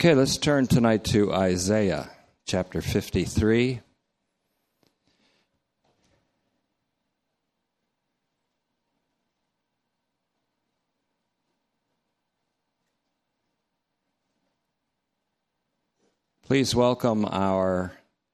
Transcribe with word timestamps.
Okay, 0.00 0.14
let's 0.14 0.38
turn 0.38 0.66
tonight 0.66 1.04
to 1.04 1.30
Isaiah 1.30 2.08
chapter 2.46 2.80
53. 2.80 3.82
Please 16.46 16.74
welcome 16.74 17.26
our 17.26 17.92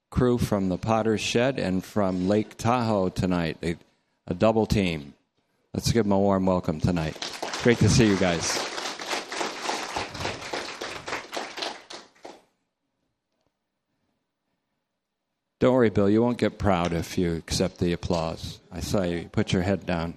crew 0.09 0.37
from 0.37 0.69
the 0.69 0.77
Potter's 0.77 1.19
Shed 1.19 1.59
and 1.59 1.83
from 1.83 2.29
Lake 2.29 2.55
Tahoe 2.55 3.09
tonight, 3.09 3.57
a, 3.61 3.75
a 4.25 4.33
double 4.33 4.67
team. 4.67 5.15
Let's 5.73 5.91
give 5.91 6.05
them 6.05 6.13
a 6.13 6.17
warm 6.17 6.45
welcome 6.45 6.79
tonight. 6.79 7.17
Great 7.61 7.79
to 7.79 7.89
see 7.89 8.07
you 8.07 8.15
guys. 8.15 8.76
Don't 15.59 15.73
worry, 15.73 15.89
Bill. 15.89 16.09
You 16.09 16.21
won't 16.21 16.37
get 16.37 16.59
proud 16.59 16.93
if 16.93 17.17
you 17.17 17.33
accept 17.33 17.79
the 17.79 17.93
applause. 17.93 18.59
I 18.71 18.79
saw 18.79 19.01
you 19.03 19.27
put 19.31 19.51
your 19.51 19.63
head 19.63 19.87
down. 19.87 20.15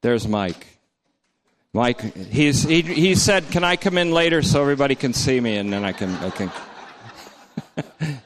There's 0.00 0.26
Mike. 0.26 0.66
Mike, 1.74 2.16
he's, 2.28 2.62
he, 2.62 2.82
he 2.82 3.14
said, 3.14 3.50
"Can 3.50 3.64
I 3.64 3.76
come 3.76 3.96
in 3.98 4.10
later 4.10 4.42
so 4.42 4.60
everybody 4.60 4.94
can 4.94 5.12
see 5.14 5.40
me, 5.40 5.56
and 5.56 5.72
then 5.72 5.84
I 5.84 5.92
can 5.92 6.10
I 6.16 6.30
can." 6.30 6.50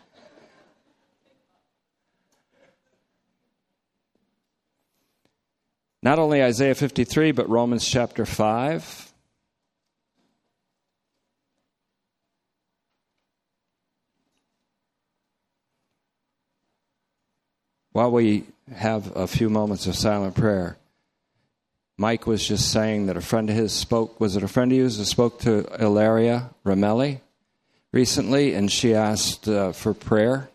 Not 6.03 6.19
only 6.21 6.43
Isaiah 6.43 6.75
53, 6.75 7.33
but 7.33 7.49
Romans 7.49 7.89
chapter 7.89 8.25
5. 8.25 9.06
While 17.97 18.11
we 18.11 18.45
have 18.75 19.17
a 19.17 19.27
few 19.27 19.49
moments 19.49 19.87
of 19.87 19.97
silent 19.97 20.35
prayer, 20.35 20.77
Mike 21.97 22.27
was 22.27 22.47
just 22.47 22.71
saying 22.71 23.07
that 23.07 23.17
a 23.17 23.23
friend 23.23 23.49
of 23.49 23.57
his 23.57 23.73
spoke. 23.73 24.21
Was 24.21 24.37
it 24.37 24.43
a 24.43 24.49
friend 24.49 24.71
of 24.71 24.77
yours 24.77 24.99
that 24.99 25.07
spoke 25.07 25.39
to 25.41 25.67
Ilaria 25.83 26.51
Ramelli 26.63 27.21
recently? 27.93 28.53
And 28.53 28.71
she 28.71 28.93
asked 28.93 29.49
uh, 29.49 29.73
for 29.73 29.95
prayer. 29.95 30.51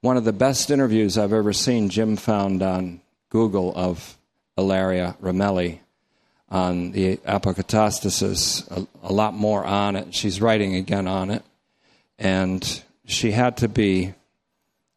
One 0.00 0.16
of 0.16 0.24
the 0.24 0.32
best 0.32 0.68
interviews 0.72 1.16
I've 1.16 1.32
ever 1.32 1.52
seen, 1.52 1.90
Jim 1.90 2.16
found 2.16 2.60
on 2.60 3.02
Google 3.28 3.72
of 3.76 4.18
Ilaria 4.56 5.14
Ramelli 5.22 5.78
on 6.48 6.90
the 6.90 7.18
apokatastasis, 7.18 8.68
a, 8.68 9.06
a 9.06 9.12
lot 9.12 9.32
more 9.32 9.64
on 9.64 9.94
it. 9.94 10.12
She's 10.12 10.40
writing 10.40 10.74
again 10.74 11.06
on 11.06 11.30
it. 11.30 11.44
And 12.18 12.82
she 13.04 13.30
had 13.30 13.58
to 13.58 13.68
be 13.68 14.14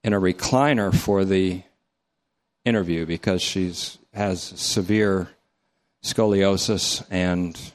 in 0.04 0.14
a 0.14 0.20
recliner 0.20 0.94
for 0.94 1.26
the 1.26 1.62
interview 2.66 3.06
because 3.06 3.42
she's 3.42 3.98
has 4.14 4.42
severe 4.42 5.30
scoliosis 6.04 7.06
and 7.10 7.74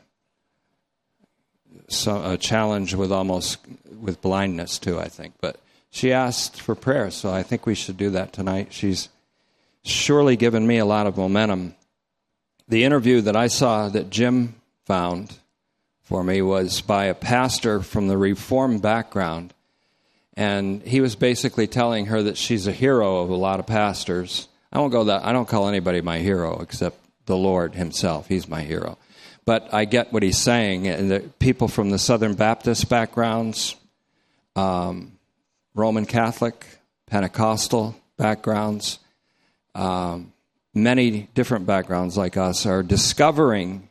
so 1.88 2.32
a 2.32 2.36
challenge 2.36 2.94
with 2.94 3.10
almost 3.10 3.58
with 4.00 4.20
blindness 4.20 4.78
too 4.78 4.98
i 4.98 5.08
think. 5.08 5.34
But 5.40 5.58
she 5.90 6.12
asked 6.12 6.60
for 6.60 6.74
prayer 6.74 7.10
so 7.10 7.30
i 7.30 7.42
think 7.42 7.66
we 7.66 7.74
should 7.74 7.96
do 7.96 8.10
that 8.10 8.32
tonight. 8.32 8.72
She's 8.72 9.08
surely 9.82 10.36
given 10.36 10.66
me 10.66 10.78
a 10.78 10.84
lot 10.84 11.06
of 11.06 11.16
momentum. 11.16 11.74
The 12.68 12.84
interview 12.84 13.20
that 13.22 13.36
i 13.36 13.46
saw 13.46 13.88
that 13.88 14.10
jim 14.10 14.54
found 14.84 15.38
for 16.02 16.22
me 16.22 16.42
was 16.42 16.80
by 16.80 17.06
a 17.06 17.14
pastor 17.14 17.80
from 17.80 18.08
the 18.08 18.18
reform 18.18 18.78
background 18.78 19.52
and 20.36 20.82
he 20.82 21.00
was 21.00 21.16
basically 21.16 21.66
telling 21.66 22.06
her 22.06 22.22
that 22.22 22.36
she's 22.36 22.66
a 22.66 22.72
hero 22.72 23.20
of 23.20 23.30
a 23.30 23.36
lot 23.36 23.58
of 23.58 23.66
pastors. 23.66 24.48
I 24.72 24.78
won't 24.78 24.92
go 24.92 25.04
that 25.04 25.24
I 25.24 25.32
don't 25.32 25.48
call 25.48 25.68
anybody 25.68 26.02
my 26.02 26.18
hero 26.18 26.60
except 26.60 26.98
the 27.24 27.36
Lord 27.36 27.74
Himself. 27.74 28.28
He's 28.28 28.48
my 28.48 28.62
hero. 28.62 28.98
But 29.46 29.72
I 29.72 29.84
get 29.84 30.12
what 30.12 30.22
he's 30.22 30.38
saying. 30.38 30.88
And 30.88 31.10
the 31.10 31.20
people 31.38 31.68
from 31.68 31.90
the 31.90 31.98
Southern 31.98 32.34
Baptist 32.34 32.88
backgrounds, 32.88 33.76
um, 34.56 35.12
Roman 35.74 36.04
Catholic, 36.04 36.66
Pentecostal 37.06 37.94
backgrounds, 38.16 38.98
um, 39.74 40.32
many 40.74 41.28
different 41.34 41.64
backgrounds 41.64 42.16
like 42.16 42.36
us 42.36 42.66
are 42.66 42.82
discovering 42.82 43.85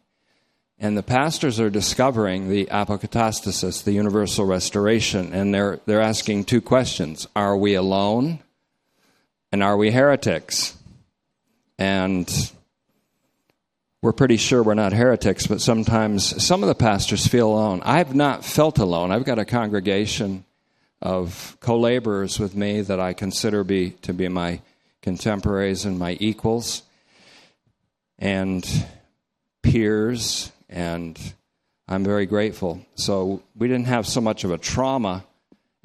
and 0.85 0.95
the 0.95 1.01
pastors 1.01 1.59
are 1.59 1.71
discovering 1.71 2.47
the 2.47 2.67
apokatastasis, 2.67 3.83
the 3.83 3.91
universal 3.91 4.45
restoration, 4.45 5.33
and 5.33 5.51
they're, 5.51 5.79
they're 5.87 5.99
asking 5.99 6.43
two 6.43 6.61
questions 6.61 7.27
Are 7.35 7.57
we 7.57 7.73
alone? 7.73 8.37
And 9.51 9.63
are 9.63 9.77
we 9.77 9.89
heretics? 9.89 10.77
And 11.79 12.31
we're 14.03 14.13
pretty 14.13 14.37
sure 14.37 14.61
we're 14.61 14.75
not 14.75 14.93
heretics, 14.93 15.47
but 15.47 15.59
sometimes 15.59 16.43
some 16.43 16.61
of 16.61 16.67
the 16.67 16.75
pastors 16.75 17.25
feel 17.25 17.47
alone. 17.47 17.81
I've 17.83 18.13
not 18.13 18.45
felt 18.45 18.77
alone. 18.77 19.11
I've 19.11 19.25
got 19.25 19.39
a 19.39 19.45
congregation 19.45 20.45
of 21.01 21.57
co 21.61 21.79
laborers 21.79 22.39
with 22.39 22.55
me 22.55 22.81
that 22.81 22.99
I 22.99 23.13
consider 23.13 23.63
be, 23.63 23.91
to 24.03 24.13
be 24.13 24.27
my 24.27 24.61
contemporaries 25.01 25.83
and 25.83 25.97
my 25.97 26.15
equals, 26.19 26.83
and 28.19 28.63
peers 29.63 30.51
and 30.69 31.19
I'm 31.87 32.03
very 32.03 32.25
grateful. 32.25 32.85
So 32.95 33.43
we 33.55 33.67
didn't 33.67 33.87
have 33.87 34.07
so 34.07 34.21
much 34.21 34.43
of 34.43 34.51
a 34.51 34.57
trauma 34.57 35.23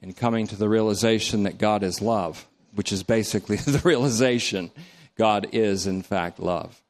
in 0.02 0.12
coming 0.12 0.46
to 0.48 0.56
the 0.56 0.68
realization 0.68 1.42
that 1.42 1.58
God 1.58 1.82
is 1.82 2.00
love, 2.00 2.46
which 2.74 2.92
is 2.92 3.02
basically 3.02 3.56
the 3.56 3.80
realization 3.84 4.70
God 5.16 5.48
is, 5.52 5.86
in 5.86 6.02
fact, 6.02 6.40
love. 6.40 6.80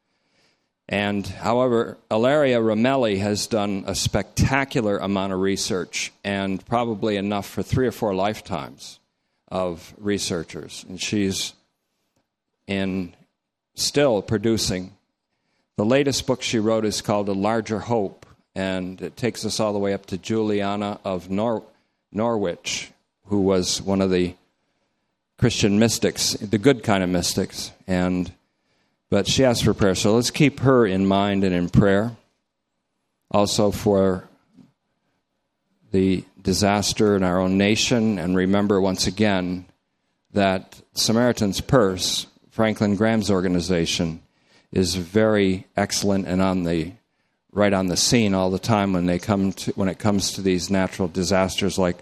And 0.88 1.24
however, 1.24 1.98
Ilaria 2.10 2.60
Ramelli 2.60 3.18
has 3.18 3.46
done 3.46 3.84
a 3.86 3.94
spectacular 3.94 4.98
amount 4.98 5.32
of 5.32 5.38
research 5.38 6.12
and 6.24 6.64
probably 6.66 7.16
enough 7.16 7.48
for 7.48 7.62
three 7.62 7.86
or 7.86 7.92
four 7.92 8.12
lifetimes 8.12 8.98
of 9.46 9.94
researchers. 9.98 10.84
And 10.88 11.00
she's 11.00 11.52
in 12.66 13.14
still 13.74 14.20
producing 14.20 14.96
the 15.80 15.86
latest 15.86 16.26
book 16.26 16.42
she 16.42 16.58
wrote 16.58 16.84
is 16.84 17.00
called 17.00 17.26
A 17.30 17.32
Larger 17.32 17.78
Hope, 17.78 18.26
and 18.54 19.00
it 19.00 19.16
takes 19.16 19.46
us 19.46 19.58
all 19.60 19.72
the 19.72 19.78
way 19.78 19.94
up 19.94 20.04
to 20.04 20.18
Juliana 20.18 21.00
of 21.06 21.30
Nor- 21.30 21.64
Norwich, 22.12 22.90
who 23.28 23.40
was 23.40 23.80
one 23.80 24.02
of 24.02 24.10
the 24.10 24.34
Christian 25.38 25.78
mystics, 25.78 26.32
the 26.34 26.58
good 26.58 26.82
kind 26.82 27.02
of 27.02 27.08
mystics. 27.08 27.72
And 27.86 28.30
but 29.08 29.26
she 29.26 29.42
asked 29.42 29.64
for 29.64 29.72
prayer, 29.72 29.94
so 29.94 30.16
let's 30.16 30.30
keep 30.30 30.60
her 30.60 30.84
in 30.84 31.06
mind 31.06 31.44
and 31.44 31.54
in 31.54 31.70
prayer. 31.70 32.14
Also 33.30 33.70
for 33.70 34.28
the 35.92 36.26
disaster 36.42 37.16
in 37.16 37.22
our 37.22 37.40
own 37.40 37.56
nation, 37.56 38.18
and 38.18 38.36
remember 38.36 38.82
once 38.82 39.06
again 39.06 39.64
that 40.34 40.82
Samaritan's 40.92 41.62
Purse, 41.62 42.26
Franklin 42.50 42.96
Graham's 42.96 43.30
organization, 43.30 44.20
is 44.72 44.94
very 44.94 45.66
excellent 45.76 46.26
and 46.26 46.40
on 46.40 46.64
the 46.64 46.92
right 47.52 47.72
on 47.72 47.88
the 47.88 47.96
scene 47.96 48.34
all 48.34 48.50
the 48.50 48.58
time 48.58 48.92
when 48.92 49.06
they 49.06 49.18
come 49.18 49.52
to, 49.52 49.72
when 49.72 49.88
it 49.88 49.98
comes 49.98 50.32
to 50.32 50.42
these 50.42 50.70
natural 50.70 51.08
disasters 51.08 51.78
like 51.78 51.98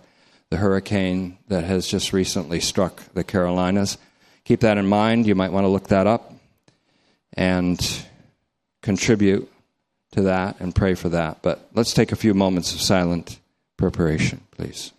the 0.51 0.59
hurricane 0.59 1.39
that 1.49 1.65
has 1.65 1.87
just 1.87 2.13
recently 2.13 2.61
struck 2.61 3.03
the 3.15 3.25
Carolinas. 3.25 3.99
Keep 4.45 4.61
that 4.61 4.79
in 4.79 4.87
mind. 4.87 5.27
You 5.27 5.35
might 5.35 5.53
want 5.53 5.65
to 5.65 5.69
look 5.69 5.89
that 5.89 6.07
up 6.07 6.33
and 7.35 8.05
contribute 8.83 9.51
to 10.13 10.23
that 10.23 10.61
and 10.61 10.75
pray 10.75 10.95
for 10.95 11.11
that. 11.11 11.43
But 11.43 11.69
let's 11.75 11.93
take 11.93 12.13
a 12.13 12.17
few 12.17 12.35
moments 12.35 12.75
of 12.75 12.81
silent 12.81 13.39
preparation, 13.77 14.41
please. 14.51 14.93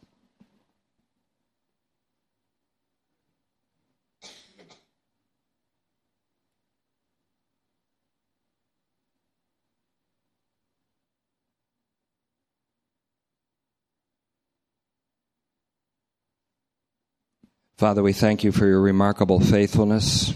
Father, 17.80 18.04
we 18.04 18.12
thank 18.12 18.44
you 18.44 18.52
for 18.52 18.68
your 18.68 18.82
remarkable 18.82 19.40
faithfulness 19.40 20.34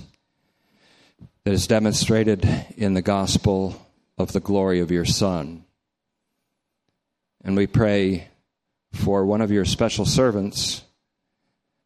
that 1.43 1.51
is 1.51 1.67
demonstrated 1.67 2.49
in 2.77 2.93
the 2.93 3.01
gospel 3.01 3.75
of 4.17 4.31
the 4.31 4.39
glory 4.39 4.79
of 4.79 4.91
your 4.91 5.03
Son. 5.03 5.65
And 7.43 7.57
we 7.57 7.67
pray 7.67 8.29
for 8.93 9.25
one 9.25 9.41
of 9.41 9.51
your 9.51 9.65
special 9.65 10.05
servants, 10.05 10.83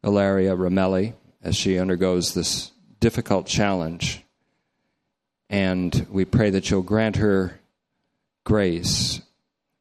Ilaria 0.04 0.54
Ramelli, 0.54 1.14
as 1.42 1.56
she 1.56 1.76
undergoes 1.76 2.34
this 2.34 2.70
difficult 3.00 3.48
challenge. 3.48 4.22
And 5.50 6.06
we 6.08 6.24
pray 6.24 6.50
that 6.50 6.70
you'll 6.70 6.82
grant 6.82 7.16
her 7.16 7.58
grace, 8.44 9.20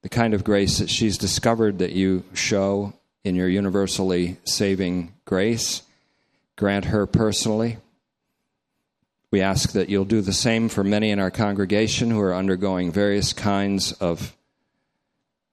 the 0.02 0.10
kind 0.10 0.34
of 0.34 0.44
grace 0.44 0.80
that 0.80 0.90
she's 0.90 1.20
discovered 1.20 1.78
that 1.78 1.92
you 1.92 2.24
show 2.34 2.94
in 3.28 3.36
your 3.36 3.50
universally 3.50 4.38
saving 4.46 5.14
grace. 5.26 5.84
Grant 6.56 6.86
her 6.86 7.06
personally. 7.06 7.78
We 9.30 9.42
ask 9.42 9.74
that 9.74 9.90
you'll 9.90 10.06
do 10.06 10.22
the 10.22 10.34
same 10.34 10.70
for 10.70 10.84
many 10.84 11.12
in 11.12 11.20
our 11.20 11.30
congregation 11.30 12.10
who 12.10 12.20
are 12.22 12.34
undergoing 12.34 12.92
various 12.92 13.34
kinds 13.34 13.92
of 13.92 14.36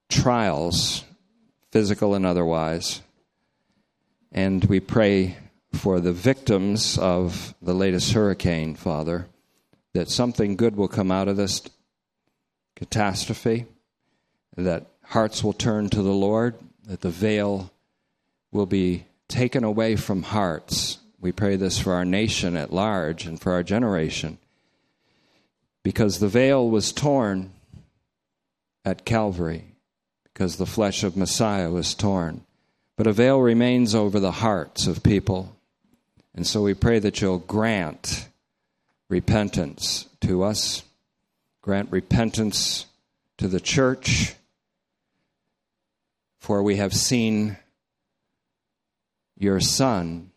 trials, 0.08 1.04
physical 1.72 2.14
and 2.14 2.24
otherwise. 2.24 3.02
And 4.30 4.64
we 4.64 4.78
pray 4.78 5.36
for 5.72 5.98
the 5.98 6.12
victims 6.12 6.96
of 6.98 7.54
the 7.60 7.74
latest 7.74 8.12
hurricane, 8.12 8.76
Father, 8.76 9.26
that 9.92 10.08
something 10.08 10.54
good 10.54 10.76
will 10.76 10.88
come 10.88 11.10
out 11.10 11.26
of 11.26 11.36
this 11.36 11.62
catastrophe, 12.76 13.66
that 14.56 14.86
hearts 15.02 15.42
will 15.42 15.52
turn 15.52 15.90
to 15.90 16.02
the 16.02 16.12
Lord, 16.12 16.54
that 16.86 17.00
the 17.00 17.10
veil 17.10 17.70
will 18.52 18.66
be 18.66 19.04
taken 19.28 19.64
away 19.64 19.96
from 19.96 20.22
hearts. 20.22 20.98
We 21.20 21.32
pray 21.32 21.56
this 21.56 21.78
for 21.78 21.94
our 21.94 22.04
nation 22.04 22.56
at 22.56 22.72
large 22.72 23.26
and 23.26 23.40
for 23.40 23.52
our 23.52 23.62
generation. 23.62 24.38
Because 25.82 26.18
the 26.18 26.28
veil 26.28 26.68
was 26.68 26.92
torn 26.92 27.50
at 28.84 29.04
Calvary, 29.04 29.64
because 30.24 30.56
the 30.56 30.66
flesh 30.66 31.02
of 31.02 31.16
Messiah 31.16 31.70
was 31.70 31.94
torn. 31.94 32.44
But 32.96 33.06
a 33.06 33.12
veil 33.12 33.40
remains 33.40 33.94
over 33.94 34.20
the 34.20 34.30
hearts 34.30 34.86
of 34.86 35.02
people. 35.02 35.56
And 36.34 36.46
so 36.46 36.62
we 36.62 36.74
pray 36.74 36.98
that 36.98 37.20
you'll 37.20 37.38
grant 37.38 38.28
repentance 39.08 40.06
to 40.20 40.42
us, 40.42 40.82
grant 41.62 41.90
repentance 41.90 42.86
to 43.38 43.48
the 43.48 43.60
church, 43.60 44.34
for 46.44 46.62
we 46.62 46.76
have 46.76 46.92
seen 46.92 47.56
your 49.38 49.60
Son 49.60 50.30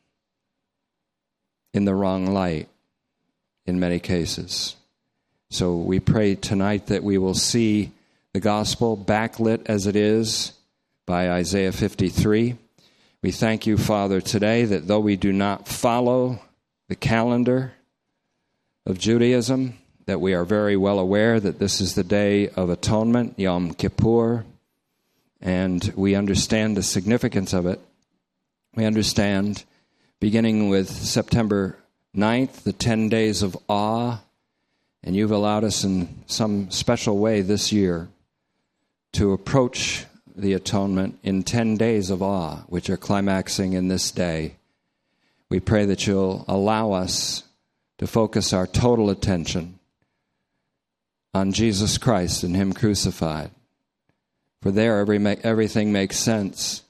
in 1.74 1.84
the 1.84 1.94
wrong 1.94 2.28
light 2.28 2.70
in 3.66 3.78
many 3.78 4.00
cases. 4.00 4.78
So 5.50 5.76
we 5.76 6.00
pray 6.00 6.36
tonight 6.36 6.88
that 6.88 7.04
we 7.04 7.18
will 7.18 7.34
see 7.34 7.92
the 8.32 8.40
gospel 8.40 8.96
backlit 8.96 9.64
as 9.66 9.86
it 9.86 9.98
is 9.98 10.54
by 11.06 11.30
Isaiah 11.30 11.74
53. 11.74 12.56
We 13.22 13.32
thank 13.32 13.68
you, 13.68 13.78
Father, 13.78 14.22
today 14.22 14.64
that 14.64 14.88
though 14.88 15.02
we 15.02 15.18
do 15.18 15.34
not 15.34 15.68
follow 15.68 16.40
the 16.88 16.96
calendar 16.96 17.74
of 18.86 18.98
Judaism, 18.98 19.78
that 20.06 20.22
we 20.22 20.34
are 20.34 20.46
very 20.46 20.78
well 20.78 21.00
aware 21.00 21.42
that 21.42 21.60
this 21.60 21.82
is 21.82 21.96
the 21.96 22.06
day 22.06 22.48
of 22.48 22.70
atonement, 22.70 23.38
Yom 23.38 23.74
Kippur, 23.74 24.46
and 25.42 25.94
we 25.96 26.16
understand 26.16 26.76
the 26.76 26.84
significance 26.84 27.54
of 27.54 27.66
it. 27.66 27.80
We 28.76 28.86
understand, 28.86 29.64
beginning 30.20 30.70
with 30.70 30.90
September 30.90 31.78
9th, 32.16 32.64
the 32.64 32.74
10 32.74 33.10
days 33.10 33.44
of 33.44 33.58
awe, 33.68 34.20
and 35.04 35.16
you've 35.16 35.32
allowed 35.32 35.64
us 35.64 35.84
in 35.84 36.24
some 36.26 36.72
special 36.72 37.18
way 37.18 37.42
this 37.42 37.72
year 37.72 38.10
to 39.14 39.32
approach 39.32 40.06
the 40.36 40.54
atonement 40.54 41.18
in 41.24 41.44
10 41.44 41.78
days 41.78 42.10
of 42.10 42.22
awe, 42.22 42.58
which 42.68 42.90
are 42.90 42.98
climaxing 42.98 43.74
in 43.74 43.88
this 43.88 44.12
day. 44.12 44.56
We 45.50 45.60
pray 45.60 45.86
that 45.86 46.06
you'll 46.06 46.46
allow 46.48 46.92
us 46.92 47.44
to 47.98 48.08
focus 48.08 48.54
our 48.54 48.68
total 48.68 49.10
attention 49.10 49.80
on 51.34 51.52
Jesus 51.52 51.98
Christ 51.98 52.44
and 52.44 52.56
Him 52.56 52.74
crucified. 52.74 53.52
For 54.62 54.72
there, 54.72 55.00
every, 55.00 55.26
everything 55.44 55.92
makes 55.92 56.18
sense. 56.18 56.84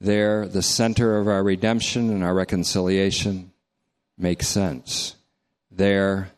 There, 0.00 0.46
the 0.46 0.62
center 0.62 1.18
of 1.18 1.28
our 1.28 1.42
redemption 1.42 2.10
and 2.10 2.24
our 2.24 2.34
reconciliation 2.34 3.52
makes 4.18 4.48
sense. 4.48 5.16
There, 5.70 6.30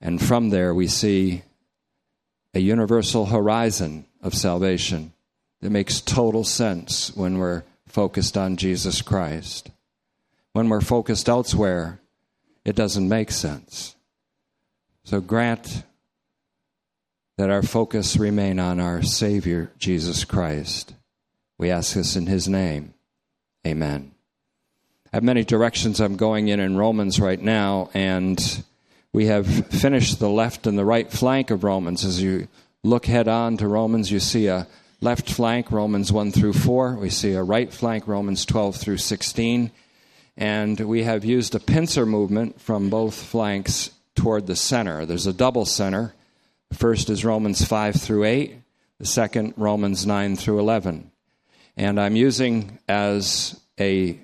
and 0.00 0.20
from 0.20 0.50
there, 0.50 0.74
we 0.74 0.86
see 0.86 1.42
a 2.54 2.60
universal 2.60 3.26
horizon 3.26 4.06
of 4.22 4.34
salvation 4.34 5.12
that 5.60 5.70
makes 5.70 6.00
total 6.00 6.44
sense 6.44 7.14
when 7.14 7.38
we're 7.38 7.62
focused 7.86 8.36
on 8.36 8.56
Jesus 8.56 9.02
Christ. 9.02 9.70
When 10.52 10.68
we're 10.68 10.80
focused 10.80 11.28
elsewhere, 11.28 12.00
it 12.64 12.76
doesn't 12.76 13.08
make 13.08 13.30
sense. 13.30 13.94
So 15.04 15.20
grant 15.20 15.84
that 17.40 17.48
our 17.48 17.62
focus 17.62 18.18
remain 18.18 18.58
on 18.58 18.78
our 18.78 19.00
Savior, 19.02 19.72
Jesus 19.78 20.26
Christ. 20.26 20.92
We 21.56 21.70
ask 21.70 21.94
this 21.94 22.14
in 22.14 22.26
His 22.26 22.48
name. 22.48 22.92
Amen. 23.66 24.12
I 25.06 25.16
have 25.16 25.22
many 25.22 25.42
directions 25.42 26.00
I'm 26.00 26.16
going 26.16 26.48
in 26.48 26.60
in 26.60 26.76
Romans 26.76 27.18
right 27.18 27.40
now, 27.40 27.88
and 27.94 28.62
we 29.14 29.24
have 29.28 29.46
finished 29.68 30.18
the 30.18 30.28
left 30.28 30.66
and 30.66 30.76
the 30.76 30.84
right 30.84 31.10
flank 31.10 31.50
of 31.50 31.64
Romans. 31.64 32.04
As 32.04 32.22
you 32.22 32.46
look 32.82 33.06
head 33.06 33.26
on 33.26 33.56
to 33.56 33.68
Romans, 33.68 34.12
you 34.12 34.20
see 34.20 34.48
a 34.48 34.66
left 35.00 35.32
flank, 35.32 35.72
Romans 35.72 36.12
1 36.12 36.32
through 36.32 36.52
4. 36.52 36.96
We 36.96 37.08
see 37.08 37.32
a 37.32 37.42
right 37.42 37.72
flank, 37.72 38.06
Romans 38.06 38.44
12 38.44 38.76
through 38.76 38.98
16. 38.98 39.70
And 40.36 40.78
we 40.78 41.04
have 41.04 41.24
used 41.24 41.54
a 41.54 41.58
pincer 41.58 42.04
movement 42.04 42.60
from 42.60 42.90
both 42.90 43.14
flanks 43.14 43.92
toward 44.14 44.46
the 44.46 44.56
center. 44.56 45.06
There's 45.06 45.26
a 45.26 45.32
double 45.32 45.64
center. 45.64 46.12
First 46.72 47.10
is 47.10 47.24
Romans 47.24 47.64
5 47.64 47.96
through 47.96 48.24
8, 48.24 48.54
the 48.98 49.06
second, 49.06 49.54
Romans 49.56 50.06
9 50.06 50.36
through 50.36 50.60
11. 50.60 51.10
And 51.76 52.00
I'm 52.00 52.16
using 52.16 52.78
as 52.88 53.60
a 53.78 54.18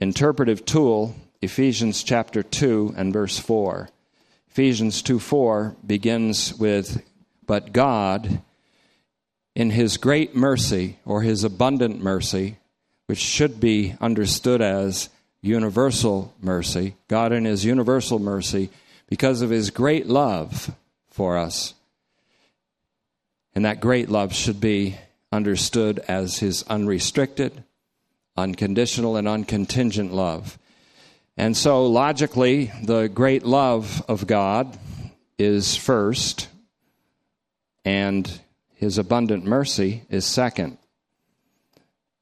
interpretive 0.00 0.64
tool 0.64 1.14
Ephesians 1.42 2.02
chapter 2.02 2.42
2 2.42 2.94
and 2.96 3.12
verse 3.12 3.38
4. 3.38 3.90
Ephesians 4.50 5.02
2 5.02 5.18
4 5.18 5.76
begins 5.86 6.54
with, 6.54 7.02
But 7.46 7.72
God, 7.72 8.42
in 9.54 9.70
his 9.70 9.98
great 9.98 10.34
mercy 10.34 10.98
or 11.04 11.22
his 11.22 11.44
abundant 11.44 12.02
mercy, 12.02 12.58
which 13.06 13.18
should 13.18 13.60
be 13.60 13.94
understood 14.00 14.60
as 14.60 15.10
universal 15.42 16.34
mercy, 16.40 16.96
God 17.08 17.32
in 17.32 17.44
his 17.44 17.64
universal 17.64 18.18
mercy, 18.18 18.70
because 19.06 19.42
of 19.42 19.50
his 19.50 19.70
great 19.70 20.06
love 20.06 20.74
for 21.18 21.36
us. 21.36 21.74
And 23.52 23.64
that 23.64 23.80
great 23.80 24.08
love 24.08 24.32
should 24.32 24.60
be 24.60 24.96
understood 25.32 25.98
as 26.06 26.38
his 26.38 26.62
unrestricted, 26.68 27.64
unconditional, 28.36 29.16
and 29.16 29.26
uncontingent 29.26 30.12
love. 30.12 30.60
And 31.36 31.56
so, 31.56 31.86
logically, 31.86 32.70
the 32.84 33.08
great 33.08 33.44
love 33.44 34.00
of 34.06 34.28
God 34.28 34.78
is 35.40 35.74
first, 35.74 36.46
and 37.84 38.40
his 38.76 38.96
abundant 38.96 39.44
mercy 39.44 40.04
is 40.08 40.24
second. 40.24 40.78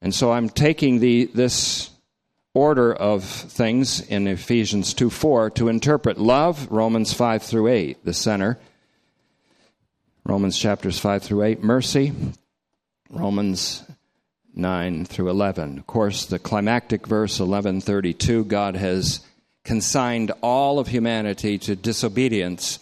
And 0.00 0.14
so 0.14 0.32
I'm 0.32 0.48
taking 0.48 1.00
the, 1.00 1.26
this 1.34 1.90
order 2.54 2.94
of 2.94 3.24
things 3.24 4.00
in 4.00 4.26
Ephesians 4.26 4.94
2 4.94 5.10
4 5.10 5.50
to 5.50 5.68
interpret 5.68 6.16
love, 6.16 6.66
Romans 6.70 7.12
5 7.12 7.42
through 7.42 7.68
8, 7.68 8.02
the 8.06 8.14
center. 8.14 8.58
Romans 10.26 10.58
chapters 10.58 10.98
5 10.98 11.22
through 11.22 11.44
8, 11.44 11.62
mercy, 11.62 12.12
Romans 13.10 13.84
9 14.56 15.04
through 15.04 15.30
11. 15.30 15.78
Of 15.78 15.86
course, 15.86 16.26
the 16.26 16.40
climactic 16.40 17.06
verse 17.06 17.38
1132 17.38 18.44
God 18.46 18.74
has 18.74 19.20
consigned 19.62 20.32
all 20.42 20.80
of 20.80 20.88
humanity 20.88 21.58
to 21.58 21.76
disobedience 21.76 22.80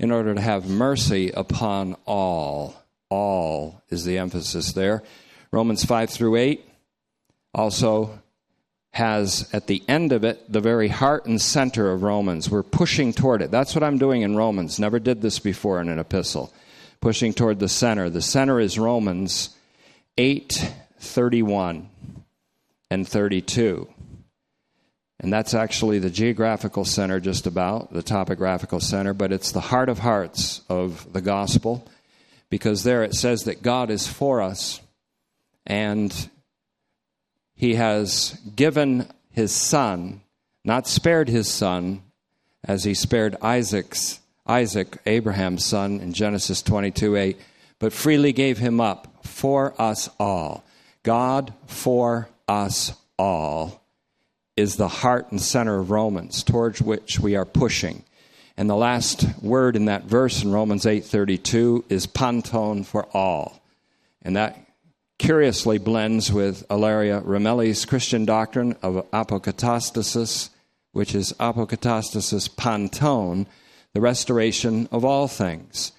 in 0.00 0.10
order 0.10 0.34
to 0.34 0.40
have 0.40 0.68
mercy 0.68 1.30
upon 1.30 1.94
all 2.04 2.74
all 3.08 3.80
is 3.88 4.04
the 4.04 4.18
emphasis 4.18 4.72
there. 4.72 5.04
Romans 5.52 5.84
5 5.84 6.10
through 6.10 6.34
8 6.34 6.68
also 7.54 8.18
has 8.90 9.48
at 9.52 9.68
the 9.68 9.84
end 9.86 10.12
of 10.12 10.24
it 10.24 10.50
the 10.50 10.60
very 10.60 10.88
heart 10.88 11.26
and 11.26 11.40
center 11.40 11.92
of 11.92 12.02
Romans. 12.02 12.50
We're 12.50 12.64
pushing 12.64 13.12
toward 13.12 13.40
it. 13.40 13.52
That's 13.52 13.76
what 13.76 13.84
I'm 13.84 13.98
doing 13.98 14.22
in 14.22 14.34
Romans. 14.34 14.80
Never 14.80 14.98
did 14.98 15.22
this 15.22 15.38
before 15.38 15.80
in 15.80 15.88
an 15.88 16.00
epistle. 16.00 16.52
Pushing 17.02 17.34
toward 17.34 17.58
the 17.58 17.68
center. 17.68 18.08
The 18.08 18.22
center 18.22 18.58
is 18.58 18.78
Romans 18.78 19.54
8 20.16 20.72
31 20.98 21.90
and 22.90 23.06
32. 23.06 23.88
And 25.20 25.32
that's 25.32 25.52
actually 25.52 25.98
the 25.98 26.10
geographical 26.10 26.84
center, 26.84 27.20
just 27.20 27.46
about, 27.46 27.92
the 27.92 28.02
topographical 28.02 28.80
center, 28.80 29.12
but 29.12 29.32
it's 29.32 29.52
the 29.52 29.60
heart 29.60 29.88
of 29.88 29.98
hearts 29.98 30.62
of 30.68 31.12
the 31.12 31.20
gospel 31.20 31.86
because 32.50 32.82
there 32.82 33.02
it 33.02 33.14
says 33.14 33.44
that 33.44 33.62
God 33.62 33.90
is 33.90 34.06
for 34.06 34.40
us 34.40 34.80
and 35.66 36.30
he 37.54 37.74
has 37.74 38.38
given 38.56 39.08
his 39.30 39.52
son, 39.52 40.20
not 40.64 40.86
spared 40.86 41.28
his 41.28 41.48
son 41.48 42.02
as 42.64 42.84
he 42.84 42.94
spared 42.94 43.36
Isaac's 43.42 44.20
Isaac, 44.46 44.98
Abraham's 45.06 45.64
son 45.64 46.00
in 46.00 46.12
Genesis 46.12 46.62
22 46.62 47.16
8, 47.16 47.40
but 47.78 47.92
freely 47.92 48.32
gave 48.32 48.58
him 48.58 48.80
up 48.80 49.24
for 49.24 49.74
us 49.80 50.08
all. 50.18 50.64
God 51.02 51.52
for 51.66 52.28
us 52.48 52.92
all 53.18 53.82
is 54.56 54.76
the 54.76 54.88
heart 54.88 55.30
and 55.30 55.40
center 55.40 55.78
of 55.78 55.90
Romans 55.90 56.42
towards 56.42 56.82
which 56.82 57.18
we 57.18 57.36
are 57.36 57.44
pushing. 57.44 58.04
And 58.56 58.68
the 58.68 58.76
last 58.76 59.24
word 59.40 59.76
in 59.76 59.86
that 59.86 60.04
verse 60.04 60.42
in 60.42 60.52
Romans 60.52 60.84
8:32 60.84 61.84
is 61.88 62.06
panton 62.06 62.84
for 62.84 63.06
all. 63.14 63.60
And 64.22 64.36
that 64.36 64.58
curiously 65.18 65.78
blends 65.78 66.32
with 66.32 66.64
Ilaria 66.70 67.20
Ramelli's 67.20 67.84
Christian 67.84 68.24
doctrine 68.24 68.76
of 68.82 69.08
apokatastasis, 69.12 70.50
which 70.92 71.14
is 71.14 71.32
apokatastasis 71.34 72.54
panton, 72.56 73.46
the 73.94 74.00
restoration 74.00 74.88
of 74.90 75.04
all 75.04 75.28
things, 75.28 75.92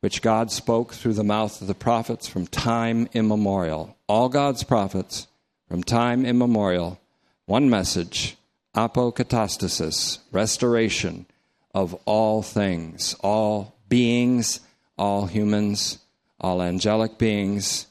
which 0.00 0.22
God 0.22 0.50
spoke 0.50 0.94
through 0.94 1.14
the 1.14 1.24
mouth 1.24 1.60
of 1.60 1.66
the 1.66 1.74
prophets 1.74 2.28
from 2.28 2.46
time 2.46 3.08
immemorial. 3.12 3.96
All 4.06 4.28
God's 4.28 4.62
prophets 4.62 5.26
from 5.68 5.82
time 5.82 6.24
immemorial, 6.24 7.00
one 7.46 7.68
message, 7.68 8.36
apokatastasis, 8.74 10.18
restoration 10.32 11.26
of 11.74 11.94
all 12.04 12.42
things, 12.42 13.14
all 13.20 13.76
beings, 13.88 14.60
all 14.96 15.26
humans, 15.26 15.98
all 16.40 16.62
angelic 16.62 17.18
beings, 17.18 17.86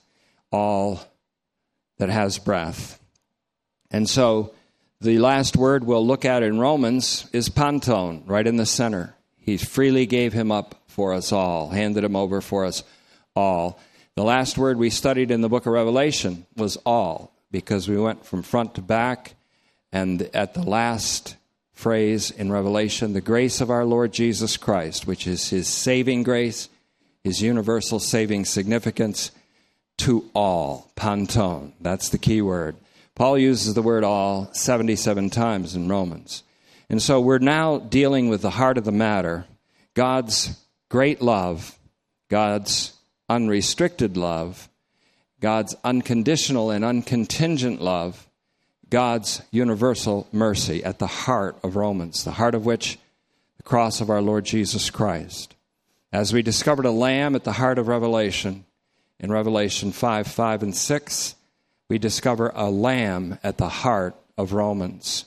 all 0.51 1.01
that 1.98 2.10
has 2.10 2.39
breath. 2.39 3.00
And 3.92 4.10
so 4.10 4.54
the 5.01 5.20
last 5.20 5.56
word 5.56 5.84
we'll 5.84 6.06
look 6.06 6.25
at 6.25 6.44
in 6.44 6.60
Romans 6.60 7.30
is 7.34 7.50
panton, 7.50 8.24
right 8.25 8.46
in 8.46 8.58
the 8.58 8.66
center. 8.66 9.16
He 9.50 9.58
freely 9.58 10.06
gave 10.06 10.32
him 10.32 10.51
up 10.51 10.75
for 10.86 11.12
us 11.12 11.32
all, 11.32 11.70
handed 11.70 12.03
him 12.03 12.15
over 12.15 12.39
for 12.39 12.65
us 12.65 12.84
all. 13.36 13.79
The 14.15 14.24
last 14.24 14.60
word 14.60 14.77
we 14.77 14.91
studied 14.91 15.32
in 15.32 15.41
the 15.41 15.50
book 15.50 15.65
of 15.65 15.74
Revelation 15.74 16.46
was 16.56 16.77
all, 16.86 17.34
because 17.50 17.89
we 17.89 17.98
went 17.98 18.27
from 18.27 18.44
front 18.44 18.75
to 18.75 18.84
back, 18.84 19.34
and 19.91 20.22
at 20.36 20.53
the 20.53 20.62
last 20.62 21.36
phrase 21.74 22.29
in 22.29 22.51
Revelation, 22.51 23.13
the 23.13 23.22
grace 23.22 23.60
of 23.60 23.72
our 23.72 23.86
Lord 23.86 24.12
Jesus 24.12 24.56
Christ, 24.56 25.08
which 25.08 25.25
is 25.25 25.50
his 25.50 25.68
saving 25.68 26.22
grace, 26.22 26.70
his 27.24 27.41
universal 27.41 28.00
saving 28.00 28.46
significance 28.46 29.32
to 29.98 30.29
all. 30.36 30.91
Panton, 30.96 31.74
that's 31.82 32.10
the 32.10 32.20
key 32.20 32.44
word. 32.44 32.75
Paul 33.15 33.36
uses 33.39 33.74
the 33.74 33.82
word 33.82 34.03
all 34.03 34.53
77 34.53 35.32
times 35.32 35.74
in 35.74 35.89
Romans. 35.89 36.44
And 36.89 37.01
so 37.01 37.22
we're 37.22 37.38
now 37.38 37.77
dealing 37.77 38.29
with 38.29 38.41
the 38.41 38.50
heart 38.50 38.77
of 38.77 38.86
the 38.86 38.91
matter 38.91 39.46
God's 39.93 40.63
great 40.89 41.22
love, 41.22 41.77
God's 42.29 42.93
unrestricted 43.27 44.17
love, 44.17 44.69
God's 45.39 45.75
unconditional 45.84 46.72
and 46.72 46.84
uncontingent 46.84 47.81
love, 47.81 48.27
God's 48.89 49.41
universal 49.51 50.27
mercy 50.31 50.84
at 50.84 51.00
the 51.00 51.08
heart 51.08 51.58
of 51.63 51.75
Romans, 51.75 52.24
the 52.24 52.31
heart 52.31 52.55
of 52.55 52.65
which 52.65 52.98
the 53.58 53.63
cross 53.63 54.01
of 54.01 54.10
our 54.10 54.22
Lord 54.22 54.46
Jesus 54.46 54.89
Christ. 54.89 55.55
As 56.12 56.34
we 56.34 56.41
discovered 56.41 56.86
a 56.86 56.91
lamb 56.91 57.36
at 57.36 57.43
the 57.43 57.53
heart 57.53 57.77
of 57.77 57.88
Revelation, 57.88 58.65
in 59.19 59.31
Revelation 59.31 59.91
5 59.91 60.27
5 60.27 60.63
and 60.63 60.75
6, 60.75 61.36
we 61.89 61.98
discover 61.98 62.51
a 62.55 62.69
lamb 62.69 63.38
at 63.43 63.58
the 63.58 63.69
heart 63.69 64.15
of 64.38 64.53
Romans. 64.53 65.25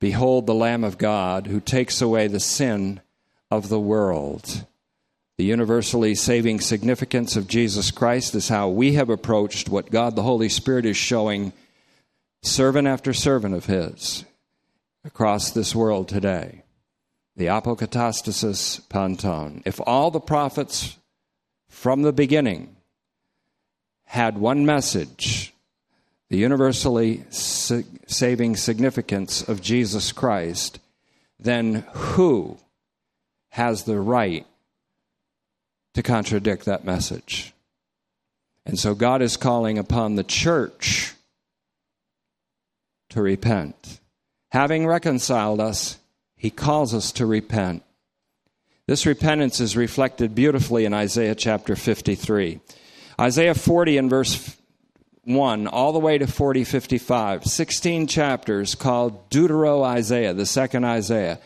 Behold, 0.00 0.46
the 0.46 0.54
Lamb 0.54 0.84
of 0.84 0.98
God 0.98 1.46
who 1.46 1.60
takes 1.60 2.00
away 2.00 2.28
the 2.28 2.40
sin 2.40 3.00
of 3.50 3.68
the 3.68 3.80
world. 3.80 4.64
The 5.38 5.44
universally 5.44 6.14
saving 6.14 6.60
significance 6.60 7.36
of 7.36 7.46
Jesus 7.46 7.90
Christ 7.90 8.34
is 8.34 8.48
how 8.48 8.68
we 8.68 8.94
have 8.94 9.10
approached 9.10 9.68
what 9.68 9.90
God 9.90 10.16
the 10.16 10.22
Holy 10.22 10.48
Spirit 10.48 10.84
is 10.84 10.96
showing 10.96 11.52
servant 12.42 12.88
after 12.88 13.12
servant 13.12 13.54
of 13.54 13.66
His 13.66 14.24
across 15.04 15.50
this 15.50 15.74
world 15.74 16.08
today. 16.08 16.62
The 17.36 17.46
apokatastasis 17.46 18.88
panton. 18.88 19.62
If 19.64 19.80
all 19.86 20.10
the 20.10 20.20
prophets 20.20 20.96
from 21.68 22.02
the 22.02 22.12
beginning 22.12 22.76
had 24.04 24.38
one 24.38 24.66
message, 24.66 25.54
the 26.30 26.38
universally 26.38 27.24
saving 27.30 28.56
significance 28.56 29.48
of 29.48 29.62
Jesus 29.62 30.12
Christ, 30.12 30.78
then 31.40 31.86
who 31.92 32.58
has 33.50 33.84
the 33.84 33.98
right 33.98 34.46
to 35.94 36.02
contradict 36.02 36.64
that 36.66 36.84
message? 36.84 37.54
And 38.66 38.78
so 38.78 38.94
God 38.94 39.22
is 39.22 39.38
calling 39.38 39.78
upon 39.78 40.16
the 40.16 40.24
church 40.24 41.14
to 43.08 43.22
repent. 43.22 44.00
Having 44.50 44.86
reconciled 44.86 45.60
us, 45.60 45.98
he 46.36 46.50
calls 46.50 46.92
us 46.92 47.10
to 47.12 47.24
repent. 47.24 47.82
This 48.86 49.06
repentance 49.06 49.60
is 49.60 49.76
reflected 49.76 50.34
beautifully 50.34 50.84
in 50.84 50.92
Isaiah 50.92 51.34
chapter 51.34 51.76
53. 51.76 52.60
Isaiah 53.20 53.54
40 53.54 53.96
and 53.96 54.10
verse 54.10 54.57
1 55.28 55.66
all 55.66 55.92
the 55.92 55.98
way 55.98 56.18
to 56.18 56.26
40 56.26 56.64
55, 56.64 57.44
16 57.44 58.06
chapters 58.06 58.74
called 58.74 59.30
Deutero 59.30 59.84
Isaiah, 59.84 60.32
the 60.32 60.46
second 60.46 60.84
Isaiah, 60.84 61.38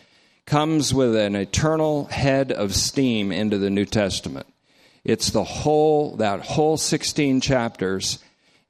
comes 0.46 0.94
with 0.94 1.16
an 1.16 1.34
eternal 1.34 2.04
head 2.06 2.52
of 2.52 2.74
steam 2.74 3.32
into 3.32 3.58
the 3.58 3.70
New 3.70 3.84
Testament. 3.84 4.46
It's 5.04 5.30
the 5.30 5.44
whole, 5.44 6.16
that 6.16 6.40
whole 6.40 6.76
16 6.76 7.40
chapters 7.40 8.20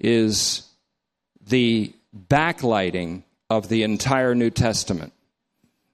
is 0.01 0.67
the 1.47 1.93
backlighting 2.17 3.23
of 3.51 3.69
the 3.69 3.83
entire 3.83 4.35
New 4.35 4.51
Testament, 4.51 5.13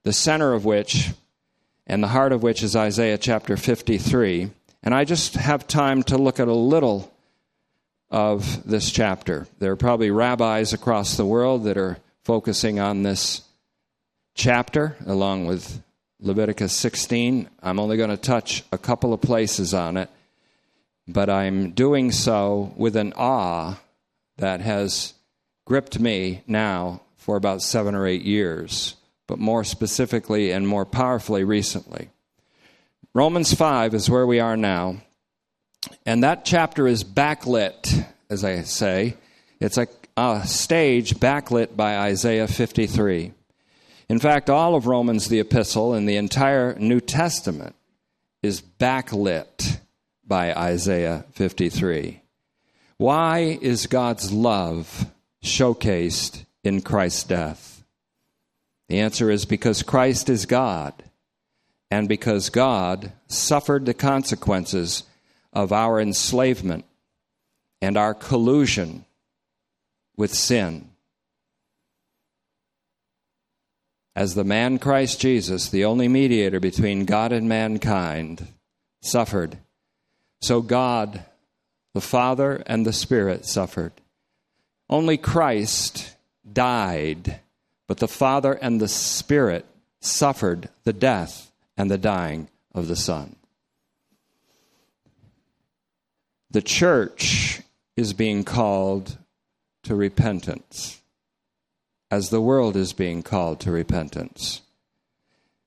the 0.05 0.13
center 0.13 0.53
of 0.53 0.65
which 0.65 1.11
and 1.89 2.03
the 2.03 2.09
heart 2.09 2.33
of 2.33 2.43
which 2.43 2.63
is 2.63 2.77
Isaiah 2.77 3.19
chapter 3.19 3.57
53. 3.57 4.51
And 4.83 4.95
I 4.95 5.05
just 5.05 5.35
have 5.35 5.67
time 5.67 6.03
to 6.05 6.19
look 6.19 6.39
at 6.39 6.47
a 6.47 6.55
little 6.55 7.13
of 8.11 8.67
this 8.69 8.91
chapter. 8.91 9.47
There 9.59 9.73
are 9.73 9.77
probably 9.77 10.11
rabbis 10.11 10.73
across 10.73 11.17
the 11.17 11.27
world 11.27 11.65
that 11.65 11.77
are 11.77 11.99
focusing 12.25 12.79
on 12.79 13.03
this 13.03 13.43
chapter 14.35 14.97
along 15.07 15.47
with 15.47 15.83
Leviticus 16.21 16.73
16. 16.73 17.49
I'm 17.63 17.79
only 17.79 17.97
going 17.97 18.11
to 18.11 18.17
touch 18.17 18.65
a 18.73 18.79
couple 18.79 19.13
of 19.13 19.21
places 19.21 19.75
on 19.75 19.97
it, 19.97 20.11
but 21.07 21.29
I'm 21.29 21.73
doing 21.73 22.11
so 22.11 22.73
with 22.77 22.97
an 22.97 23.13
awe 23.17 23.79
that 24.39 24.61
has 24.61 25.15
gripped 25.67 26.01
me 26.01 26.43
now 26.47 27.03
for 27.17 27.37
about 27.37 27.63
seven 27.63 27.95
or 27.95 28.07
eight 28.07 28.23
years, 28.23 28.97
but 29.27 29.39
more 29.39 29.65
specifically 29.65 30.51
and 30.51 30.67
more 30.67 30.87
powerfully 30.87 31.45
recently. 31.45 32.09
Romans 33.15 33.53
5 33.53 33.95
is 33.95 34.09
where 34.09 34.27
we 34.27 34.41
are 34.41 34.57
now, 34.57 34.97
and 36.05 36.23
that 36.25 36.45
chapter 36.45 36.87
is 36.87 37.05
backlit, 37.05 38.07
as 38.29 38.45
I 38.45 38.63
say. 38.63 39.17
It's 39.61 39.79
a, 39.79 39.87
a 40.17 40.47
stage 40.47 41.15
backlit 41.15 41.77
by 41.77 41.99
Isaiah 41.99 42.49
53. 42.49 43.33
In 44.09 44.19
fact, 44.19 44.49
all 44.49 44.75
of 44.75 44.87
Romans, 44.87 45.29
the 45.29 45.41
epistle, 45.41 45.93
and 45.95 46.09
the 46.09 46.17
entire 46.17 46.75
New 46.79 47.01
Testament 47.01 47.77
is 48.43 48.63
backlit 48.63 49.81
by 50.27 50.55
Isaiah 50.55 51.25
53. 51.33 52.23
Why 52.97 53.59
is 53.61 53.87
God's 53.87 54.33
love 54.33 55.07
showcased 55.43 56.45
in 56.65 56.81
Christ's 56.81 57.25
death? 57.25 57.85
The 58.89 59.01
answer 59.01 59.31
is 59.31 59.45
because 59.45 59.83
Christ 59.83 60.31
is 60.31 60.47
God, 60.47 60.95
and 61.91 62.09
because 62.09 62.51
God 62.51 63.13
suffered 63.27 63.87
the 63.87 63.95
consequences 63.95 65.05
of 65.53 65.73
our 65.73 66.01
enslavement 66.01 66.85
and 67.81 67.97
our 67.97 68.15
collusion 68.15 69.05
with 70.17 70.35
sin. 70.35 70.89
As 74.17 74.35
the 74.35 74.45
man 74.45 74.79
Christ 74.79 75.21
Jesus, 75.21 75.69
the 75.69 75.85
only 75.85 76.09
mediator 76.09 76.59
between 76.59 77.05
God 77.05 77.31
and 77.33 77.49
mankind, 77.49 78.49
suffered, 79.01 79.59
so 80.41 80.61
God, 80.61 81.25
the 81.95 82.01
Father, 82.01 82.63
and 82.67 82.85
the 82.85 82.93
Spirit 82.93 83.47
suffered. 83.47 83.93
Only 84.91 85.17
Christ 85.17 86.17
died, 86.51 87.41
but 87.87 87.99
the 87.99 88.09
Father 88.09 88.55
and 88.55 88.81
the 88.81 88.89
Spirit 88.89 89.67
suffered 90.01 90.69
the 90.85 90.93
death 90.93 91.53
and 91.77 91.91
the 91.91 91.99
dying 91.99 92.49
of 92.75 92.89
the 92.89 92.97
Son. 92.97 93.37
The 96.51 96.63
church 96.63 97.61
is 97.97 98.13
being 98.13 98.45
called 98.45 99.19
to 99.83 99.95
repentance, 99.95 101.03
as 102.11 102.31
the 102.31 102.41
world 102.41 102.77
is 102.77 102.93
being 102.93 103.23
called 103.23 103.61
to 103.61 103.71
repentance. 103.71 104.63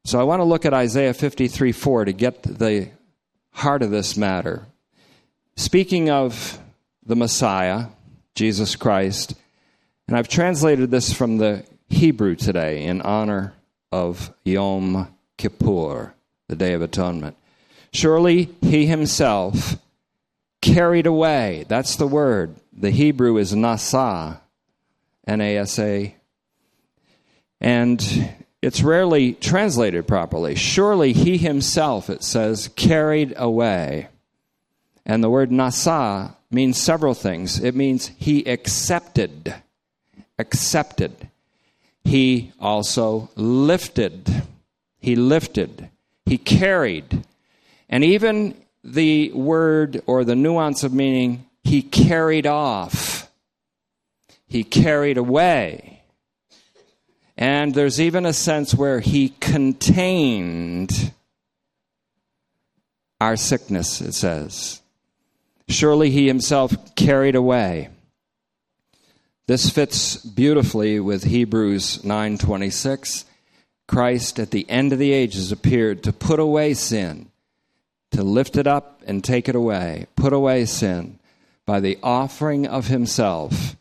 So 0.06 0.20
I 0.20 0.24
want 0.24 0.40
to 0.40 0.46
look 0.46 0.66
at 0.66 0.74
Isaiah 0.74 1.14
53 1.14 1.72
4 1.72 2.06
to 2.06 2.14
get 2.14 2.42
the 2.44 2.90
heart 3.54 3.84
of 3.84 3.92
this 3.92 4.18
matter. 4.18 4.66
speaking 5.56 6.10
of 6.10 6.58
the 7.06 7.16
Messiah, 7.16 7.88
Jesus 8.34 8.76
Christ, 8.76 9.36
and 10.08 10.18
I've 10.18 10.28
translated 10.28 10.90
this 10.90 11.14
from 11.14 11.38
the 11.38 11.64
Hebrew 11.90 12.36
today 12.36 12.84
in 12.84 13.02
honor 13.02 13.54
of 13.92 14.34
Yom 14.44 15.08
Kippur, 15.38 16.14
the 16.48 16.56
Day 16.56 16.74
of 16.74 16.82
Atonement. 16.82 17.36
Surely 17.94 18.50
he 18.62 18.88
himself 18.88 19.78
carried 20.62 21.08
away, 21.08 21.66
that's 21.68 21.96
the 21.96 22.08
word. 22.08 22.56
The 22.72 22.92
Hebrew 22.92 23.38
is 23.38 23.54
nasa, 23.54 24.40
N 25.28 25.42
A 25.42 25.58
S 25.58 25.80
A. 25.80 26.16
And 27.60 28.34
it's 28.62 28.82
rarely 28.82 29.34
translated 29.34 30.08
properly. 30.08 30.56
Surely 30.56 31.14
he 31.14 31.38
himself, 31.38 32.10
it 32.10 32.24
says, 32.24 32.70
carried 32.70 33.34
away. 33.38 34.08
And 35.06 35.24
the 35.24 35.30
word 35.30 35.50
nasa 35.50 36.36
means 36.52 36.80
several 36.80 37.14
things. 37.14 37.60
It 37.60 37.76
means 37.76 38.12
he 38.18 38.46
accepted. 38.46 39.56
Accepted. 40.38 41.30
He 42.04 42.52
also 42.60 43.30
lifted. 43.36 44.44
He 45.00 45.16
lifted. 45.16 45.90
He 46.26 46.38
carried. 46.38 47.26
And 47.90 48.04
even 48.04 48.56
the 48.84 49.32
word 49.32 50.02
or 50.06 50.24
the 50.24 50.36
nuance 50.36 50.84
of 50.84 50.94
meaning, 50.94 51.46
he 51.64 51.82
carried 51.82 52.48
off. 52.48 53.30
He 54.48 54.64
carried 54.64 55.18
away. 55.18 56.04
And 57.38 57.74
there's 57.74 58.00
even 58.00 58.26
a 58.26 58.34
sense 58.34 58.76
where 58.76 59.00
he 59.00 59.30
contained 59.40 61.12
our 63.20 63.36
sickness, 63.36 64.02
it 64.02 64.14
says. 64.14 64.82
Surely 65.68 66.12
he 66.12 66.28
himself 66.28 66.96
carried 66.96 67.36
away. 67.36 67.90
This 69.48 69.70
fits 69.70 70.18
beautifully 70.18 71.00
with 71.00 71.24
Hebrews 71.24 72.04
9:26. 72.04 73.26
Christ 73.88 74.40
at 74.40 74.52
the 74.52 74.70
end 74.70 74.94
of 74.94 75.00
the 75.00 75.12
ages 75.12 75.52
appeared 75.52 76.04
to 76.04 76.14
put 76.14 76.40
away 76.40 76.74
sin, 76.74 77.31
to 78.12 78.24
lift 78.24 78.58
it 78.58 78.68
up 78.68 79.02
and 79.06 79.24
take 79.24 79.50
it 79.50 79.56
away, 79.56 80.08
put 80.16 80.34
away 80.34 80.66
sin 80.66 81.20
by 81.66 81.80
the 81.80 81.98
offering 82.04 82.68
of 82.68 82.88
himself. 82.88 83.76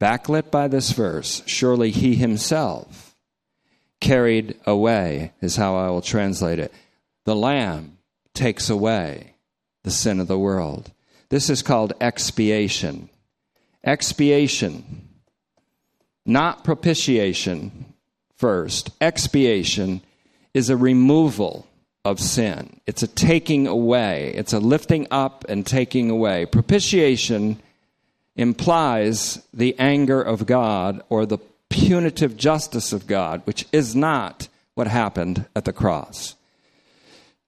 Backlit 0.00 0.50
by 0.50 0.68
this 0.68 0.92
verse, 0.92 1.42
surely 1.46 1.90
he 1.90 2.14
himself 2.14 3.16
carried 4.00 4.56
away, 4.66 5.32
is 5.40 5.56
how 5.56 5.76
I 5.76 5.90
will 5.90 6.02
translate 6.02 6.58
it. 6.58 6.72
The 7.24 7.34
Lamb 7.34 7.98
takes 8.32 8.70
away 8.70 9.34
the 9.82 9.90
sin 9.90 10.20
of 10.20 10.28
the 10.28 10.38
world. 10.38 10.92
This 11.30 11.50
is 11.50 11.62
called 11.62 11.92
expiation. 12.00 13.10
Expiation, 13.84 15.08
not 16.26 16.64
propitiation 16.64 17.94
first. 18.36 18.90
Expiation 19.00 20.02
is 20.54 20.70
a 20.70 20.76
removal 20.76 21.67
of 22.08 22.18
sin, 22.18 22.80
it's 22.86 23.02
a 23.02 23.06
taking 23.06 23.66
away, 23.66 24.32
it's 24.34 24.54
a 24.54 24.58
lifting 24.58 25.06
up 25.10 25.44
and 25.48 25.66
taking 25.66 26.08
away. 26.08 26.46
Propitiation 26.46 27.60
implies 28.34 29.44
the 29.52 29.78
anger 29.78 30.22
of 30.22 30.46
God 30.46 31.02
or 31.10 31.26
the 31.26 31.38
punitive 31.68 32.36
justice 32.36 32.92
of 32.94 33.06
God, 33.06 33.42
which 33.44 33.66
is 33.72 33.94
not 33.94 34.48
what 34.74 34.86
happened 34.86 35.44
at 35.54 35.66
the 35.66 35.72
cross. 35.72 36.34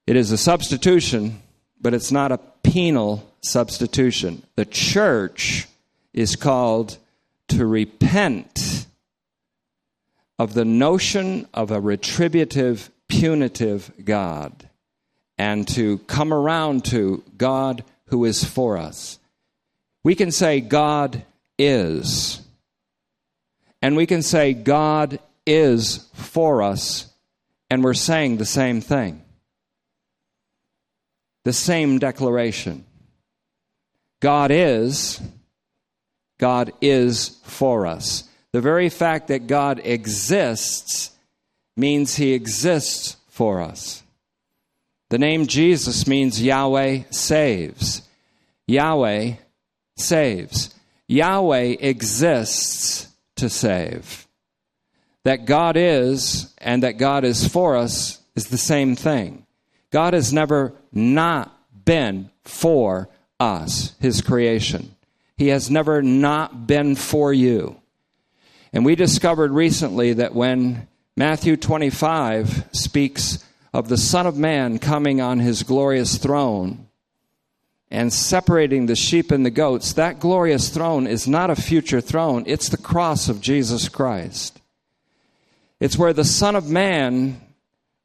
It 0.07 0.17
is 0.17 0.31
a 0.31 0.37
substitution, 0.37 1.41
but 1.81 1.95
it's 1.95 2.13
not 2.13 2.33
a 2.33 2.41
penal 2.63 3.33
substitution. 3.41 4.43
The 4.57 4.67
church 4.67 5.69
is 6.13 6.37
called 6.37 6.99
to 7.49 7.65
repent 7.65 8.87
of 10.39 10.55
the 10.55 10.65
notion 10.65 11.47
of 11.55 11.71
a 11.71 11.81
retributive, 11.81 12.91
punitive 13.11 13.93
God 14.03 14.71
and 15.37 15.69
to 15.69 15.99
come 15.99 16.33
around 16.33 16.85
to 16.87 17.23
God 17.37 17.85
who 18.07 18.25
is 18.25 18.43
for 18.43 18.79
us. 18.79 19.19
We 20.03 20.15
can 20.15 20.31
say 20.31 20.61
God 20.61 21.25
is, 21.59 22.41
and 23.83 23.97
we 23.97 24.07
can 24.07 24.23
say 24.23 24.55
God 24.55 25.19
is 25.45 26.09
for 26.15 26.63
us, 26.63 27.13
and 27.69 27.85
we're 27.85 27.95
saying 27.95 28.37
the 28.37 28.47
same 28.47 28.81
thing. 28.81 29.23
The 31.45 31.53
same 31.53 31.99
declaration. 31.99 32.85
God 34.21 34.51
is, 34.51 35.21
God 36.39 36.73
is 36.81 37.41
for 37.45 37.87
us. 37.87 38.25
The 38.53 38.61
very 38.61 38.89
fact 38.89 39.29
that 39.29 39.47
God 39.47 39.81
exists 39.85 41.11
means 41.81 42.15
he 42.15 42.33
exists 42.33 43.17
for 43.29 43.61
us. 43.61 44.03
The 45.09 45.19
name 45.19 45.47
Jesus 45.47 46.07
means 46.07 46.41
Yahweh 46.41 47.03
saves. 47.11 48.03
Yahweh 48.67 49.33
saves. 49.97 50.75
Yahweh 51.09 51.77
exists 51.81 53.09
to 53.37 53.49
save. 53.49 54.29
That 55.25 55.47
God 55.47 55.77
is 55.77 56.55
and 56.59 56.83
that 56.85 56.99
God 56.99 57.25
is 57.25 57.49
for 57.49 57.77
us 57.77 58.21
is 58.37 58.47
the 58.47 58.59
same 58.59 58.95
thing. 58.95 59.47
God 59.91 60.15
has 60.15 60.33
never 60.33 60.75
not 60.93 61.57
been 61.85 62.31
for 62.45 63.09
us, 63.41 63.95
his 64.01 64.23
creation. 64.23 64.95
He 65.37 65.49
has 65.49 65.71
never 65.71 66.03
not 66.03 66.67
been 66.67 66.95
for 66.95 67.33
you. 67.33 67.81
And 68.73 68.85
we 68.85 68.95
discovered 68.95 69.51
recently 69.51 70.13
that 70.13 70.35
when 70.35 70.87
Matthew 71.21 71.59
25 71.59 72.71
speaks 72.73 73.45
of 73.75 73.91
the 73.91 73.99
Son 73.99 74.27
of 74.27 74.39
Man 74.39 74.79
coming 74.79 75.21
on 75.21 75.39
his 75.39 75.63
glorious 75.63 76.17
throne 76.17 76.89
and 77.91 78.11
separating 78.11 78.87
the 78.87 78.97
sheep 78.97 79.31
and 79.31 79.45
the 79.45 79.51
goats, 79.51 79.93
that 79.93 80.19
glorious 80.19 80.71
throne 80.71 81.07
is 81.07 81.29
not 81.29 81.51
a 81.51 81.55
future 81.55 82.01
throne, 82.01 82.45
it's 82.47 82.71
the 82.71 82.79
cross 82.79 83.29
of 83.29 83.43
Jesus 83.43 83.91
Christ. 83.91 84.63
It's 85.79 85.99
where 85.99 86.15
the 86.15 86.25
Son 86.25 86.57
of 86.57 86.71
Man 86.71 87.39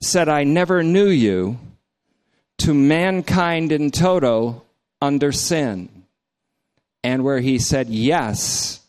said, 0.01 0.27
I 0.27 0.43
never 0.43 0.83
knew 0.83 1.07
you 1.07 1.57
to 2.57 2.73
mankind 2.73 3.71
in 3.71 3.91
toto 3.91 4.63
under 5.01 5.31
sin, 5.31 5.87
and 7.01 7.23
where 7.23 7.39
he 7.39 7.59
said 7.59 7.87
yes 7.87 8.81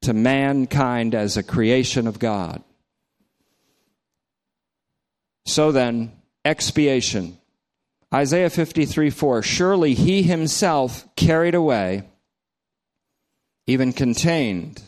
to 0.00 0.12
mankind 0.12 1.14
as 1.14 1.36
a 1.36 1.44
creation 1.44 2.08
of 2.08 2.18
God. 2.18 2.60
So 5.46 5.72
then, 5.72 6.12
expiation. 6.44 7.38
Isaiah 8.12 8.50
53 8.50 9.10
4 9.10 9.42
Surely 9.42 9.94
he 9.94 10.22
himself 10.22 11.04
carried 11.16 11.54
away, 11.54 12.04
even 13.66 13.92
contained, 13.92 14.82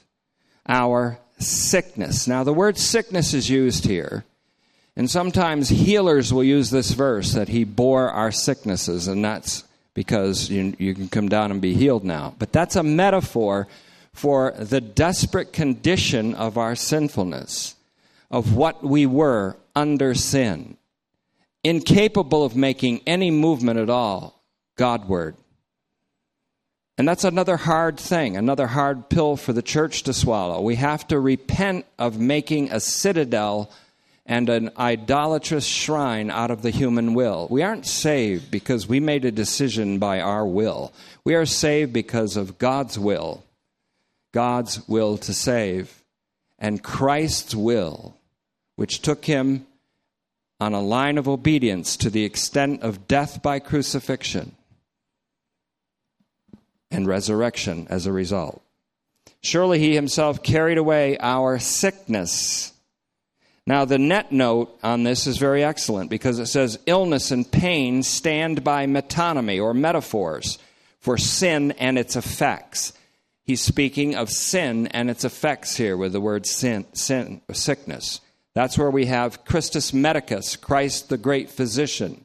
our 0.69 1.19
sickness. 1.39 2.27
Now, 2.27 2.45
the 2.45 2.53
word 2.53 2.79
sickness 2.79 3.35
is 3.35 3.51
used 3.51 3.85
here. 3.85 4.25
And 4.99 5.11
sometimes 5.11 5.69
healers 5.69 6.33
will 6.33 6.45
use 6.45 6.71
this 6.71 6.93
verse 6.93 7.33
that 7.35 7.49
he 7.49 7.65
bore 7.65 8.11
our 8.11 8.33
sicknesses, 8.33 9.09
and 9.09 9.23
that's 9.23 9.65
because 9.93 10.49
you, 10.49 10.75
you 10.79 10.95
can 10.95 11.09
come 11.09 11.29
down 11.29 11.51
and 11.51 11.61
be 11.61 11.75
healed 11.75 12.03
now. 12.03 12.35
But 12.39 12.53
that's 12.53 12.77
a 12.77 12.83
metaphor 12.83 13.69
for 14.15 14.53
the 14.53 14.81
desperate 14.81 15.53
condition 15.53 16.35
of 16.35 16.57
our 16.57 16.75
sinfulness, 16.75 17.75
of 18.31 18.57
what 18.57 18.83
we 18.83 19.05
were 19.05 19.57
under 19.77 20.15
sin, 20.15 20.77
incapable 21.63 22.45
of 22.45 22.57
making 22.57 23.03
any 23.07 23.31
movement 23.31 23.79
at 23.79 23.91
all 23.91 24.43
Godward. 24.77 25.37
And 26.99 27.07
that's 27.07 27.25
another 27.25 27.59
hard 27.59 27.99
thing, 28.01 28.37
another 28.37 28.67
hard 28.67 29.11
pill 29.11 29.37
for 29.37 29.53
the 29.53 29.63
church 29.63 30.03
to 30.05 30.15
swallow. 30.15 30.63
We 30.63 30.77
have 30.77 31.07
to 31.09 31.21
repent 31.21 31.85
of 31.99 32.19
making 32.19 32.73
a 32.73 32.81
citadel 32.81 33.71
and 34.25 34.49
an 34.49 34.71
idolatrous 34.79 35.67
shrine 35.67 36.31
out 36.31 36.51
of 36.51 36.63
the 36.63 36.71
human 36.71 37.15
will. 37.15 37.47
We 37.51 37.63
aren't 37.63 37.87
saved 37.87 38.51
because 38.51 38.89
we 38.89 38.99
made 38.99 39.25
a 39.25 39.31
decision 39.31 39.99
by 39.99 40.21
our 40.21 40.45
will. 40.45 40.93
We 41.23 41.35
are 41.35 41.47
saved 41.47 41.93
because 41.93 42.37
of 42.37 42.59
God's 42.59 42.99
will, 42.99 43.45
God's 44.33 44.87
will 44.89 45.19
to 45.19 45.35
save, 45.35 46.03
and 46.59 46.83
Christ's 46.83 47.55
will, 47.55 48.17
which 48.77 49.03
took 49.03 49.25
him 49.25 49.67
on 50.61 50.73
a 50.73 50.81
line 50.81 51.19
of 51.19 51.29
obedience 51.29 51.97
to 51.99 52.09
the 52.09 52.25
extent 52.25 52.83
of 52.83 53.09
death 53.09 53.43
by 53.43 53.59
crucifixion 53.59 54.55
and 56.91 57.07
resurrection 57.07 57.87
as 57.91 58.07
a 58.07 58.13
result. 58.13 58.63
Surely 59.43 59.79
he 59.79 59.95
himself 59.95 60.43
carried 60.43 60.79
away 60.79 61.19
our 61.19 61.59
sickness 61.59 62.73
now, 63.69 63.85
the 63.85 63.99
NET 63.99 64.31
note 64.31 64.79
on 64.85 65.03
this 65.03 65.27
is 65.27 65.39
very 65.39 65.65
excellent 65.65 66.09
because 66.09 66.39
it 66.39 66.47
says 66.47 66.79
illness 66.87 67.33
and 67.33 67.51
pain 67.51 68.05
stand 68.05 68.63
by 68.63 68.87
metonymy 68.87 69.61
or 69.61 69.75
metaphors 69.75 70.59
for 71.01 71.19
sin 71.19 71.73
and 71.73 71.99
its 71.99 72.15
effects. 72.15 72.93
He's 73.43 73.61
speaking 73.61 74.15
of 74.15 74.31
sin 74.31 74.87
and 74.89 75.11
its 75.11 75.25
effects 75.25 75.77
here 75.77 75.97
with 75.97 76.13
the 76.13 76.21
word 76.21 76.47
sin, 76.47 76.87
sin 76.93 77.41
sickness. 77.53 78.21
That's 78.57 78.79
where 78.79 78.91
we 78.91 79.05
have 79.05 79.45
Christus 79.45 79.93
Medicus, 79.93 80.57
Christ 80.57 81.11
the 81.11 81.19
great 81.19 81.51
physician. 81.51 82.25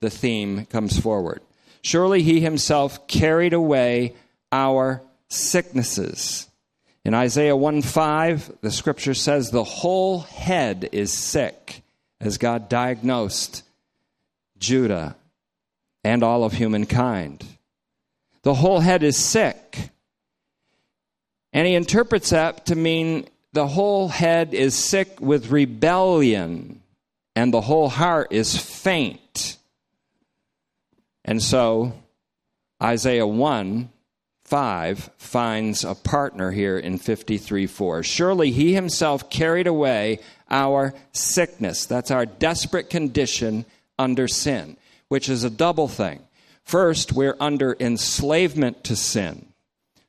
The 0.00 0.10
theme 0.10 0.66
comes 0.66 0.98
forward. 0.98 1.40
Surely 1.82 2.24
he 2.24 2.40
himself 2.40 3.06
carried 3.06 3.52
away 3.52 4.16
our 4.50 5.00
sicknesses. 5.28 6.48
In 7.04 7.14
Isaiah 7.14 7.54
1 7.54 7.82
5, 7.82 8.58
the 8.60 8.72
scripture 8.72 9.14
says, 9.14 9.52
The 9.52 9.62
whole 9.62 10.18
head 10.18 10.88
is 10.90 11.12
sick, 11.12 11.82
as 12.20 12.38
God 12.38 12.68
diagnosed 12.68 13.62
Judah 14.58 15.14
and 16.02 16.24
all 16.24 16.42
of 16.42 16.54
humankind. 16.54 17.44
The 18.42 18.54
whole 18.54 18.80
head 18.80 19.04
is 19.04 19.16
sick. 19.16 19.90
And 21.52 21.68
he 21.68 21.76
interprets 21.76 22.30
that 22.30 22.66
to 22.66 22.74
mean 22.74 23.28
the 23.52 23.66
whole 23.66 24.08
head 24.08 24.54
is 24.54 24.74
sick 24.74 25.20
with 25.20 25.50
rebellion, 25.50 26.82
and 27.34 27.52
the 27.52 27.62
whole 27.62 27.88
heart 27.88 28.28
is 28.32 28.56
faint. 28.56 29.56
And 31.24 31.42
so, 31.42 31.92
Isaiah 32.82 33.26
1 33.26 33.90
5 34.44 35.10
finds 35.18 35.84
a 35.84 35.94
partner 35.94 36.50
here 36.50 36.78
in 36.78 36.96
53 36.96 37.66
4. 37.66 38.02
Surely 38.02 38.50
he 38.50 38.72
himself 38.72 39.28
carried 39.28 39.66
away 39.66 40.20
our 40.48 40.94
sickness. 41.12 41.84
That's 41.84 42.10
our 42.10 42.24
desperate 42.24 42.88
condition 42.88 43.66
under 43.98 44.26
sin, 44.26 44.78
which 45.08 45.28
is 45.28 45.44
a 45.44 45.50
double 45.50 45.86
thing. 45.86 46.20
First, 46.64 47.12
we're 47.12 47.36
under 47.38 47.76
enslavement 47.78 48.84
to 48.84 48.96
sin. 48.96 49.47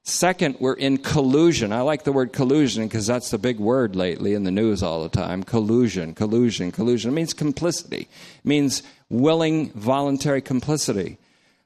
Second, 0.10 0.58
we're 0.60 0.74
in 0.74 0.98
collusion. 0.98 1.72
I 1.72 1.82
like 1.82 2.04
the 2.04 2.12
word 2.12 2.34
collusion 2.34 2.88
because 2.88 3.06
that's 3.06 3.30
the 3.30 3.38
big 3.38 3.60
word 3.60 3.96
lately 3.96 4.34
in 4.34 4.44
the 4.44 4.52
news 4.52 4.82
all 4.82 5.04
the 5.04 5.10
time. 5.10 5.44
Collusion, 5.44 6.16
collusion, 6.16 6.72
collusion. 6.72 7.12
It 7.12 7.14
means 7.14 7.34
complicity. 7.34 8.08
It 8.40 8.46
means 8.46 8.82
willing, 9.10 9.70
voluntary 9.74 10.42
complicity 10.42 11.18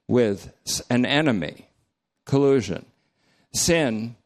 with 0.09 0.51
an 0.89 1.05
enemy 1.05 1.67
collusion. 2.25 2.85
Sin, 3.53 4.17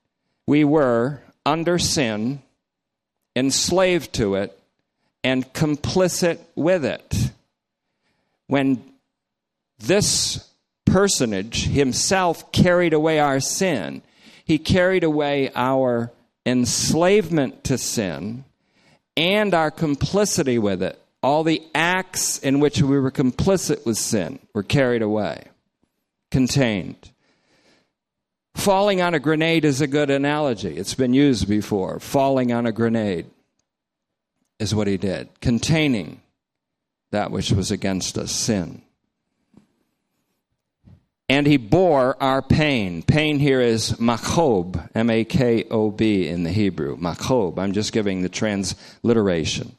we 0.47 0.63
were 0.63 1.21
under 1.45 1.77
sin, 1.77 2.41
enslaved 3.35 4.13
to 4.13 4.33
it, 4.33 4.59
and 5.23 5.53
complicit 5.53 6.39
with 6.55 6.83
it. 6.83 7.31
When 8.47 8.83
this 9.77 10.49
personage 10.87 11.65
himself 11.65 12.51
carried 12.51 12.93
away 12.93 13.19
our 13.19 13.39
sin, 13.39 14.01
he 14.43 14.57
carried 14.57 15.03
away 15.03 15.51
our 15.53 16.11
enslavement 16.45 17.63
to 17.65 17.77
sin 17.77 18.45
and 19.15 19.53
our 19.53 19.69
complicity 19.69 20.57
with 20.57 20.81
it. 20.81 20.99
All 21.21 21.43
the 21.43 21.61
acts 21.75 22.39
in 22.39 22.59
which 22.59 22.81
we 22.81 22.99
were 22.99 23.11
complicit 23.11 23.85
with 23.85 23.97
sin 23.97 24.39
were 24.53 24.63
carried 24.63 25.01
away, 25.01 25.45
contained. 26.31 27.11
Falling 28.55 29.01
on 29.01 29.13
a 29.13 29.19
grenade 29.19 29.65
is 29.65 29.81
a 29.81 29.87
good 29.87 30.09
analogy. 30.09 30.77
It's 30.77 30.95
been 30.95 31.13
used 31.13 31.47
before. 31.47 31.99
Falling 31.99 32.51
on 32.51 32.65
a 32.65 32.71
grenade 32.71 33.27
is 34.59 34.73
what 34.73 34.87
he 34.87 34.97
did, 34.97 35.29
containing 35.41 36.21
that 37.11 37.31
which 37.31 37.51
was 37.51 37.71
against 37.71 38.17
us, 38.17 38.31
sin. 38.31 38.81
And 41.29 41.45
he 41.45 41.57
bore 41.57 42.15
our 42.23 42.41
pain. 42.41 43.03
Pain 43.03 43.39
here 43.39 43.59
is 43.59 43.93
makob, 43.93 44.89
M 44.95 45.09
A 45.09 45.25
K 45.25 45.65
O 45.69 45.91
B 45.91 46.27
in 46.27 46.43
the 46.43 46.51
Hebrew. 46.51 46.97
Makob. 46.97 47.59
I'm 47.59 47.73
just 47.73 47.91
giving 47.91 48.21
the 48.21 48.29
transliteration. 48.29 49.75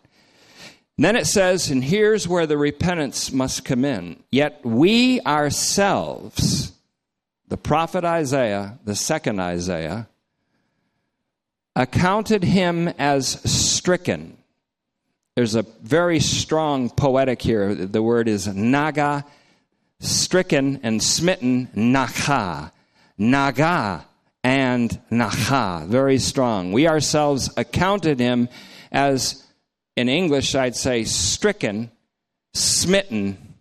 Then 0.99 1.17
it 1.17 1.27
says, 1.27 1.71
and 1.71 1.83
here's 1.83 2.27
where 2.27 2.47
the 2.47 2.59
repentance 2.59 3.33
must 3.33 3.65
come 3.65 3.85
in. 3.85 4.23
Yet 4.31 4.61
we 4.65 5.21
ourselves 5.21 6.73
the 7.47 7.57
prophet 7.57 8.05
Isaiah, 8.05 8.79
the 8.85 8.97
second 8.97 9.41
Isaiah, 9.41 10.09
accounted 11.75 12.43
him 12.43 12.89
as 12.99 13.41
stricken. 13.51 14.37
There's 15.37 15.55
a 15.55 15.63
very 15.63 16.21
strong 16.21 16.91
poetic 16.91 17.41
here. 17.41 17.75
The 17.75 18.03
word 18.03 18.29
is 18.29 18.49
naga, 18.49 19.25
stricken 20.01 20.81
and 20.83 21.03
smitten, 21.03 21.69
nacha. 21.75 22.73
Naga 23.17 24.07
and 24.45 25.01
nacha. 25.11 25.87
Very 25.87 26.19
strong. 26.19 26.73
We 26.73 26.87
ourselves 26.87 27.51
accounted 27.57 28.21
him 28.21 28.49
as, 28.93 29.45
in 29.97 30.09
English, 30.09 30.55
I'd 30.55 30.77
say 30.77 31.05
stricken, 31.05 31.91
smitten, 32.55 33.57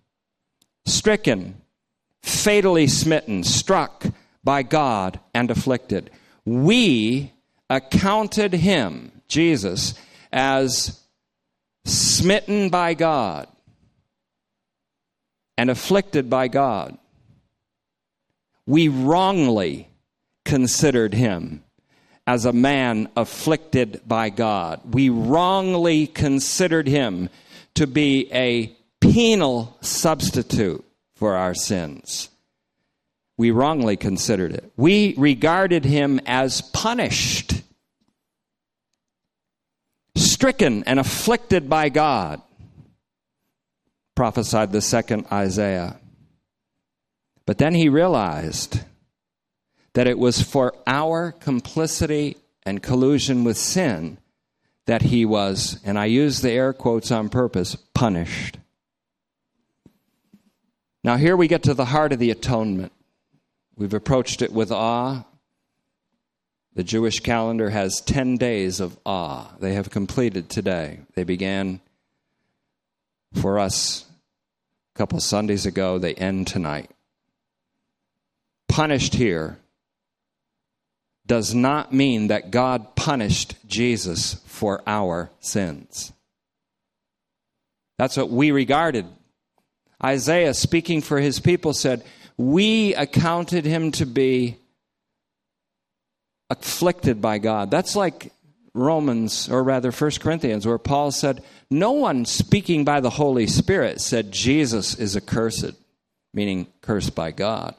stricken 0.86 1.62
fatally 2.28 2.88
smitten, 2.88 3.44
struck 3.44 4.06
by 4.44 4.64
God, 4.64 5.20
and 5.34 5.50
afflicted. 5.50 6.10
We 6.46 7.34
accounted 7.70 8.54
him, 8.54 9.12
Jesus, 9.28 9.94
as 10.32 11.02
smitten 11.86 12.70
by 12.70 12.94
God 12.94 13.48
and 15.58 15.70
afflicted 15.70 16.30
by 16.30 16.48
God. 16.48 16.98
We 18.66 18.88
wrongly 18.88 19.90
considered 20.46 21.14
him 21.14 21.64
as 22.26 22.46
a 22.46 22.54
man 22.54 23.08
afflicted 23.16 24.02
by 24.06 24.30
God. 24.30 24.94
We 24.94 25.10
wrongly 25.10 26.08
considered 26.08 26.88
him 26.88 27.30
to 27.76 27.88
be 27.88 28.30
a 28.34 28.76
penal 29.00 29.78
substitute 29.82 30.84
for 31.16 31.36
our 31.36 31.54
sins. 31.54 32.30
We 33.38 33.52
wrongly 33.52 33.98
considered 33.98 34.52
it. 34.52 34.72
We 34.76 35.14
regarded 35.18 35.86
him 35.86 36.20
as 36.26 36.62
punished, 36.62 37.62
stricken, 40.16 40.84
and 40.84 41.00
afflicted 41.00 41.70
by 41.70 41.90
God, 41.90 42.42
prophesied 44.18 44.72
the 44.72 44.82
second 44.82 45.28
Isaiah. 45.32 46.00
But 47.46 47.60
then 47.60 47.76
he 47.76 47.88
realized 47.88 48.82
that 49.94 50.08
it 50.08 50.18
was 50.18 50.42
for 50.42 50.74
our 50.88 51.32
complicity 51.32 52.36
and 52.64 52.82
collusion 52.82 53.44
with 53.44 53.60
sin 53.60 54.18
that 54.88 55.04
he 55.04 55.24
was, 55.24 55.80
and 55.86 56.00
I 56.00 56.06
use 56.06 56.42
the 56.42 56.50
air 56.50 56.74
quotes 56.74 57.12
on 57.12 57.30
purpose, 57.30 57.76
punished. 57.94 58.58
Now, 61.04 61.18
here 61.18 61.38
we 61.38 61.48
get 61.48 61.62
to 61.64 61.76
the 61.76 61.86
heart 61.86 62.12
of 62.12 62.18
the 62.18 62.32
atonement. 62.32 62.94
We've 63.76 63.94
approached 63.94 64.42
it 64.42 64.52
with 64.52 64.72
awe. 64.72 65.26
The 66.74 66.84
Jewish 66.84 67.20
calendar 67.20 67.70
has 67.70 68.02
10 68.02 68.38
days 68.38 68.80
of 68.80 68.98
awe. 69.06 69.52
They 69.60 69.76
have 69.76 69.92
completed 69.92 70.50
today. 70.50 71.02
They 71.14 71.24
began 71.24 71.82
for 73.36 73.60
us 73.60 74.07
couple 74.98 75.20
Sundays 75.20 75.66
ago, 75.66 76.00
they 76.00 76.16
end 76.16 76.48
tonight. 76.48 76.90
Punished 78.68 79.14
here 79.14 79.60
does 81.26 81.54
not 81.54 81.94
mean 81.94 82.28
that 82.28 82.52
God 82.52 82.96
punished 82.96 83.56
Jesus 83.68 84.36
for 84.46 84.82
our 84.88 85.30
sins. 85.40 86.14
That's 87.98 88.18
what 88.18 88.30
we 88.30 88.52
regarded 88.52 89.06
Isaiah, 90.04 90.54
speaking 90.54 91.02
for 91.02 91.20
his 91.20 91.40
people, 91.40 91.74
said, 91.74 92.04
We 92.38 92.94
accounted 92.96 93.66
him 93.66 93.92
to 93.94 94.06
be 94.06 94.58
afflicted 96.50 97.22
by 97.22 97.40
God. 97.40 97.72
That's 97.72 97.96
like 97.96 98.32
Romans, 98.78 99.50
or 99.50 99.64
rather 99.64 99.92
1 99.92 100.12
Corinthians, 100.20 100.66
where 100.66 100.78
Paul 100.78 101.12
said, 101.12 101.44
No 101.70 101.92
one 101.92 102.26
speaking 102.26 102.86
by 102.86 103.00
the 103.00 103.10
Holy 103.10 103.48
Spirit 103.48 104.00
said 104.02 104.32
Jesus 104.32 104.96
is 104.96 105.18
accursed, 105.18 105.74
meaning 106.34 106.68
cursed 106.82 107.16
by 107.16 107.32
God. 107.32 107.76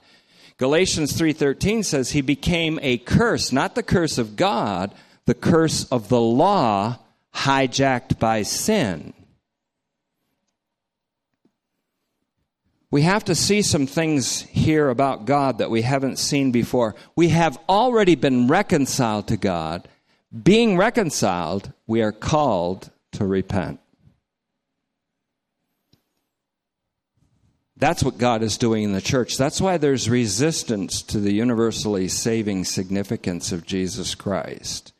Galatians 0.58 1.12
3:13 1.12 1.84
says 1.84 2.10
he 2.10 2.20
became 2.20 2.80
a 2.82 2.98
curse, 2.98 3.52
not 3.52 3.74
the 3.76 3.82
curse 3.82 4.18
of 4.18 4.34
God, 4.34 4.92
the 5.24 5.34
curse 5.34 5.84
of 5.84 6.08
the 6.08 6.20
law 6.20 6.98
hijacked 7.32 8.18
by 8.18 8.42
sin. 8.42 9.14
we 12.90 13.02
have 13.02 13.24
to 13.24 13.34
see 13.34 13.62
some 13.62 13.86
things 13.86 14.40
here 14.42 14.88
about 14.88 15.26
God 15.26 15.58
that 15.58 15.70
we 15.70 15.82
haven't 15.82 16.18
seen 16.18 16.52
before. 16.52 16.94
We 17.16 17.28
have 17.28 17.58
already 17.68 18.14
been 18.14 18.48
reconciled 18.48 19.28
to 19.28 19.36
God. 19.36 19.88
Being 20.30 20.76
reconciled, 20.76 21.72
we 21.86 22.02
are 22.02 22.12
called 22.12 22.90
to 23.12 23.24
repent. 23.24 23.80
That's 27.78 28.02
what 28.02 28.18
God 28.18 28.42
is 28.42 28.58
doing 28.58 28.82
in 28.82 28.92
the 28.92 29.00
church. 29.00 29.36
That's 29.36 29.60
why 29.60 29.78
there's 29.78 30.10
resistance 30.10 31.00
to 31.02 31.20
the 31.20 31.32
universally 31.32 32.08
saving 32.08 32.64
significance 32.64 33.52
of 33.52 33.64
Jesus 33.64 34.16
Christ 34.16 34.92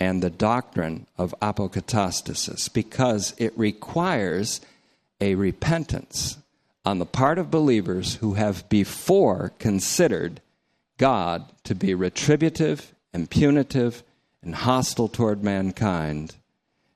and 0.00 0.20
the 0.20 0.30
doctrine 0.30 1.06
of 1.16 1.34
apokatastasis 1.40 2.72
because 2.72 3.32
it 3.38 3.56
requires 3.56 4.60
a 5.20 5.36
repentance 5.36 6.36
on 6.84 6.98
the 6.98 7.06
part 7.06 7.38
of 7.38 7.50
believers 7.50 8.16
who 8.16 8.34
have 8.34 8.68
before 8.68 9.52
considered 9.60 10.40
God 10.98 11.44
to 11.62 11.76
be 11.76 11.94
retributive 11.94 12.92
and 13.12 13.30
punitive 13.30 14.02
and 14.44 14.54
hostile 14.54 15.08
toward 15.08 15.42
mankind, 15.42 16.36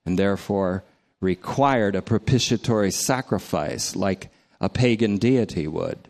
and 0.04 0.18
therefore 0.18 0.84
required 1.20 1.94
a 1.94 2.02
propitiatory 2.02 2.90
sacrifice 2.90 3.96
like 3.96 4.30
a 4.60 4.68
pagan 4.68 5.18
deity 5.18 5.66
would. 5.66 6.08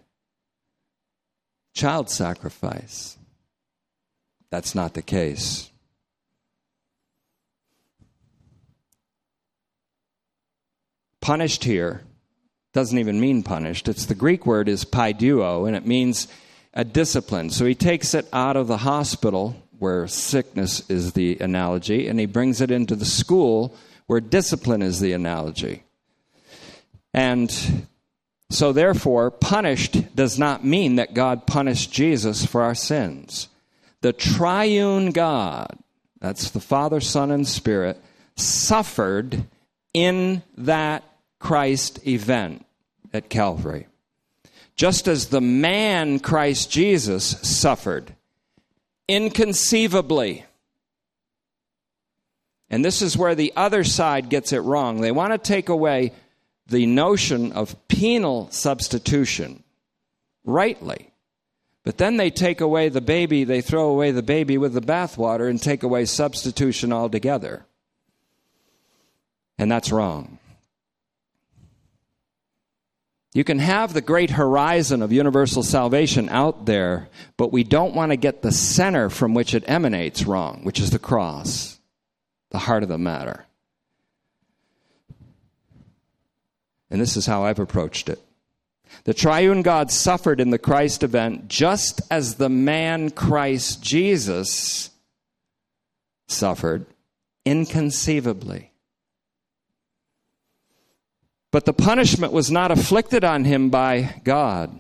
Child 1.75 2.11
sacrifice. 2.11 3.17
That's 4.51 4.75
not 4.75 4.95
the 4.95 5.03
case. 5.03 5.71
Punished 11.21 11.65
here 11.65 12.03
doesn't 12.73 12.99
even 12.99 13.21
mean 13.21 13.43
punished. 13.43 13.89
It's 13.89 14.07
the 14.07 14.15
Greek 14.15 14.47
word 14.47 14.69
is 14.69 14.85
paideuo, 14.85 15.67
and 15.67 15.77
it 15.77 15.87
means 15.87 16.29
a 16.75 16.85
discipline. 16.85 17.51
So 17.51 17.67
he 17.67 17.75
takes 17.75 18.15
it 18.15 18.29
out 18.33 18.57
of 18.57 18.67
the 18.67 18.79
hospital, 18.79 19.57
where 19.79 20.07
sickness 20.07 20.89
is 20.91 21.13
the 21.13 21.39
analogy, 21.41 22.09
and 22.09 22.19
he 22.19 22.27
brings 22.27 22.61
it 22.61 22.71
into 22.71 22.97
the 22.97 23.05
school, 23.05 23.75
where 24.07 24.21
discipline 24.21 24.83
is 24.83 25.01
the 25.01 25.13
analogy. 25.13 25.85
And 27.15 27.87
so, 28.51 28.73
therefore, 28.73 29.31
punished 29.31 30.15
does 30.17 30.39
not 30.39 30.65
mean 30.65 30.97
that 30.97 31.15
God 31.15 31.47
punished 31.47 31.93
Jesus 31.93 32.47
for 32.47 32.63
our 32.63 32.75
sins. 32.75 33.49
The 34.01 34.13
triune 34.13 35.11
God, 35.11 35.79
that's 36.21 36.51
the 36.51 36.61
Father, 36.61 37.01
Son, 37.01 37.31
and 37.31 37.47
Spirit, 37.47 38.01
suffered 38.37 39.45
in 39.93 40.43
that 40.57 41.05
Christ 41.39 42.07
event 42.07 42.65
at 43.13 43.29
Calvary. 43.29 43.87
Just 44.77 45.09
as 45.09 45.27
the 45.27 45.41
man 45.41 46.21
Christ 46.21 46.71
Jesus 46.71 47.25
suffered 47.43 48.15
inconceivably. 49.09 50.45
And 52.71 52.85
this 52.85 53.01
is 53.01 53.17
where 53.17 53.35
the 53.35 53.53
other 53.57 53.83
side 53.83 54.29
gets 54.29 54.53
it 54.53 54.59
wrong. 54.59 55.01
They 55.01 55.13
want 55.13 55.33
to 55.33 55.39
take 55.39 55.69
away 55.69 56.13
the 56.67 56.87
notion 56.87 57.53
of 57.53 57.77
penal 57.89 58.51
substitution 58.51 59.63
rightly. 60.45 61.11
But 61.85 61.97
then 61.97 62.19
they 62.19 62.31
take 62.31 62.61
away 62.61 62.91
the 62.91 63.01
baby, 63.01 63.45
they 63.45 63.63
throw 63.63 63.89
away 63.89 64.11
the 64.11 64.23
baby 64.23 64.59
with 64.59 64.75
the 64.75 64.83
bathwater 64.83 65.49
and 65.49 65.61
take 65.61 65.83
away 65.83 66.05
substitution 66.05 66.93
altogether. 66.93 67.65
And 69.57 69.73
that's 69.73 69.91
wrong. 69.91 70.39
You 73.39 73.45
can 73.45 73.61
have 73.61 73.93
the 73.93 74.01
great 74.01 74.31
horizon 74.31 75.01
of 75.01 75.13
universal 75.13 75.63
salvation 75.63 76.29
out 76.29 76.67
there, 76.67 77.09
but 77.37 77.53
we 77.53 77.63
don't 77.63 77.95
want 77.95 78.11
to 78.11 78.17
get 78.17 78.43
the 78.43 78.51
center 78.51 79.09
from 79.09 79.33
which 79.33 79.55
it 79.55 79.63
emanates 79.69 80.25
wrong, 80.25 80.65
which 80.65 80.81
is 80.81 80.91
the 80.91 80.99
cross, 80.99 81.79
the 82.51 82.59
heart 82.59 82.83
of 82.83 82.89
the 82.89 82.99
matter. 82.99 83.47
And 86.91 87.01
this 87.01 87.17
is 87.17 87.27
how 87.27 87.45
I've 87.45 87.61
approached 87.61 88.09
it. 88.09 88.21
The 89.05 89.15
triune 89.15 89.63
God 89.63 89.93
suffered 89.93 90.41
in 90.41 90.51
the 90.51 90.59
Christ 90.59 91.05
event 91.05 91.47
just 91.47 92.01
as 92.11 92.35
the 92.35 92.49
man 92.49 93.11
Christ 93.11 93.81
Jesus 93.81 94.91
suffered 96.27 96.87
inconceivably. 97.45 98.68
But 101.51 101.65
the 101.65 101.73
punishment 101.73 102.33
was 102.33 102.51
not 102.51 102.71
afflicted 102.71 103.25
on 103.25 103.45
him 103.45 103.71
by 103.71 104.21
God. 104.23 104.77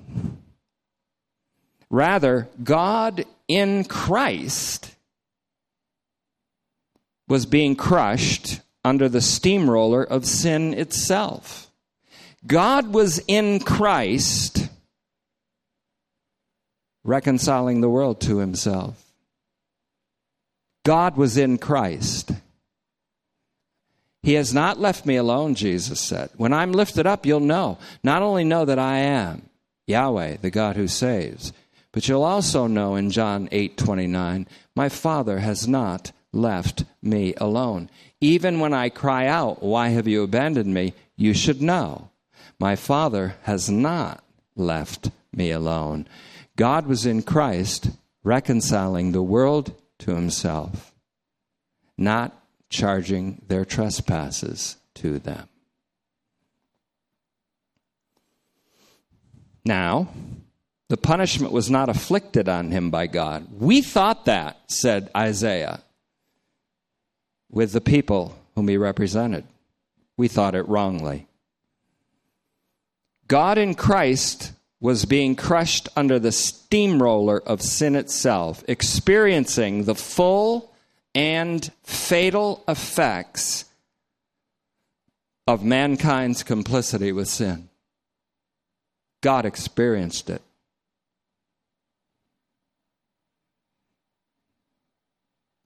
Rather, 1.90 2.48
God 2.62 3.24
in 3.46 3.84
Christ 3.84 4.94
was 7.26 7.46
being 7.46 7.76
crushed 7.76 8.60
under 8.84 9.08
the 9.08 9.20
steamroller 9.20 10.02
of 10.02 10.26
sin 10.26 10.74
itself. 10.74 11.70
God 12.46 12.92
was 12.92 13.20
in 13.26 13.60
Christ 13.60 14.68
reconciling 17.04 17.80
the 17.80 17.88
world 17.88 18.20
to 18.20 18.38
himself. 18.38 19.02
God 20.84 21.16
was 21.16 21.36
in 21.36 21.58
Christ. 21.58 22.30
He 24.22 24.34
has 24.34 24.52
not 24.52 24.80
left 24.80 25.06
me 25.06 25.16
alone, 25.16 25.54
Jesus 25.54 26.00
said. 26.00 26.30
When 26.36 26.52
I'm 26.52 26.72
lifted 26.72 27.06
up, 27.06 27.24
you'll 27.24 27.40
know. 27.40 27.78
Not 28.02 28.22
only 28.22 28.44
know 28.44 28.64
that 28.64 28.78
I 28.78 28.98
am 28.98 29.48
Yahweh, 29.86 30.38
the 30.38 30.50
God 30.50 30.76
who 30.76 30.88
saves, 30.88 31.52
but 31.92 32.08
you'll 32.08 32.24
also 32.24 32.66
know 32.66 32.96
in 32.96 33.10
John 33.10 33.48
8 33.52 33.76
29, 33.76 34.46
my 34.74 34.88
Father 34.88 35.38
has 35.38 35.66
not 35.66 36.12
left 36.32 36.84
me 37.02 37.34
alone. 37.36 37.88
Even 38.20 38.60
when 38.60 38.74
I 38.74 38.88
cry 38.88 39.26
out, 39.26 39.62
Why 39.62 39.88
have 39.88 40.08
you 40.08 40.22
abandoned 40.22 40.72
me? 40.74 40.94
you 41.18 41.34
should 41.34 41.60
know 41.60 42.08
my 42.60 42.76
Father 42.76 43.34
has 43.42 43.68
not 43.68 44.22
left 44.56 45.10
me 45.32 45.50
alone. 45.50 46.06
God 46.56 46.86
was 46.86 47.04
in 47.04 47.22
Christ 47.22 47.90
reconciling 48.22 49.12
the 49.12 49.22
world 49.22 49.74
to 49.98 50.14
himself, 50.14 50.92
not 51.96 52.34
charging 52.70 53.42
their 53.46 53.64
trespasses 53.64 54.76
to 54.94 55.18
them. 55.18 55.48
Now, 59.64 60.08
the 60.88 60.96
punishment 60.96 61.52
was 61.52 61.70
not 61.70 61.88
afflicted 61.88 62.48
on 62.48 62.70
him 62.70 62.90
by 62.90 63.06
God. 63.06 63.48
We 63.52 63.82
thought 63.82 64.24
that, 64.24 64.56
said 64.66 65.10
Isaiah, 65.16 65.80
with 67.50 67.72
the 67.72 67.80
people 67.80 68.36
whom 68.54 68.68
he 68.68 68.76
represented. 68.76 69.44
We 70.16 70.28
thought 70.28 70.54
it 70.54 70.68
wrongly. 70.68 71.28
God 73.28 73.58
in 73.58 73.74
Christ 73.74 74.52
was 74.80 75.04
being 75.04 75.36
crushed 75.36 75.88
under 75.96 76.18
the 76.18 76.32
steamroller 76.32 77.40
of 77.42 77.60
sin 77.60 77.94
itself, 77.94 78.64
experiencing 78.66 79.84
the 79.84 79.94
full 79.94 80.67
and 81.18 81.72
fatal 81.82 82.62
effects 82.68 83.64
of 85.48 85.64
mankind's 85.64 86.44
complicity 86.44 87.10
with 87.10 87.26
sin. 87.26 87.68
God 89.20 89.44
experienced 89.44 90.30
it. 90.30 90.40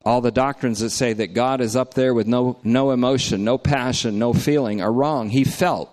All 0.03 0.21
the 0.21 0.31
doctrines 0.31 0.79
that 0.79 0.89
say 0.89 1.13
that 1.13 1.35
God 1.35 1.61
is 1.61 1.75
up 1.75 1.93
there 1.93 2.15
with 2.15 2.25
no, 2.25 2.57
no 2.63 2.89
emotion, 2.89 3.43
no 3.43 3.59
passion, 3.59 4.17
no 4.17 4.33
feeling 4.33 4.81
are 4.81 4.91
wrong. 4.91 5.29
He 5.29 5.43
felt 5.43 5.91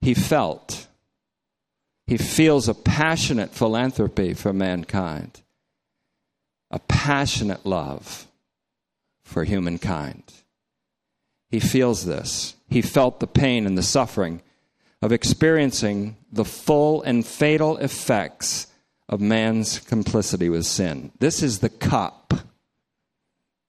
he 0.00 0.14
felt. 0.14 0.88
He 2.06 2.16
feels 2.16 2.68
a 2.68 2.74
passionate 2.74 3.50
philanthropy 3.50 4.32
for 4.32 4.54
mankind, 4.54 5.42
a 6.70 6.78
passionate 6.80 7.66
love 7.66 8.26
for 9.32 9.44
humankind. 9.44 10.22
He 11.48 11.58
feels 11.58 12.04
this. 12.04 12.54
He 12.68 12.82
felt 12.82 13.18
the 13.18 13.26
pain 13.26 13.66
and 13.66 13.76
the 13.76 13.82
suffering 13.82 14.42
of 15.00 15.10
experiencing 15.10 16.16
the 16.30 16.44
full 16.44 17.02
and 17.02 17.26
fatal 17.26 17.76
effects 17.78 18.68
of 19.08 19.20
man's 19.20 19.80
complicity 19.80 20.48
with 20.48 20.64
sin. 20.64 21.12
This 21.18 21.42
is 21.42 21.58
the 21.58 21.68
cup 21.68 22.34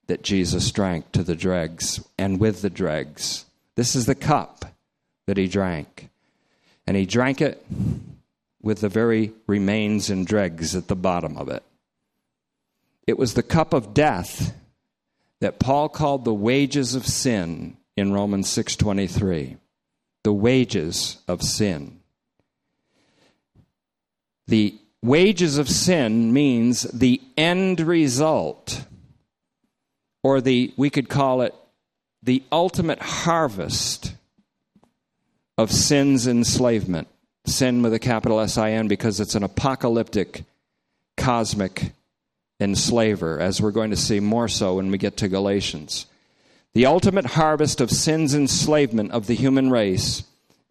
that 0.07 0.21
Jesus 0.21 0.71
drank 0.71 1.11
to 1.13 1.23
the 1.23 1.35
dregs 1.35 2.05
and 2.17 2.39
with 2.39 2.61
the 2.61 2.69
dregs. 2.69 3.45
This 3.75 3.95
is 3.95 4.05
the 4.05 4.15
cup 4.15 4.65
that 5.27 5.37
he 5.37 5.47
drank 5.47 6.09
and 6.85 6.95
he 6.95 7.05
drank 7.05 7.41
it 7.41 7.65
with 8.61 8.81
the 8.81 8.89
very 8.89 9.31
remains 9.47 10.09
and 10.09 10.27
dregs 10.27 10.75
at 10.75 10.87
the 10.87 10.95
bottom 10.95 11.37
of 11.37 11.49
it. 11.49 11.63
It 13.07 13.17
was 13.17 13.33
the 13.33 13.43
cup 13.43 13.73
of 13.73 13.93
death 13.93 14.53
that 15.43 15.59
Paul 15.59 15.89
called 15.89 16.23
the 16.23 16.33
wages 16.33 16.95
of 16.95 17.05
sin 17.05 17.75
in 17.97 18.13
Romans 18.13 18.47
6:23. 18.47 19.57
The 20.23 20.31
wages 20.31 21.17
of 21.27 21.43
sin. 21.43 21.99
The 24.47 24.79
wages 25.01 25.57
of 25.57 25.67
sin 25.67 26.31
means 26.31 26.83
the 26.83 27.19
end 27.35 27.81
result 27.81 28.85
or 30.23 30.39
the 30.39 30.73
we 30.77 30.89
could 30.89 31.09
call 31.09 31.41
it 31.41 31.53
the 32.21 32.41
ultimate 32.49 33.01
harvest 33.01 34.13
of 35.57 35.73
sin's 35.73 36.25
enslavement 36.25 37.09
sin 37.45 37.81
with 37.81 37.93
a 37.93 37.99
capital 37.99 38.39
S 38.39 38.57
I 38.57 38.71
N 38.71 38.87
because 38.87 39.19
it's 39.19 39.35
an 39.35 39.43
apocalyptic, 39.43 40.45
cosmic 41.17 41.91
enslaver, 42.59 43.39
as 43.39 43.61
we're 43.61 43.71
going 43.71 43.91
to 43.91 43.97
see 43.97 44.19
more 44.19 44.47
so 44.47 44.75
when 44.75 44.91
we 44.91 44.97
get 44.97 45.17
to 45.17 45.27
Galatians. 45.27 46.05
The 46.73 46.85
ultimate 46.85 47.25
harvest 47.25 47.81
of 47.81 47.91
sin's 47.91 48.33
enslavement 48.33 49.11
of 49.11 49.27
the 49.27 49.35
human 49.35 49.69
race 49.69 50.23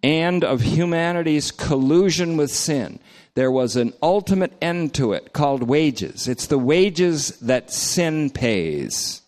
and 0.03 0.43
of 0.43 0.63
humanity's 0.63 1.53
collusion 1.53 2.37
with 2.37 2.51
sin. 2.51 2.99
There 3.35 3.51
was 3.51 3.77
an 3.77 3.93
ultimate 4.03 4.53
end 4.61 4.95
to 4.95 5.13
it 5.13 5.33
called 5.33 5.63
wages. 5.63 6.29
It's 6.29 6.47
the 6.47 6.59
wages 6.59 7.39
that 7.41 7.73
sin 7.73 8.31
pays. 8.31 9.23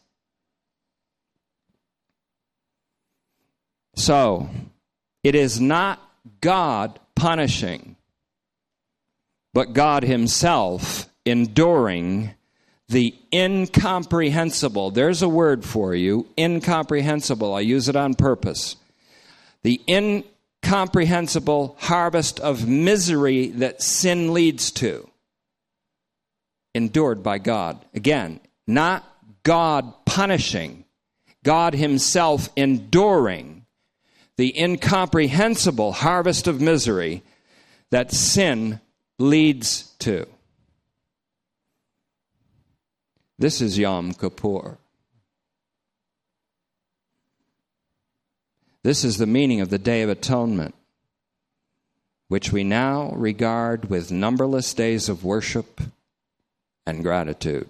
So, 3.97 4.51
it 5.23 5.35
is 5.35 5.61
not 5.61 6.03
God 6.41 6.99
punishing, 7.15 7.97
but 9.53 9.73
God 9.73 10.03
Himself 10.03 11.09
enduring 11.25 12.35
the 12.95 13.13
incomprehensible. 13.33 14.93
There's 14.93 15.21
a 15.21 15.29
word 15.29 15.65
for 15.65 15.97
you 15.97 16.29
incomprehensible. 16.39 17.53
I 17.53 17.59
use 17.59 17.89
it 17.89 17.97
on 17.97 18.15
purpose. 18.15 18.77
The 19.65 19.81
incomprehensible 19.89 21.75
harvest 21.81 22.39
of 22.39 22.69
misery 22.69 23.49
that 23.49 23.83
sin 23.83 24.33
leads 24.33 24.71
to, 24.73 25.11
endured 26.73 27.25
by 27.25 27.39
God. 27.39 27.85
Again, 27.95 28.39
not 28.69 29.05
God 29.43 29.93
punishing, 30.07 30.85
God 31.43 31.75
Himself 31.75 32.49
enduring 32.55 33.67
the 34.37 34.57
incomprehensible 34.57 35.91
harvest 35.91 36.47
of 36.47 36.61
misery 36.61 37.25
that 37.91 38.13
sin 38.13 38.79
leads 39.19 39.93
to. 39.99 40.29
This 43.45 43.61
is 43.61 43.77
Yom 43.77 44.15
Kippur. 44.15 44.79
This 48.83 49.05
is 49.05 49.19
the 49.19 49.27
meaning 49.27 49.61
of 49.61 49.69
the 49.69 49.79
Day 49.79 50.01
of 50.01 50.09
Atonement, 50.09 50.75
which 52.29 52.53
we 52.53 52.65
now 52.65 53.11
regard 53.11 53.91
with 53.91 54.11
numberless 54.11 54.73
days 54.73 55.11
of 55.11 55.25
worship 55.25 55.83
and 56.87 57.03
gratitude. 57.03 57.69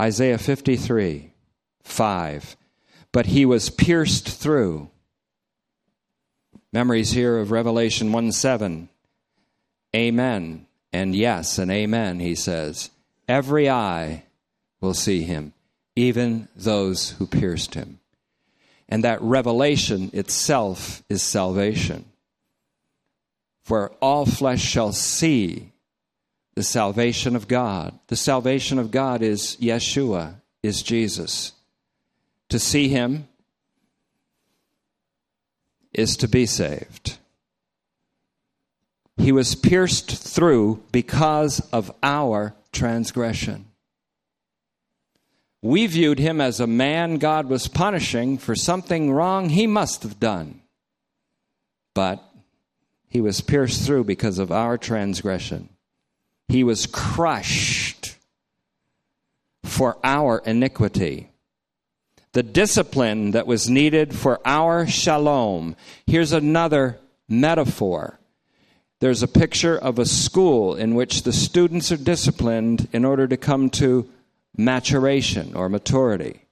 Isaiah 0.00 0.38
53 0.38 1.32
5. 1.82 2.56
But 3.10 3.26
he 3.26 3.44
was 3.44 3.70
pierced 3.70 4.28
through. 4.28 4.88
Memories 6.72 7.10
here 7.10 7.38
of 7.38 7.50
Revelation 7.50 8.12
1 8.12 8.30
7. 8.30 8.88
Amen 9.96 10.66
and 10.92 11.16
yes 11.16 11.58
and 11.58 11.72
amen, 11.72 12.20
he 12.20 12.36
says. 12.36 12.90
Every 13.26 13.68
eye 13.68 14.22
will 14.84 14.94
see 14.94 15.22
him, 15.22 15.52
even 15.96 16.46
those 16.54 17.10
who 17.10 17.26
pierced 17.26 17.74
him. 17.74 17.98
And 18.88 19.02
that 19.02 19.20
revelation 19.22 20.10
itself 20.12 21.02
is 21.08 21.22
salvation. 21.22 22.04
For 23.64 23.90
all 24.00 24.26
flesh 24.26 24.62
shall 24.62 24.92
see 24.92 25.72
the 26.54 26.62
salvation 26.62 27.34
of 27.34 27.48
God. 27.48 27.98
The 28.08 28.16
salvation 28.16 28.78
of 28.78 28.90
God 28.90 29.22
is 29.22 29.56
Yeshua, 29.60 30.34
is 30.62 30.82
Jesus. 30.82 31.52
To 32.50 32.58
see 32.58 32.88
him 32.88 33.26
is 35.92 36.16
to 36.18 36.28
be 36.28 36.44
saved. 36.44 37.18
He 39.16 39.32
was 39.32 39.54
pierced 39.54 40.10
through 40.10 40.82
because 40.92 41.60
of 41.72 41.90
our 42.02 42.54
transgression. 42.72 43.66
We 45.64 45.86
viewed 45.86 46.18
him 46.18 46.42
as 46.42 46.60
a 46.60 46.66
man 46.66 47.16
God 47.16 47.48
was 47.48 47.68
punishing 47.68 48.36
for 48.36 48.54
something 48.54 49.10
wrong 49.10 49.48
he 49.48 49.66
must 49.66 50.02
have 50.02 50.20
done. 50.20 50.60
But 51.94 52.22
he 53.08 53.22
was 53.22 53.40
pierced 53.40 53.86
through 53.86 54.04
because 54.04 54.38
of 54.38 54.52
our 54.52 54.76
transgression. 54.76 55.70
He 56.48 56.64
was 56.64 56.84
crushed 56.84 58.18
for 59.64 59.96
our 60.04 60.42
iniquity. 60.44 61.30
The 62.32 62.42
discipline 62.42 63.30
that 63.30 63.46
was 63.46 63.70
needed 63.70 64.14
for 64.14 64.40
our 64.44 64.86
shalom. 64.86 65.76
Here's 66.06 66.32
another 66.32 66.98
metaphor. 67.26 68.18
There's 69.00 69.22
a 69.22 69.28
picture 69.28 69.78
of 69.78 69.98
a 69.98 70.04
school 70.04 70.74
in 70.74 70.94
which 70.94 71.22
the 71.22 71.32
students 71.32 71.90
are 71.90 71.96
disciplined 71.96 72.86
in 72.92 73.06
order 73.06 73.26
to 73.26 73.38
come 73.38 73.70
to 73.70 74.10
maturation 74.56 75.54
or 75.54 75.68
maturity. 75.68 76.42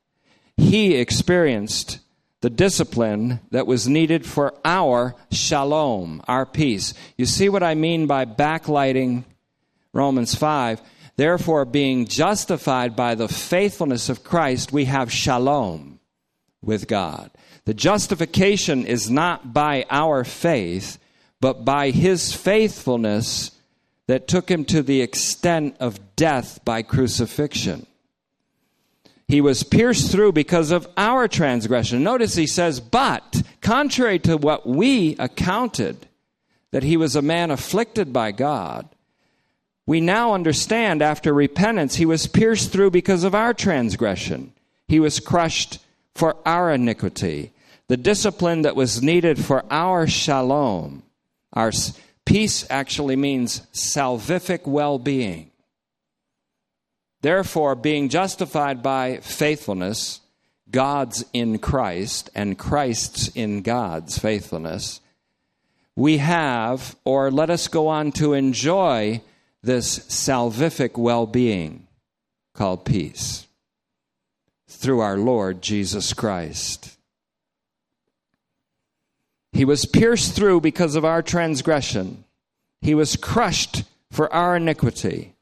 He 0.57 0.95
experienced 0.95 1.99
the 2.41 2.51
discipline 2.51 3.41
that 3.51 3.67
was 3.67 3.89
needed 3.89 4.27
for 4.27 4.55
our 4.65 5.15
shalom, 5.31 6.23
our 6.27 6.45
peace. 6.45 6.93
You 7.17 7.25
see 7.25 7.49
what 7.49 7.63
I 7.63 7.75
mean 7.75 8.07
by 8.07 8.25
backlighting 8.25 9.25
Romans 9.93 10.35
5? 10.35 10.83
Therefore, 11.17 11.65
being 11.65 12.07
justified 12.07 12.97
by 12.97 13.15
the 13.15 13.29
faithfulness 13.29 14.09
of 14.09 14.25
Christ, 14.25 14.73
we 14.73 14.87
have 14.87 15.13
shalom 15.13 16.01
with 16.63 16.89
God. 16.89 17.31
The 17.65 17.75
justification 17.75 18.87
is 18.87 19.11
not 19.11 19.53
by 19.53 19.87
our 19.89 20.25
faith, 20.25 20.99
but 21.41 21.65
by 21.65 21.91
his 21.91 22.33
faithfulness 22.33 23.53
that 24.09 24.27
took 24.27 24.51
him 24.51 24.65
to 24.65 24.83
the 24.83 25.01
extent 25.01 25.77
of 25.79 26.17
death 26.17 26.65
by 26.65 26.83
crucifixion. 26.83 27.87
He 29.33 29.41
was 29.41 29.63
pierced 29.63 30.13
through 30.13 30.33
because 30.33 30.71
of 30.71 30.87
our 30.95 31.27
transgression. 31.27 32.03
Notice 32.03 32.35
he 32.35 32.47
says, 32.47 32.81
but 32.81 33.43
contrary 33.63 34.19
to 34.19 34.37
what 34.37 34.69
we 34.69 35.17
accounted, 35.19 36.07
that 36.71 36.83
he 36.83 36.99
was 36.99 37.17
a 37.17 37.23
man 37.23 37.51
afflicted 37.51 38.13
by 38.13 38.33
God, 38.33 38.91
we 39.87 40.03
now 40.03 40.35
understand 40.35 41.01
after 41.01 41.33
repentance, 41.33 41.95
he 41.95 42.05
was 42.05 42.27
pierced 42.27 42.73
through 42.73 42.91
because 42.91 43.25
of 43.25 43.35
our 43.35 43.55
transgression. 43.55 44.53
He 44.87 45.01
was 45.01 45.19
crushed 45.19 45.79
for 46.15 46.37
our 46.45 46.71
iniquity. 46.71 47.53
The 47.89 47.97
discipline 47.97 48.61
that 48.63 48.77
was 48.77 49.03
needed 49.03 49.43
for 49.43 49.65
our 49.71 50.07
shalom, 50.07 51.05
our 51.55 51.73
peace 52.27 52.67
actually 52.69 53.17
means 53.17 53.61
salvific 53.73 54.67
well 54.67 54.99
being. 54.99 55.52
Therefore, 57.23 57.77
being 57.77 58.09
justified 58.09 58.83
by 58.83 59.19
faithfulness, 59.19 60.21
God's 60.71 61.25
in 61.33 61.59
Christ 61.59 62.31
and 62.35 62.59
Christ's 62.59 63.29
in 63.29 63.63
God's 63.63 64.19
faithfulness, 64.19 65.01
we 65.95 66.19
have, 66.19 66.97
or 67.05 67.31
let 67.31 67.49
us 67.51 67.69
go 67.69 67.89
on 67.89 68.13
to 68.13 68.33
enjoy 68.33 69.21
this 69.63 70.01
salvific 70.01 70.99
well 70.99 71.27
being 71.27 71.87
called 72.55 72.85
peace 72.85 73.47
through 74.67 75.01
our 75.01 75.17
Lord 75.17 75.63
Jesus 75.63 76.13
Christ. 76.13 76.97
He 79.53 79.65
was 79.65 79.85
pierced 79.85 80.35
through 80.35 80.63
because 80.63 80.97
of 80.97 81.05
our 81.05 81.23
transgression, 81.23 82.25
he 82.81 82.97
was 82.97 83.15
crushed 83.15 83.85
for 84.11 84.33
our 84.33 84.57
iniquity. 84.57 85.35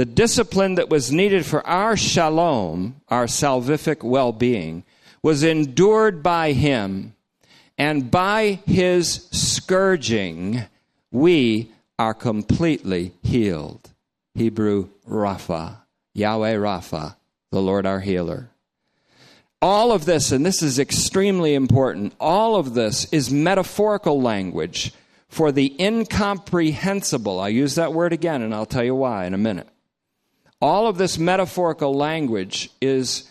The 0.00 0.06
discipline 0.06 0.76
that 0.76 0.88
was 0.88 1.12
needed 1.12 1.44
for 1.44 1.60
our 1.66 1.94
shalom, 1.94 3.02
our 3.08 3.26
salvific 3.26 4.02
well 4.02 4.32
being, 4.32 4.82
was 5.22 5.42
endured 5.42 6.22
by 6.22 6.52
him, 6.52 7.14
and 7.76 8.10
by 8.10 8.60
his 8.64 9.28
scourging, 9.30 10.62
we 11.10 11.70
are 11.98 12.14
completely 12.14 13.12
healed. 13.22 13.90
Hebrew 14.32 14.88
Rapha, 15.06 15.82
Yahweh 16.14 16.54
Rapha, 16.54 17.16
the 17.52 17.60
Lord 17.60 17.84
our 17.84 18.00
healer. 18.00 18.48
All 19.60 19.92
of 19.92 20.06
this, 20.06 20.32
and 20.32 20.46
this 20.46 20.62
is 20.62 20.78
extremely 20.78 21.52
important, 21.52 22.14
all 22.18 22.56
of 22.56 22.72
this 22.72 23.04
is 23.12 23.30
metaphorical 23.30 24.18
language 24.22 24.94
for 25.28 25.52
the 25.52 25.76
incomprehensible. 25.78 27.38
I 27.38 27.48
use 27.48 27.74
that 27.74 27.92
word 27.92 28.14
again, 28.14 28.40
and 28.40 28.54
I'll 28.54 28.64
tell 28.64 28.82
you 28.82 28.94
why 28.94 29.26
in 29.26 29.34
a 29.34 29.36
minute. 29.38 29.68
All 30.60 30.86
of 30.86 30.98
this 30.98 31.18
metaphorical 31.18 31.94
language 31.94 32.70
is 32.80 33.30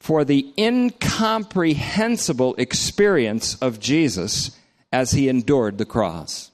for 0.00 0.24
the 0.24 0.52
incomprehensible 0.58 2.54
experience 2.56 3.56
of 3.56 3.78
Jesus 3.78 4.58
as 4.90 5.12
he 5.12 5.28
endured 5.28 5.78
the 5.78 5.84
cross. 5.84 6.50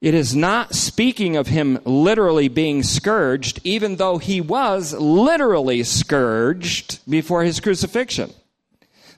It 0.00 0.14
is 0.14 0.36
not 0.36 0.74
speaking 0.74 1.36
of 1.36 1.46
him 1.46 1.78
literally 1.84 2.48
being 2.48 2.82
scourged, 2.82 3.60
even 3.64 3.96
though 3.96 4.18
he 4.18 4.40
was 4.40 4.92
literally 4.92 5.82
scourged 5.82 6.98
before 7.08 7.42
his 7.42 7.58
crucifixion. 7.60 8.30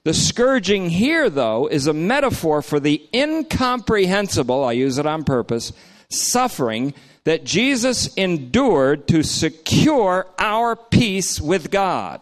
The 0.05 0.15
scourging 0.15 0.91
here, 0.91 1.29
though, 1.29 1.67
is 1.67 1.89
a 1.89 1.93
metaphor 1.93 2.63
for 2.63 2.79
the 2.79 3.03
incomprehensible, 3.13 4.63
I 4.63 4.73
use 4.73 4.99
it 4.99 5.07
on 5.07 5.25
purpose, 5.25 5.73
suffering 6.09 6.95
that 7.27 7.43
Jesus 7.43 8.15
endured 8.15 9.09
to 9.09 9.25
secure 9.25 10.29
our 10.39 10.77
peace 10.77 11.41
with 11.41 11.73
God. 11.73 12.21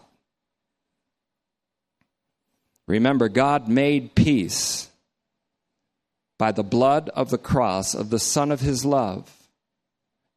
Remember, 2.87 3.29
God 3.29 3.67
made 3.67 4.15
peace 4.15 4.89
by 6.39 6.51
the 6.51 6.63
blood 6.63 7.09
of 7.09 7.29
the 7.29 7.37
cross 7.37 7.93
of 7.93 8.09
the 8.09 8.17
Son 8.17 8.51
of 8.51 8.61
His 8.61 8.83
love 8.83 9.31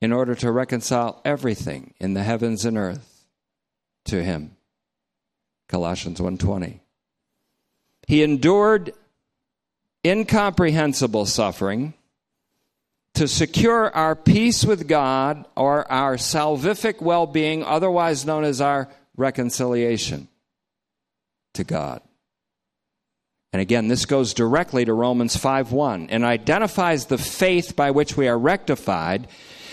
in 0.03 0.13
order 0.13 0.35
to 0.35 0.53
reconcile 0.53 1.23
everything 1.25 1.95
in 1.99 2.13
the 2.13 2.23
heavens 2.23 2.67
and 2.67 2.77
earth 2.77 3.25
to 4.05 4.23
Him. 4.23 4.55
Colossians 5.71 6.21
1:20. 6.21 6.81
He 8.07 8.23
endured 8.23 8.93
incomprehensible 10.05 11.25
suffering 11.25 11.95
to 13.19 13.27
secure 13.27 13.93
our 13.97 14.15
peace 14.15 14.65
with 14.65 14.87
God 14.87 15.45
or 15.57 15.91
our 15.91 16.17
salvific 16.17 17.03
well 17.03 17.27
being, 17.27 17.65
otherwise 17.65 18.25
known 18.25 18.45
as 18.45 18.61
our 18.61 18.89
reconciliation 19.17 20.29
to 21.55 21.65
God. 21.65 22.01
And 23.53 23.61
again, 23.61 23.89
this 23.89 24.07
goes 24.07 24.35
directly 24.35 24.85
to 24.85 24.93
Romans 24.93 25.37
5 25.37 25.73
1 25.73 26.11
and 26.11 26.25
identifies 26.25 27.07
the 27.07 27.19
faith 27.19 27.75
by 27.75 27.91
which 27.91 28.17
we 28.17 28.29
are 28.29 28.39
rectified 28.39 29.27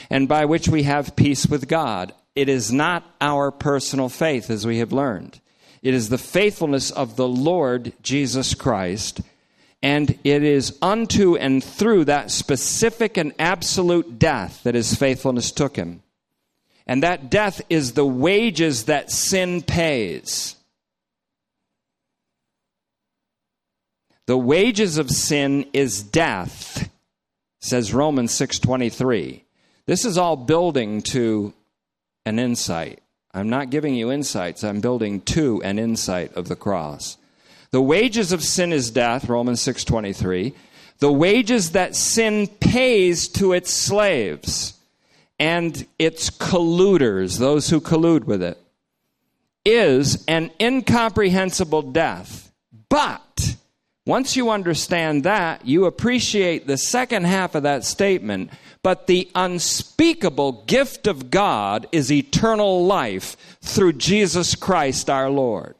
and 0.09 0.27
by 0.27 0.45
which 0.45 0.67
we 0.67 0.81
have 0.81 1.15
peace 1.15 1.45
with 1.45 1.67
God. 1.67 2.15
It 2.33 2.49
is 2.49 2.73
not 2.73 3.03
our 3.21 3.51
personal 3.51 4.09
faith 4.09 4.49
as 4.49 4.65
we 4.65 4.79
have 4.79 4.91
learned. 4.91 5.39
It 5.83 5.93
is 5.93 6.09
the 6.09 6.17
faithfulness 6.17 6.89
of 6.89 7.15
the 7.15 7.27
Lord 7.27 7.93
Jesus 8.01 8.55
Christ. 8.55 9.21
And 9.85 10.17
it 10.23 10.41
is 10.41 10.79
unto 10.81 11.35
and 11.35 11.63
through 11.63 12.05
that 12.05 12.31
specific 12.31 13.17
and 13.17 13.35
absolute 13.37 14.17
death 14.17 14.63
that 14.63 14.73
his 14.73 14.95
faithfulness 14.95 15.51
took 15.51 15.75
him. 15.75 16.01
And 16.87 17.03
that 17.03 17.29
death 17.29 17.61
is 17.69 17.93
the 17.93 18.03
wages 18.03 18.85
that 18.85 19.11
sin 19.11 19.61
pays. 19.61 20.55
The 24.25 24.39
wages 24.39 24.97
of 24.97 25.11
sin 25.11 25.69
is 25.71 26.01
death, 26.01 26.89
says 27.59 27.93
Romans 27.93 28.31
6:23. 28.31 29.43
This 29.85 30.03
is 30.03 30.17
all 30.17 30.35
building 30.35 31.03
to 31.13 31.53
an 32.25 32.39
insight. 32.39 33.03
I'm 33.35 33.49
not 33.49 33.69
giving 33.69 33.93
you 33.93 34.11
insights, 34.11 34.63
I'm 34.63 34.81
building 34.81 35.21
to 35.21 35.61
an 35.61 35.77
insight 35.77 36.33
of 36.33 36.47
the 36.47 36.55
cross. 36.55 37.17
The 37.75 37.81
wages 37.81 38.31
of 38.31 38.41
sin 38.41 38.71
is 38.71 38.89
death, 38.89 39.27
Romans 39.27 39.59
6:23. 39.59 40.53
The 40.99 41.11
wages 41.11 41.71
that 41.71 41.93
sin 41.93 42.47
pays 42.47 43.27
to 43.27 43.51
its 43.51 43.73
slaves 43.73 44.75
and 45.37 45.85
its 45.99 46.29
colluders, 46.29 47.37
those 47.37 47.69
who 47.69 47.81
collude 47.81 48.23
with 48.23 48.41
it, 48.41 48.57
is 49.65 50.23
an 50.29 50.51
incomprehensible 50.57 51.81
death. 51.81 52.49
But 52.87 53.55
once 54.05 54.37
you 54.37 54.51
understand 54.51 55.25
that, 55.25 55.67
you 55.67 55.83
appreciate 55.83 56.67
the 56.67 56.77
second 56.77 57.25
half 57.25 57.55
of 57.55 57.63
that 57.63 57.83
statement 57.83 58.51
but 58.83 59.07
the 59.07 59.29
unspeakable 59.35 60.63
gift 60.67 61.07
of 61.07 61.29
God 61.29 61.87
is 61.91 62.09
eternal 62.09 62.85
life 62.85 63.35
through 63.59 63.93
Jesus 63.93 64.55
Christ 64.55 65.09
our 65.09 65.29
Lord. 65.29 65.75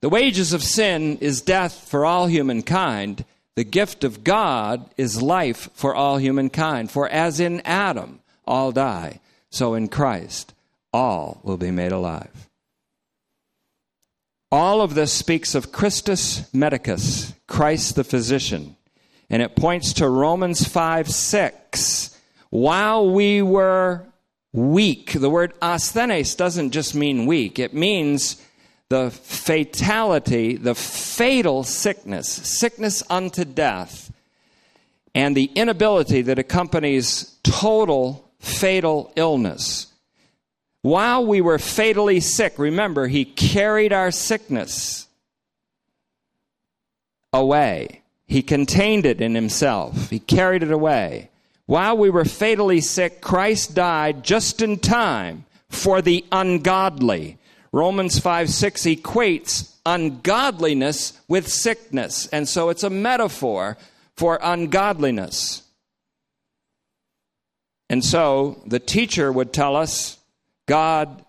The 0.00 0.08
wages 0.08 0.52
of 0.52 0.62
sin 0.62 1.18
is 1.18 1.40
death 1.40 1.88
for 1.88 2.06
all 2.06 2.26
humankind. 2.26 3.24
The 3.56 3.64
gift 3.64 4.04
of 4.04 4.22
God 4.22 4.88
is 4.96 5.22
life 5.22 5.68
for 5.74 5.94
all 5.94 6.18
humankind. 6.18 6.90
For 6.90 7.08
as 7.08 7.40
in 7.40 7.60
Adam 7.62 8.20
all 8.46 8.72
die, 8.72 9.20
so 9.50 9.74
in 9.74 9.88
Christ 9.88 10.54
all 10.92 11.40
will 11.42 11.56
be 11.56 11.70
made 11.70 11.92
alive. 11.92 12.48
All 14.50 14.80
of 14.80 14.94
this 14.94 15.12
speaks 15.12 15.54
of 15.54 15.72
Christus 15.72 16.52
Medicus, 16.54 17.34
Christ 17.46 17.96
the 17.96 18.04
physician 18.04 18.76
and 19.30 19.42
it 19.42 19.56
points 19.56 19.94
to 19.94 20.08
Romans 20.08 20.66
5 20.66 21.08
6. 21.08 22.16
While 22.50 23.10
we 23.10 23.42
were 23.42 24.06
weak, 24.52 25.12
the 25.12 25.28
word 25.28 25.52
asthenes 25.60 26.34
doesn't 26.34 26.70
just 26.70 26.94
mean 26.94 27.26
weak, 27.26 27.58
it 27.58 27.74
means 27.74 28.42
the 28.88 29.10
fatality, 29.10 30.56
the 30.56 30.74
fatal 30.74 31.62
sickness, 31.62 32.28
sickness 32.28 33.02
unto 33.10 33.44
death, 33.44 34.12
and 35.14 35.36
the 35.36 35.50
inability 35.54 36.22
that 36.22 36.38
accompanies 36.38 37.36
total 37.42 38.30
fatal 38.38 39.12
illness. 39.16 39.88
While 40.82 41.26
we 41.26 41.40
were 41.40 41.58
fatally 41.58 42.20
sick, 42.20 42.58
remember, 42.58 43.08
he 43.08 43.24
carried 43.24 43.92
our 43.92 44.10
sickness 44.10 45.06
away. 47.32 48.02
He 48.26 48.42
contained 48.42 49.06
it 49.06 49.20
in 49.20 49.34
himself, 49.34 50.10
he 50.10 50.18
carried 50.18 50.62
it 50.62 50.70
away. 50.70 51.30
While 51.66 51.98
we 51.98 52.08
were 52.08 52.24
fatally 52.24 52.80
sick, 52.80 53.20
Christ 53.20 53.74
died 53.74 54.22
just 54.22 54.62
in 54.62 54.78
time 54.78 55.44
for 55.68 56.00
the 56.00 56.24
ungodly. 56.32 57.37
Romans 57.72 58.18
5 58.18 58.50
6 58.50 58.82
equates 58.82 59.74
ungodliness 59.84 61.18
with 61.28 61.48
sickness, 61.48 62.26
and 62.28 62.48
so 62.48 62.68
it's 62.68 62.82
a 62.82 62.90
metaphor 62.90 63.76
for 64.16 64.38
ungodliness. 64.42 65.62
And 67.90 68.04
so 68.04 68.62
the 68.66 68.80
teacher 68.80 69.32
would 69.32 69.52
tell 69.52 69.76
us 69.76 70.18
God 70.66 71.24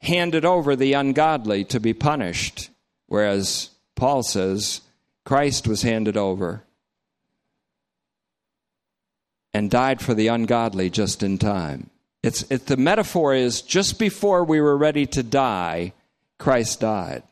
handed 0.00 0.44
over 0.44 0.74
the 0.74 0.94
ungodly 0.94 1.64
to 1.66 1.78
be 1.78 1.94
punished, 1.94 2.70
whereas 3.06 3.70
Paul 3.94 4.24
says 4.24 4.80
Christ 5.24 5.68
was 5.68 5.82
handed 5.82 6.16
over 6.16 6.64
and 9.54 9.70
died 9.70 10.00
for 10.00 10.14
the 10.14 10.28
ungodly 10.28 10.90
just 10.90 11.22
in 11.22 11.38
time. 11.38 11.90
It's, 12.22 12.42
it, 12.50 12.66
the 12.66 12.76
metaphor 12.76 13.34
is 13.34 13.62
just 13.62 13.98
before 13.98 14.44
we 14.44 14.60
were 14.60 14.76
ready 14.76 15.06
to 15.06 15.22
die, 15.22 15.92
Christ 16.38 16.80
died. 16.80 17.24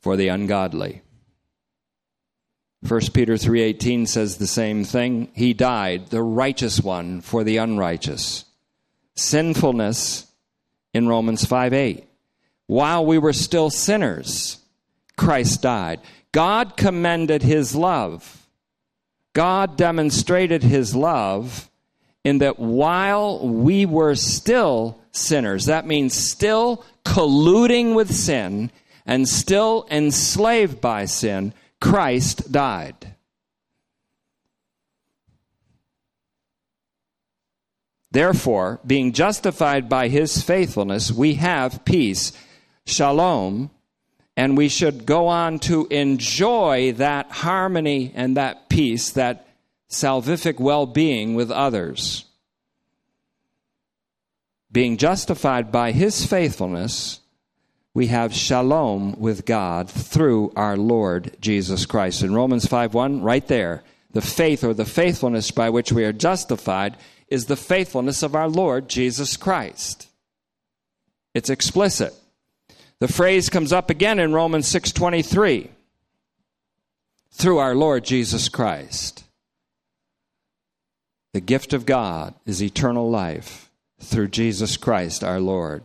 For 0.00 0.16
the 0.16 0.28
ungodly. 0.28 1.02
1 2.86 3.00
Peter 3.14 3.34
3:18 3.34 4.08
says 4.08 4.36
the 4.36 4.48
same 4.48 4.82
thing. 4.82 5.28
He 5.34 5.54
died, 5.54 6.08
the 6.10 6.22
righteous 6.22 6.80
one, 6.80 7.20
for 7.20 7.44
the 7.44 7.58
unrighteous. 7.58 8.44
Sinfulness 9.14 10.26
in 10.92 11.06
Romans 11.06 11.44
5:8 11.44 12.06
while 12.66 13.04
we 13.04 13.18
were 13.18 13.32
still 13.34 13.68
sinners, 13.68 14.58
Christ 15.16 15.62
died. 15.62 16.00
God 16.32 16.76
commended 16.76 17.42
his 17.42 17.74
love. 17.76 18.41
God 19.32 19.76
demonstrated 19.76 20.62
his 20.62 20.94
love 20.94 21.70
in 22.24 22.38
that 22.38 22.58
while 22.58 23.46
we 23.46 23.86
were 23.86 24.14
still 24.14 25.00
sinners, 25.10 25.66
that 25.66 25.86
means 25.86 26.14
still 26.14 26.84
colluding 27.04 27.94
with 27.94 28.14
sin 28.14 28.70
and 29.06 29.28
still 29.28 29.86
enslaved 29.90 30.80
by 30.80 31.04
sin, 31.04 31.52
Christ 31.80 32.52
died. 32.52 33.16
Therefore, 38.12 38.78
being 38.86 39.12
justified 39.12 39.88
by 39.88 40.08
his 40.08 40.42
faithfulness, 40.42 41.10
we 41.10 41.34
have 41.34 41.84
peace 41.84 42.32
shalom, 42.84 43.70
and 44.36 44.56
we 44.56 44.68
should 44.68 45.04
go 45.06 45.28
on 45.28 45.58
to 45.60 45.86
enjoy 45.88 46.92
that 46.92 47.30
harmony 47.30 48.12
and 48.14 48.36
that 48.36 48.68
peace, 48.68 49.10
that 49.10 49.46
salvific 49.90 50.58
well 50.58 50.86
being 50.86 51.34
with 51.34 51.50
others. 51.50 52.24
Being 54.70 54.96
justified 54.96 55.70
by 55.70 55.92
his 55.92 56.24
faithfulness, 56.24 57.20
we 57.92 58.06
have 58.06 58.34
shalom 58.34 59.20
with 59.20 59.44
God 59.44 59.90
through 59.90 60.52
our 60.56 60.78
Lord 60.78 61.36
Jesus 61.40 61.84
Christ. 61.84 62.22
In 62.22 62.34
Romans 62.34 62.66
5 62.66 62.94
1, 62.94 63.20
right 63.20 63.46
there, 63.46 63.82
the 64.12 64.22
faith 64.22 64.64
or 64.64 64.72
the 64.72 64.86
faithfulness 64.86 65.50
by 65.50 65.68
which 65.68 65.92
we 65.92 66.04
are 66.04 66.12
justified 66.12 66.96
is 67.28 67.46
the 67.46 67.56
faithfulness 67.56 68.22
of 68.22 68.34
our 68.34 68.48
Lord 68.48 68.88
Jesus 68.88 69.36
Christ. 69.36 70.08
It's 71.34 71.50
explicit. 71.50 72.14
The 73.02 73.08
phrase 73.08 73.48
comes 73.48 73.72
up 73.72 73.90
again 73.90 74.20
in 74.20 74.32
Romans 74.32 74.68
6:23 74.68 75.72
through 77.32 77.58
our 77.58 77.74
Lord 77.74 78.04
Jesus 78.04 78.48
Christ. 78.48 79.24
The 81.32 81.40
gift 81.40 81.72
of 81.72 81.84
God 81.84 82.34
is 82.46 82.62
eternal 82.62 83.10
life 83.10 83.72
through 83.98 84.28
Jesus 84.28 84.76
Christ 84.76 85.24
our 85.24 85.40
Lord. 85.40 85.82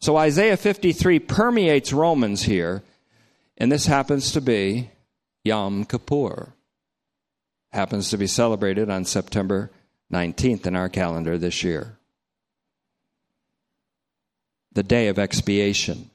So 0.00 0.16
Isaiah 0.16 0.56
53 0.56 1.20
permeates 1.20 1.92
Romans 1.92 2.42
here, 2.42 2.82
and 3.56 3.70
this 3.70 3.86
happens 3.86 4.32
to 4.32 4.40
be 4.40 4.90
Yom 5.44 5.84
Kippur. 5.84 6.54
Happens 7.70 8.10
to 8.10 8.18
be 8.18 8.26
celebrated 8.26 8.90
on 8.90 9.04
September 9.04 9.70
19th 10.12 10.66
in 10.66 10.74
our 10.74 10.88
calendar 10.88 11.38
this 11.38 11.62
year. 11.62 11.96
The 14.72 14.82
day 14.82 15.06
of 15.06 15.16
expiation. 15.16 16.10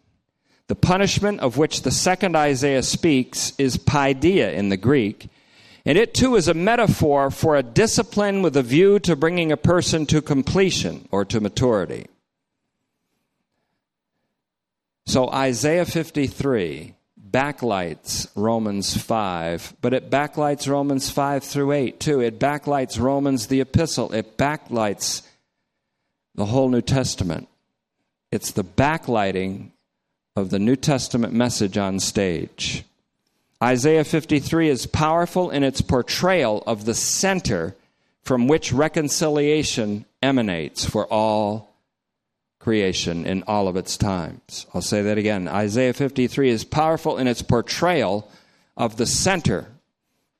The 0.67 0.75
punishment 0.75 1.41
of 1.41 1.57
which 1.57 1.83
the 1.83 1.91
second 1.91 2.35
Isaiah 2.35 2.81
speaks 2.81 3.53
is 3.57 3.77
paideia 3.77 4.51
in 4.53 4.69
the 4.69 4.77
Greek, 4.77 5.29
and 5.85 5.97
it 5.97 6.15
too 6.15 6.35
is 6.35 6.47
a 6.47 6.55
metaphor 6.55 7.29
for 7.29 7.55
a 7.55 7.61
discipline 7.61 8.41
with 8.41 8.57
a 8.57 8.63
view 8.63 8.97
to 8.99 9.15
bringing 9.15 9.51
a 9.51 9.57
person 9.57 10.07
to 10.07 10.21
completion 10.21 11.07
or 11.11 11.23
to 11.25 11.39
maturity. 11.39 12.07
So 15.05 15.29
Isaiah 15.29 15.85
53 15.85 16.95
backlights 17.29 18.27
Romans 18.35 18.97
5, 18.97 19.75
but 19.81 19.93
it 19.93 20.09
backlights 20.09 20.67
Romans 20.67 21.11
5 21.11 21.43
through 21.43 21.73
8 21.73 21.99
too. 21.99 22.21
It 22.21 22.39
backlights 22.39 22.99
Romans, 22.99 23.47
the 23.47 23.61
epistle. 23.61 24.11
It 24.13 24.35
backlights 24.35 25.21
the 26.33 26.45
whole 26.45 26.69
New 26.69 26.81
Testament. 26.81 27.47
It's 28.31 28.51
the 28.51 28.63
backlighting 28.63 29.71
of 30.35 30.49
the 30.49 30.59
New 30.59 30.75
Testament 30.75 31.33
message 31.33 31.77
on 31.77 31.97
stage. 31.99 32.83
Isaiah 33.63 34.03
53 34.03 34.67
is 34.67 34.85
powerful 34.85 35.49
in 35.49 35.63
its 35.63 35.79
portrayal 35.79 36.61
of 36.67 36.83
the 36.83 36.93
center 36.93 37.73
from 38.21 38.47
which 38.47 38.73
reconciliation 38.73 40.03
emanates 40.21 40.83
for 40.83 41.05
all 41.07 41.73
creation 42.59 43.25
in 43.25 43.43
all 43.43 43.69
of 43.69 43.77
its 43.77 43.95
times. 43.95 44.65
I'll 44.73 44.81
say 44.81 45.03
that 45.03 45.17
again. 45.17 45.47
Isaiah 45.47 45.93
53 45.93 46.49
is 46.49 46.65
powerful 46.65 47.17
in 47.17 47.27
its 47.27 47.41
portrayal 47.41 48.29
of 48.75 48.97
the 48.97 49.05
center, 49.05 49.67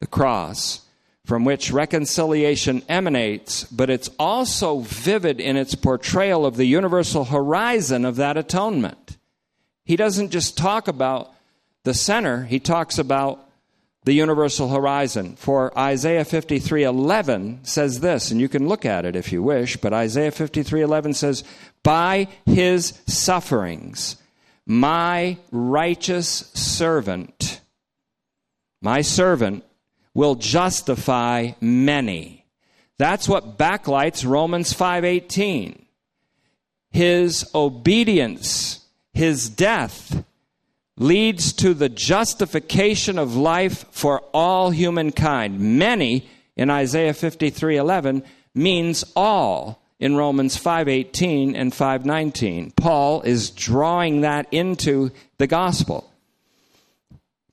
the 0.01 0.07
cross, 0.07 0.81
from 1.25 1.45
which 1.45 1.71
reconciliation 1.71 2.83
emanates, 2.89 3.63
but 3.65 3.89
it's 3.89 4.09
also 4.19 4.79
vivid 4.79 5.39
in 5.39 5.55
its 5.55 5.73
portrayal 5.73 6.45
of 6.45 6.57
the 6.57 6.65
universal 6.65 7.25
horizon 7.25 8.03
of 8.03 8.17
that 8.17 8.35
atonement. 8.35 9.04
He 9.85 9.95
doesn't 9.95 10.31
just 10.31 10.57
talk 10.57 10.87
about 10.87 11.31
the 11.83 11.93
center, 11.93 12.43
he 12.45 12.59
talks 12.59 12.97
about 12.97 13.39
the 14.05 14.13
universal 14.13 14.69
horizon. 14.69 15.35
For 15.35 15.77
Isaiah 15.77 16.25
53:11 16.25 17.59
says 17.63 17.99
this, 17.99 18.31
and 18.31 18.39
you 18.39 18.49
can 18.49 18.67
look 18.67 18.85
at 18.85 19.05
it 19.05 19.15
if 19.15 19.31
you 19.31 19.43
wish, 19.43 19.77
but 19.77 19.93
Isaiah 19.93 20.31
53:11 20.31 21.13
says, 21.13 21.43
"By 21.83 22.27
his 22.45 22.99
sufferings 23.07 24.17
my 24.65 25.37
righteous 25.51 26.49
servant, 26.53 27.61
my 28.81 29.01
servant 29.01 29.63
will 30.13 30.35
justify 30.35 31.51
many." 31.61 32.45
That's 32.97 33.27
what 33.27 33.57
backlights 33.57 34.25
Romans 34.25 34.73
5:18. 34.73 35.85
His 36.91 37.45
obedience 37.53 38.84
his 39.15 39.49
death 39.49 40.23
leads 40.97 41.53
to 41.53 41.73
the 41.73 41.89
justification 41.89 43.17
of 43.17 43.35
life 43.35 43.85
for 43.91 44.21
all 44.33 44.69
humankind. 44.69 45.59
Many 45.59 46.29
in 46.55 46.69
Isaiah 46.69 47.13
53:11 47.13 48.23
means 48.53 49.03
all 49.15 49.81
in 49.99 50.15
Romans 50.15 50.57
5:18 50.57 51.55
and 51.55 51.73
5:19. 51.73 52.71
Paul 52.75 53.21
is 53.21 53.49
drawing 53.49 54.21
that 54.21 54.47
into 54.51 55.11
the 55.37 55.47
gospel. 55.47 56.11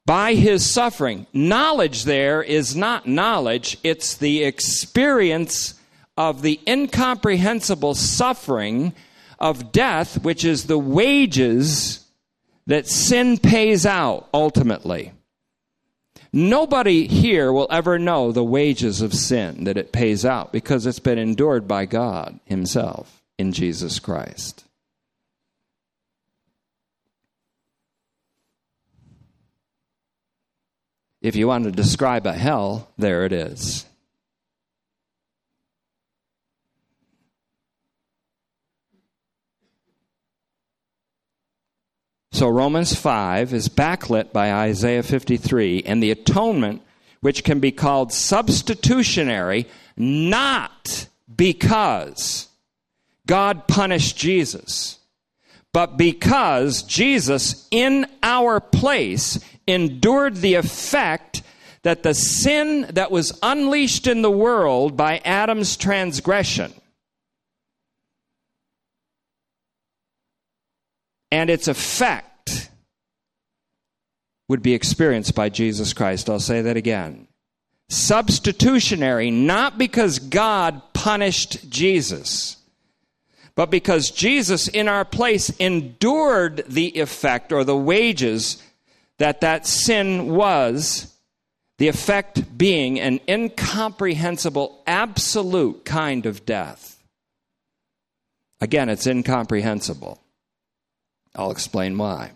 By 0.04 0.34
his 0.34 0.68
suffering, 0.68 1.26
knowledge 1.32 2.04
there 2.04 2.42
is 2.42 2.74
not 2.74 3.06
knowledge, 3.06 3.78
it's 3.84 4.14
the 4.14 4.42
experience 4.42 5.74
of 6.16 6.42
the 6.42 6.60
incomprehensible 6.66 7.94
suffering 7.94 8.92
of 9.42 9.72
death, 9.72 10.22
which 10.24 10.44
is 10.44 10.64
the 10.64 10.78
wages 10.78 12.06
that 12.66 12.86
sin 12.86 13.36
pays 13.36 13.84
out 13.84 14.28
ultimately. 14.32 15.12
Nobody 16.32 17.08
here 17.08 17.52
will 17.52 17.66
ever 17.70 17.98
know 17.98 18.32
the 18.32 18.44
wages 18.44 19.02
of 19.02 19.12
sin 19.12 19.64
that 19.64 19.76
it 19.76 19.92
pays 19.92 20.24
out 20.24 20.52
because 20.52 20.86
it's 20.86 20.98
been 20.98 21.18
endured 21.18 21.68
by 21.68 21.84
God 21.84 22.40
Himself 22.46 23.22
in 23.36 23.52
Jesus 23.52 23.98
Christ. 23.98 24.64
If 31.20 31.36
you 31.36 31.46
want 31.46 31.64
to 31.64 31.70
describe 31.70 32.26
a 32.26 32.32
hell, 32.32 32.88
there 32.96 33.24
it 33.24 33.32
is. 33.32 33.84
So 42.32 42.48
Romans 42.48 42.94
5 42.94 43.52
is 43.52 43.68
backlit 43.68 44.32
by 44.32 44.52
Isaiah 44.52 45.02
53 45.02 45.82
and 45.84 46.02
the 46.02 46.10
atonement, 46.10 46.80
which 47.20 47.44
can 47.44 47.60
be 47.60 47.72
called 47.72 48.10
substitutionary, 48.10 49.68
not 49.98 51.06
because 51.34 52.48
God 53.26 53.68
punished 53.68 54.16
Jesus, 54.16 54.98
but 55.74 55.98
because 55.98 56.82
Jesus, 56.84 57.68
in 57.70 58.06
our 58.22 58.60
place, 58.60 59.38
endured 59.66 60.36
the 60.36 60.54
effect 60.54 61.42
that 61.82 62.02
the 62.02 62.14
sin 62.14 62.86
that 62.94 63.10
was 63.10 63.38
unleashed 63.42 64.06
in 64.06 64.22
the 64.22 64.30
world 64.30 64.96
by 64.96 65.18
Adam's 65.18 65.76
transgression 65.76 66.72
and 71.32 71.48
its 71.48 71.66
effect 71.66 72.70
would 74.48 74.62
be 74.62 74.74
experienced 74.74 75.34
by 75.34 75.48
Jesus 75.48 75.94
Christ. 75.94 76.28
I'll 76.28 76.38
say 76.38 76.60
that 76.60 76.76
again. 76.76 77.26
Substitutionary, 77.88 79.30
not 79.30 79.78
because 79.78 80.18
God 80.18 80.82
punished 80.92 81.70
Jesus, 81.70 82.58
but 83.54 83.70
because 83.70 84.10
Jesus 84.10 84.68
in 84.68 84.88
our 84.88 85.06
place 85.06 85.48
endured 85.58 86.64
the 86.68 87.00
effect 87.00 87.50
or 87.50 87.64
the 87.64 87.76
wages 87.76 88.62
that 89.16 89.40
that 89.40 89.66
sin 89.66 90.34
was, 90.34 91.16
the 91.78 91.88
effect 91.88 92.58
being 92.58 93.00
an 93.00 93.20
incomprehensible, 93.26 94.82
absolute 94.86 95.86
kind 95.86 96.26
of 96.26 96.44
death. 96.44 97.02
Again, 98.60 98.90
it's 98.90 99.06
incomprehensible. 99.06 100.21
I'll 101.34 101.50
explain 101.50 101.96
why. 101.96 102.32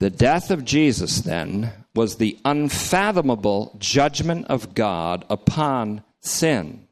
The 0.00 0.10
death 0.10 0.50
of 0.50 0.64
Jesus, 0.64 1.18
then, 1.20 1.70
was 1.94 2.16
the 2.16 2.36
unfathomable 2.44 3.76
judgment 3.78 4.46
of 4.48 4.74
God 4.74 5.24
upon 5.30 6.02
sin 6.20 6.88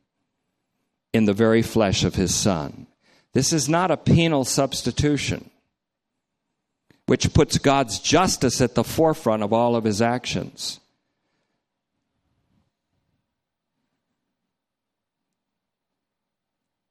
in 1.12 1.24
the 1.24 1.32
very 1.32 1.62
flesh 1.62 2.04
of 2.04 2.14
his 2.14 2.32
Son. 2.32 2.86
This 3.32 3.52
is 3.52 3.68
not 3.68 3.90
a 3.90 3.96
penal 3.96 4.44
substitution, 4.44 5.50
which 7.06 7.34
puts 7.34 7.58
God's 7.58 7.98
justice 7.98 8.60
at 8.60 8.76
the 8.76 8.84
forefront 8.84 9.42
of 9.42 9.52
all 9.52 9.74
of 9.74 9.82
his 9.82 10.00
actions. 10.00 10.78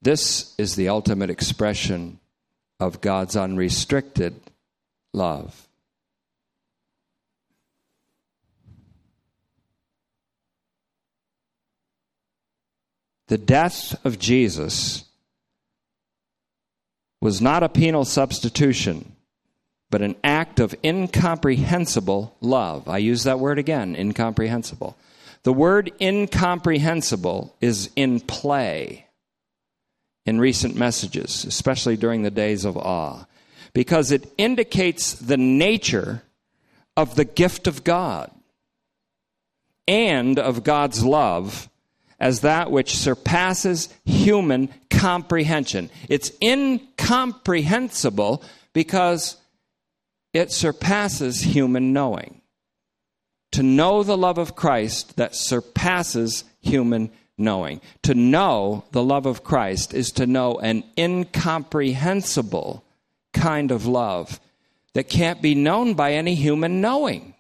This 0.02 0.56
is 0.58 0.76
the 0.76 0.90
ultimate 0.90 1.30
expression 1.30 2.20
of 2.80 3.02
God's 3.02 3.36
unrestricted 3.36 4.40
love. 5.14 5.68
The 13.28 13.38
death 13.38 14.04
of 14.06 14.18
Jesus 14.18 15.04
was 17.22 17.42
not 17.42 17.62
a 17.62 17.70
penal 17.70 18.06
substitution, 18.06 19.16
but 19.92 20.02
an 20.02 20.16
act 20.24 20.60
of 20.60 20.74
incomprehensible 20.84 22.36
love. 22.40 22.88
I 22.88 22.98
use 23.00 23.26
that 23.26 23.40
word 23.40 23.60
again 23.60 23.96
incomprehensible. 23.96 24.98
The 25.44 25.54
word 25.54 25.92
incomprehensible 26.00 27.56
is 27.62 27.92
in 27.96 28.22
play 28.22 29.09
in 30.30 30.40
recent 30.40 30.76
messages, 30.76 31.44
especially 31.46 31.98
during 31.98 32.22
the 32.22 32.32
days 32.32 32.66
of 32.66 32.78
awe, 32.78 33.26
because 33.74 34.12
it 34.12 34.32
indicates 34.38 35.14
the 35.14 35.38
nature 35.38 36.24
of 36.96 37.16
the 37.16 37.26
gift 37.26 37.68
of 37.68 37.84
God. 37.84 38.32
and 39.90 40.38
of 40.38 40.64
God's 40.64 41.04
love 41.04 41.68
as 42.20 42.42
that 42.42 42.70
which 42.70 42.96
surpasses 42.96 43.90
human 44.06 44.70
comprehension. 44.92 45.90
It's 46.08 46.32
incomprehensible 46.42 48.44
because 48.72 49.38
it 50.32 50.52
surpasses 50.52 51.42
human 51.42 51.92
knowing. 51.92 52.42
To 53.54 53.64
know 53.64 54.04
the 54.04 54.18
love 54.18 54.38
of 54.38 54.56
Christ 54.56 55.18
that 55.18 55.34
surpasses 55.34 56.44
human 56.62 57.10
knowing. 57.40 57.82
To 58.04 58.14
know 58.14 58.84
the 58.92 59.04
love 59.04 59.26
of 59.26 59.44
Christ 59.44 59.94
is 59.94 60.12
to 60.14 60.28
know 60.28 60.60
an 60.60 60.84
incomprehensible 60.98 62.84
kind 63.34 63.72
of 63.72 63.86
love 63.86 64.40
that 64.94 65.10
can't 65.10 65.42
be 65.42 65.56
known 65.56 65.94
by 65.94 66.14
any 66.14 66.36
human 66.36 66.82
knowing 66.82 67.34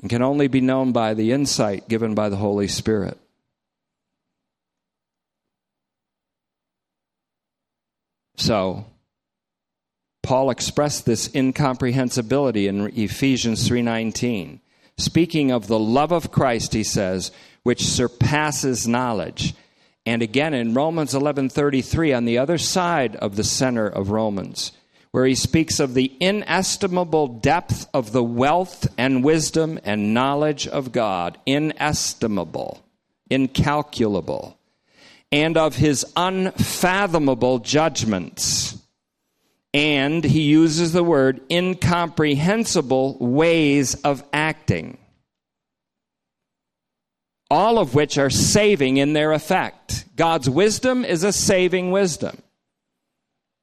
and 0.00 0.10
can 0.10 0.22
only 0.22 0.48
be 0.48 0.60
known 0.60 0.92
by 0.92 1.14
the 1.14 1.32
insight 1.32 1.88
given 1.88 2.14
by 2.14 2.28
the 2.28 2.36
Holy 2.36 2.68
Spirit. 2.68 3.18
So, 8.36 8.86
Paul 10.22 10.50
expressed 10.50 11.06
this 11.06 11.34
incomprehensibility 11.34 12.68
in 12.68 12.86
Ephesians 12.96 13.66
3:19. 13.66 14.60
Speaking 14.96 15.50
of 15.50 15.66
the 15.66 15.78
love 15.78 16.12
of 16.12 16.30
Christ, 16.30 16.72
he 16.72 16.84
says, 16.84 17.30
which 17.68 17.84
surpasses 17.84 18.88
knowledge. 18.88 19.52
And 20.06 20.22
again 20.22 20.54
in 20.54 20.72
Romans 20.72 21.12
11:33 21.12 22.14
on 22.14 22.24
the 22.24 22.38
other 22.38 22.56
side 22.56 23.14
of 23.16 23.36
the 23.36 23.44
center 23.44 23.86
of 23.86 24.08
Romans, 24.08 24.72
where 25.10 25.26
he 25.26 25.34
speaks 25.34 25.78
of 25.78 25.92
the 25.92 26.10
inestimable 26.18 27.26
depth 27.26 27.86
of 27.92 28.12
the 28.12 28.24
wealth 28.24 28.88
and 28.96 29.22
wisdom 29.22 29.78
and 29.84 30.14
knowledge 30.14 30.66
of 30.66 30.92
God, 30.92 31.36
inestimable, 31.44 32.82
incalculable, 33.28 34.56
and 35.30 35.58
of 35.58 35.76
his 35.76 36.06
unfathomable 36.16 37.58
judgments. 37.58 38.78
And 39.74 40.24
he 40.24 40.40
uses 40.40 40.94
the 40.94 41.04
word 41.04 41.42
incomprehensible 41.50 43.18
ways 43.20 43.94
of 43.96 44.24
acting, 44.32 44.96
all 47.50 47.78
of 47.78 47.94
which 47.94 48.18
are 48.18 48.30
saving 48.30 48.98
in 48.98 49.12
their 49.12 49.32
effect. 49.32 50.04
God's 50.16 50.50
wisdom 50.50 51.04
is 51.04 51.24
a 51.24 51.32
saving 51.32 51.90
wisdom. 51.90 52.42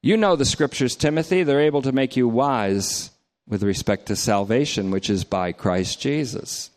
You 0.01 0.17
know 0.17 0.35
the 0.35 0.45
scriptures, 0.45 0.95
Timothy. 0.95 1.43
They're 1.43 1.61
able 1.61 1.81
to 1.83 1.91
make 1.91 2.15
you 2.15 2.27
wise 2.27 3.11
with 3.47 3.63
respect 3.63 4.07
to 4.07 4.15
salvation, 4.15 4.91
which 4.91 5.09
is 5.09 5.23
by 5.23 5.51
Christ 5.51 5.99
Jesus. 5.99 6.69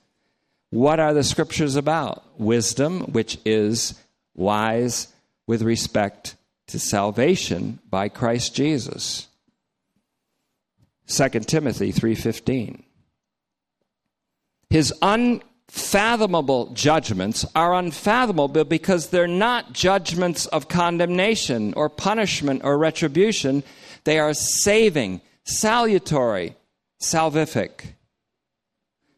What 0.71 1.01
are 1.01 1.15
the 1.15 1.25
scriptures 1.25 1.77
about? 1.77 2.23
Wisdom, 2.39 3.01
which 3.13 3.39
is 3.45 3.95
wise 4.35 5.09
with 5.47 5.63
respect 5.63 6.37
to 6.69 6.79
salvation 6.79 7.79
by 7.89 8.09
Christ 8.09 8.55
Jesus. 8.55 9.27
2 11.07 11.47
Timothy 11.47 11.91
3:15. 11.91 12.83
His 14.69 14.93
un 15.01 15.43
fathomable 15.69 16.71
judgments 16.73 17.45
are 17.55 17.75
unfathomable 17.75 18.65
because 18.65 19.09
they're 19.09 19.27
not 19.27 19.73
judgments 19.73 20.47
of 20.47 20.69
condemnation 20.69 21.75
or 21.75 21.89
punishment 21.89 22.63
or 22.65 22.79
retribution. 22.79 23.63
They 24.05 24.19
are 24.19 24.35
saving, 24.35 25.21
salutary, 25.45 26.57
salvific. 27.01 27.95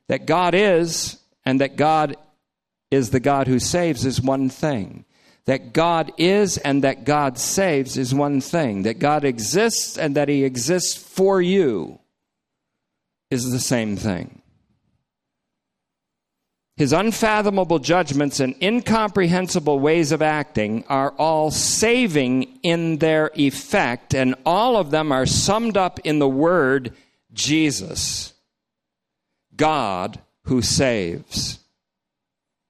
That 0.09 0.26
God 0.26 0.55
is 0.55 1.18
and 1.44 1.61
that 1.61 1.76
God 1.76 2.16
is 2.90 3.11
the 3.11 3.20
God 3.20 3.46
who 3.46 3.61
saves 3.61 4.05
is 4.05 4.20
one 4.20 4.48
thing. 4.48 5.05
That 5.46 5.72
God 5.72 6.12
is 6.18 6.59
and 6.59 6.84
that 6.84 7.05
God 7.05 7.38
saves 7.38 7.96
is 7.96 8.14
one 8.14 8.40
thing. 8.40 8.82
That 8.82 8.98
God 8.98 9.24
exists 9.24 9.96
and 9.96 10.16
that 10.16 10.28
He 10.28 10.44
exists 10.44 10.96
for 10.96 11.40
you 11.40 12.01
is 13.30 13.51
the 13.51 13.61
same 13.61 13.96
thing. 13.96 14.39
His 16.81 16.95
unfathomable 16.95 17.78
judgments 17.78 18.41
and 18.41 18.55
incomprehensible 18.62 19.78
ways 19.81 20.12
of 20.12 20.22
acting 20.22 20.83
are 20.89 21.11
all 21.18 21.51
saving 21.51 22.59
in 22.62 22.97
their 22.97 23.31
effect, 23.35 24.14
and 24.14 24.35
all 24.47 24.78
of 24.78 24.91
them 24.91 25.12
are 25.12 25.26
summed 25.26 25.76
up 25.76 26.01
in 26.05 26.20
the 26.20 26.26
word 26.26 26.97
Jesus, 27.35 28.33
God 29.55 30.20
who 30.45 30.62
saves. 30.62 31.59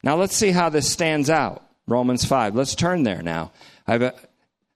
Now 0.02 0.16
let's 0.16 0.34
see 0.34 0.50
how 0.50 0.70
this 0.70 0.90
stands 0.90 1.30
out. 1.30 1.64
Romans 1.86 2.24
5. 2.24 2.56
Let's 2.56 2.74
turn 2.74 3.04
there 3.04 3.22
now. 3.22 3.52
I've 3.86 4.02
uh, 4.02 4.10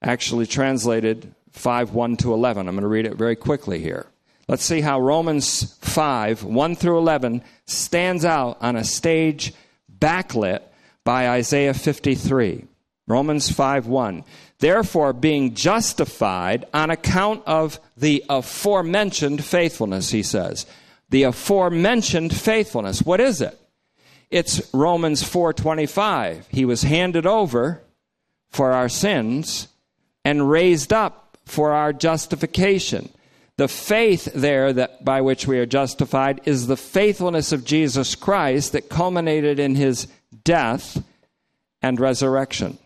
actually 0.00 0.46
translated 0.46 1.34
5 1.50 1.92
1 1.92 2.18
to 2.18 2.32
11. 2.34 2.68
I'm 2.68 2.76
going 2.76 2.82
to 2.82 2.88
read 2.88 3.04
it 3.04 3.16
very 3.16 3.34
quickly 3.34 3.80
here. 3.80 4.06
Let's 4.48 4.64
see 4.64 4.80
how 4.82 5.00
Romans 5.00 5.74
5, 5.80 6.44
1 6.44 6.76
through 6.76 6.98
11, 6.98 7.42
stands 7.66 8.24
out 8.24 8.58
on 8.60 8.76
a 8.76 8.84
stage 8.84 9.54
backlit 9.90 10.60
by 11.02 11.28
Isaiah 11.30 11.74
53. 11.74 12.64
Romans 13.06 13.50
5, 13.50 13.86
1. 13.86 14.24
Therefore, 14.58 15.12
being 15.12 15.54
justified 15.54 16.66
on 16.72 16.90
account 16.90 17.42
of 17.46 17.78
the 17.96 18.24
aforementioned 18.28 19.44
faithfulness, 19.44 20.10
he 20.10 20.22
says. 20.22 20.66
The 21.10 21.24
aforementioned 21.24 22.34
faithfulness. 22.34 23.02
What 23.02 23.20
is 23.20 23.40
it? 23.40 23.58
It's 24.30 24.62
Romans 24.74 25.22
4:25. 25.22 26.46
He 26.48 26.64
was 26.64 26.82
handed 26.82 27.26
over 27.26 27.82
for 28.50 28.72
our 28.72 28.88
sins 28.88 29.68
and 30.24 30.50
raised 30.50 30.92
up 30.92 31.38
for 31.44 31.72
our 31.72 31.92
justification. 31.92 33.10
The 33.56 33.68
faith 33.68 34.24
there 34.34 34.72
that 34.72 35.04
by 35.04 35.20
which 35.20 35.46
we 35.46 35.58
are 35.58 35.66
justified 35.66 36.40
is 36.44 36.66
the 36.66 36.76
faithfulness 36.76 37.52
of 37.52 37.64
Jesus 37.64 38.16
Christ 38.16 38.72
that 38.72 38.88
culminated 38.88 39.60
in 39.60 39.76
his 39.76 40.08
death 40.42 41.02
and 41.80 42.00
resurrection. 42.00 42.78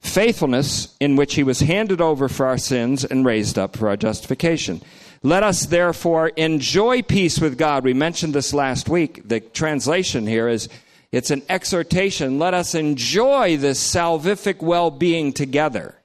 Faithfulness 0.00 0.94
in 1.00 1.16
which 1.16 1.34
he 1.34 1.42
was 1.42 1.60
handed 1.60 2.00
over 2.00 2.28
for 2.28 2.46
our 2.46 2.58
sins 2.58 3.04
and 3.04 3.24
raised 3.24 3.58
up 3.58 3.76
for 3.76 3.88
our 3.88 3.96
justification. 3.96 4.80
Let 5.22 5.42
us 5.42 5.66
therefore 5.66 6.28
enjoy 6.28 7.02
peace 7.02 7.40
with 7.40 7.58
God. 7.58 7.82
We 7.82 7.94
mentioned 7.94 8.34
this 8.34 8.52
last 8.52 8.88
week. 8.88 9.26
The 9.26 9.40
translation 9.40 10.26
here 10.26 10.46
is 10.48 10.68
it's 11.10 11.30
an 11.30 11.42
exhortation. 11.48 12.38
Let 12.38 12.54
us 12.54 12.74
enjoy 12.74 13.56
this 13.56 13.82
salvific 13.82 14.60
well 14.62 14.90
being 14.90 15.32
together. 15.32 15.96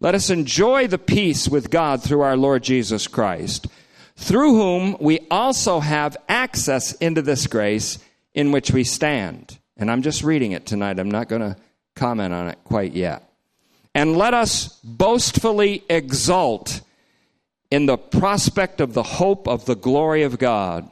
Let 0.00 0.14
us 0.14 0.30
enjoy 0.30 0.86
the 0.86 0.98
peace 0.98 1.48
with 1.48 1.70
God 1.70 2.02
through 2.02 2.20
our 2.20 2.36
Lord 2.36 2.62
Jesus 2.62 3.08
Christ, 3.08 3.66
through 4.16 4.54
whom 4.54 4.96
we 5.00 5.26
also 5.28 5.80
have 5.80 6.16
access 6.28 6.92
into 6.92 7.20
this 7.20 7.48
grace 7.48 7.98
in 8.32 8.52
which 8.52 8.70
we 8.70 8.84
stand. 8.84 9.58
And 9.76 9.90
I'm 9.90 10.02
just 10.02 10.22
reading 10.22 10.52
it 10.52 10.66
tonight. 10.66 11.00
I'm 11.00 11.10
not 11.10 11.28
going 11.28 11.42
to 11.42 11.56
comment 11.96 12.32
on 12.32 12.48
it 12.48 12.58
quite 12.62 12.92
yet. 12.92 13.28
And 13.92 14.16
let 14.16 14.34
us 14.34 14.78
boastfully 14.84 15.82
exult 15.88 16.80
in 17.70 17.86
the 17.86 17.98
prospect 17.98 18.80
of 18.80 18.94
the 18.94 19.02
hope 19.02 19.48
of 19.48 19.64
the 19.64 19.74
glory 19.74 20.22
of 20.22 20.38
God. 20.38 20.88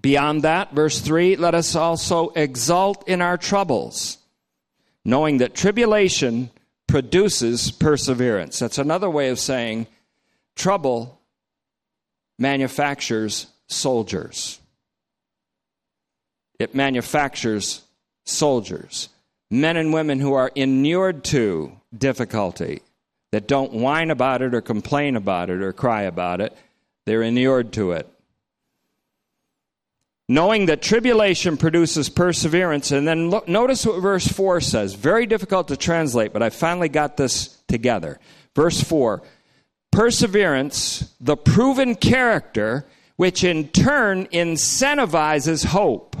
Beyond 0.00 0.42
that, 0.42 0.72
verse 0.72 1.00
3, 1.00 1.36
let 1.36 1.54
us 1.54 1.74
also 1.74 2.28
exult 2.30 3.08
in 3.08 3.20
our 3.20 3.36
troubles, 3.36 4.18
knowing 5.04 5.38
that 5.38 5.54
tribulation 5.54 6.50
produces 6.92 7.70
perseverance. 7.70 8.58
That's 8.58 8.76
another 8.76 9.08
way 9.08 9.30
of 9.30 9.38
saying 9.38 9.86
trouble 10.56 11.18
manufactures 12.38 13.46
soldiers. 13.66 14.60
It 16.58 16.74
manufactures 16.74 17.80
soldiers, 18.26 19.08
men 19.50 19.78
and 19.78 19.94
women 19.94 20.20
who 20.20 20.34
are 20.34 20.52
inured 20.54 21.24
to 21.24 21.72
difficulty, 21.96 22.82
that 23.30 23.48
don't 23.48 23.72
whine 23.72 24.10
about 24.10 24.42
it 24.42 24.54
or 24.54 24.60
complain 24.60 25.16
about 25.16 25.48
it 25.48 25.62
or 25.62 25.72
cry 25.72 26.02
about 26.02 26.42
it. 26.42 26.54
They're 27.06 27.22
inured 27.22 27.72
to 27.72 27.92
it 27.92 28.06
knowing 30.28 30.66
that 30.66 30.82
tribulation 30.82 31.56
produces 31.56 32.08
perseverance. 32.08 32.90
And 32.90 33.06
then 33.06 33.30
look, 33.30 33.48
notice 33.48 33.84
what 33.84 34.00
verse 34.00 34.26
4 34.26 34.60
says. 34.60 34.94
Very 34.94 35.26
difficult 35.26 35.68
to 35.68 35.76
translate, 35.76 36.32
but 36.32 36.42
I 36.42 36.50
finally 36.50 36.88
got 36.88 37.16
this 37.16 37.62
together. 37.68 38.18
Verse 38.54 38.82
4 38.82 39.22
Perseverance, 39.90 41.14
the 41.20 41.36
proven 41.36 41.94
character, 41.94 42.86
which 43.16 43.44
in 43.44 43.68
turn 43.68 44.26
incentivizes 44.28 45.66
hope 45.66 46.16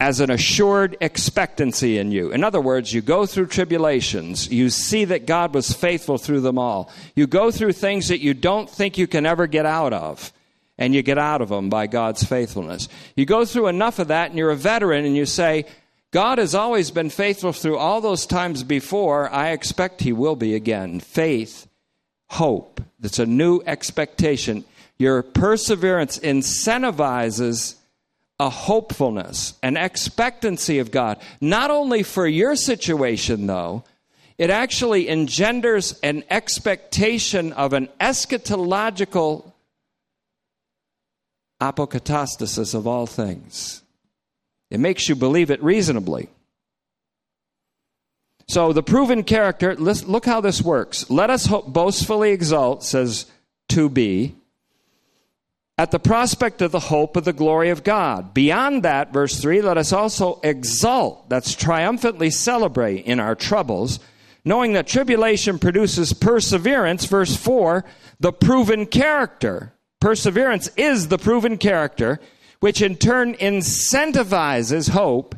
as 0.00 0.18
an 0.18 0.30
assured 0.30 0.96
expectancy 1.00 1.98
in 1.98 2.10
you. 2.10 2.32
In 2.32 2.42
other 2.42 2.60
words, 2.60 2.92
you 2.92 3.02
go 3.02 3.26
through 3.26 3.46
tribulations, 3.46 4.50
you 4.50 4.70
see 4.70 5.04
that 5.04 5.26
God 5.26 5.54
was 5.54 5.72
faithful 5.72 6.16
through 6.16 6.40
them 6.40 6.58
all. 6.58 6.90
You 7.14 7.26
go 7.26 7.50
through 7.50 7.74
things 7.74 8.08
that 8.08 8.20
you 8.20 8.32
don't 8.32 8.68
think 8.68 8.96
you 8.96 9.06
can 9.06 9.26
ever 9.26 9.46
get 9.46 9.66
out 9.66 9.92
of 9.92 10.32
and 10.80 10.94
you 10.94 11.02
get 11.02 11.18
out 11.18 11.42
of 11.42 11.50
them 11.50 11.68
by 11.68 11.86
God's 11.86 12.24
faithfulness. 12.24 12.88
You 13.14 13.26
go 13.26 13.44
through 13.44 13.68
enough 13.68 13.98
of 13.98 14.08
that 14.08 14.30
and 14.30 14.38
you're 14.38 14.50
a 14.50 14.56
veteran 14.56 15.04
and 15.04 15.14
you 15.14 15.26
say, 15.26 15.66
God 16.10 16.38
has 16.38 16.54
always 16.56 16.90
been 16.90 17.10
faithful 17.10 17.52
through 17.52 17.76
all 17.76 18.00
those 18.00 18.26
times 18.26 18.64
before. 18.64 19.30
I 19.30 19.50
expect 19.50 20.00
He 20.00 20.12
will 20.12 20.34
be 20.34 20.54
again. 20.56 20.98
Faith, 20.98 21.68
hope, 22.30 22.80
that's 22.98 23.20
a 23.20 23.26
new 23.26 23.60
expectation. 23.66 24.64
Your 24.98 25.22
perseverance 25.22 26.18
incentivizes 26.18 27.76
a 28.40 28.48
hopefulness, 28.48 29.54
an 29.62 29.76
expectancy 29.76 30.78
of 30.78 30.90
God, 30.90 31.20
not 31.42 31.70
only 31.70 32.02
for 32.02 32.26
your 32.26 32.56
situation, 32.56 33.46
though, 33.46 33.84
it 34.38 34.48
actually 34.48 35.10
engenders 35.10 36.00
an 36.02 36.24
expectation 36.30 37.52
of 37.52 37.74
an 37.74 37.90
eschatological 38.00 39.52
apokatastasis 41.60 42.74
of 42.74 42.86
all 42.86 43.06
things. 43.06 43.82
It 44.70 44.80
makes 44.80 45.08
you 45.08 45.14
believe 45.14 45.50
it 45.50 45.62
reasonably. 45.62 46.28
So, 48.48 48.72
the 48.72 48.82
proven 48.82 49.22
character, 49.22 49.76
look 49.76 50.26
how 50.26 50.40
this 50.40 50.60
works. 50.60 51.08
Let 51.08 51.30
us 51.30 51.46
boastfully 51.46 52.32
exult, 52.32 52.82
says 52.82 53.26
2b, 53.70 54.34
at 55.78 55.92
the 55.92 56.00
prospect 56.00 56.60
of 56.60 56.72
the 56.72 56.80
hope 56.80 57.16
of 57.16 57.24
the 57.24 57.32
glory 57.32 57.70
of 57.70 57.84
God. 57.84 58.34
Beyond 58.34 58.82
that, 58.82 59.12
verse 59.12 59.40
3, 59.40 59.62
let 59.62 59.78
us 59.78 59.92
also 59.92 60.40
exult, 60.42 61.28
that's 61.30 61.54
triumphantly 61.54 62.30
celebrate 62.30 63.06
in 63.06 63.20
our 63.20 63.34
troubles, 63.34 64.00
knowing 64.44 64.72
that 64.72 64.88
tribulation 64.88 65.58
produces 65.58 66.12
perseverance. 66.12 67.04
Verse 67.04 67.36
4, 67.36 67.84
the 68.18 68.32
proven 68.32 68.84
character. 68.84 69.72
Perseverance 70.00 70.70
is 70.76 71.08
the 71.08 71.18
proven 71.18 71.58
character, 71.58 72.18
which 72.60 72.80
in 72.82 72.96
turn 72.96 73.34
incentivizes 73.34 74.90
hope 74.90 75.34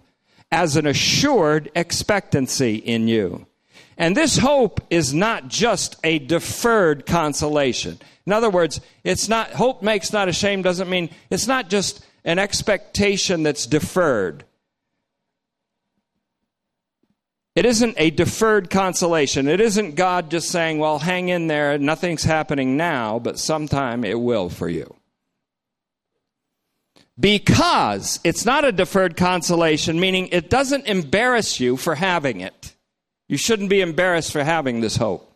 as 0.51 0.77
an 0.77 0.87
assured 0.87 1.71
expectancy 1.75 2.77
in 2.77 3.09
you. 3.09 3.47
And 3.99 4.17
this 4.17 4.39
hope 4.39 4.81
is 4.91 5.13
not 5.13 5.49
just 5.49 5.97
a 6.05 6.19
deferred 6.19 7.07
consolation. 7.07 7.99
In 8.27 8.33
other 8.33 8.51
words, 8.51 8.81
it's 9.05 9.29
not 9.29 9.51
hope 9.51 9.83
makes 9.83 10.13
not 10.13 10.29
ashamed 10.29 10.65
doesn't 10.65 10.89
mean 10.89 11.11
it's 11.31 11.47
not 11.47 11.69
just 11.69 12.05
an 12.25 12.39
expectation 12.39 13.43
that's 13.43 13.67
deferred. 13.67 14.45
It 17.55 17.67
isn't 17.67 17.95
a 17.99 18.11
deferred 18.11 18.71
consolation. 18.71 19.47
It 19.47 19.61
isn't 19.61 19.95
God 19.95 20.31
just 20.31 20.49
saying, 20.49 20.79
well, 20.79 20.99
hang 20.99 21.29
in 21.29 21.49
there, 21.49 21.77
nothing's 21.79 22.25
happening 22.25 22.77
now, 22.77 23.19
but 23.19 23.39
sometime 23.39 24.05
it 24.05 24.19
will 24.19 24.49
for 24.49 24.69
you. 24.69 24.95
Because 27.21 28.21
it's 28.25 28.47
not 28.47 28.65
a 28.65 28.73
deferred 28.73 29.17
consolation, 29.19 30.01
meaning 30.01 30.29
it 30.29 30.49
doesn't 30.49 30.87
embarrass 30.87 31.61
you 31.61 31.77
for 31.77 31.95
having 31.95 32.41
it. 32.41 32.75
You 33.29 33.37
shouldn't 33.37 33.69
be 33.69 33.83
embarrassed 33.83 34.33
for 34.33 34.43
having 34.43 34.81
this 34.81 34.97
hope 34.97 35.33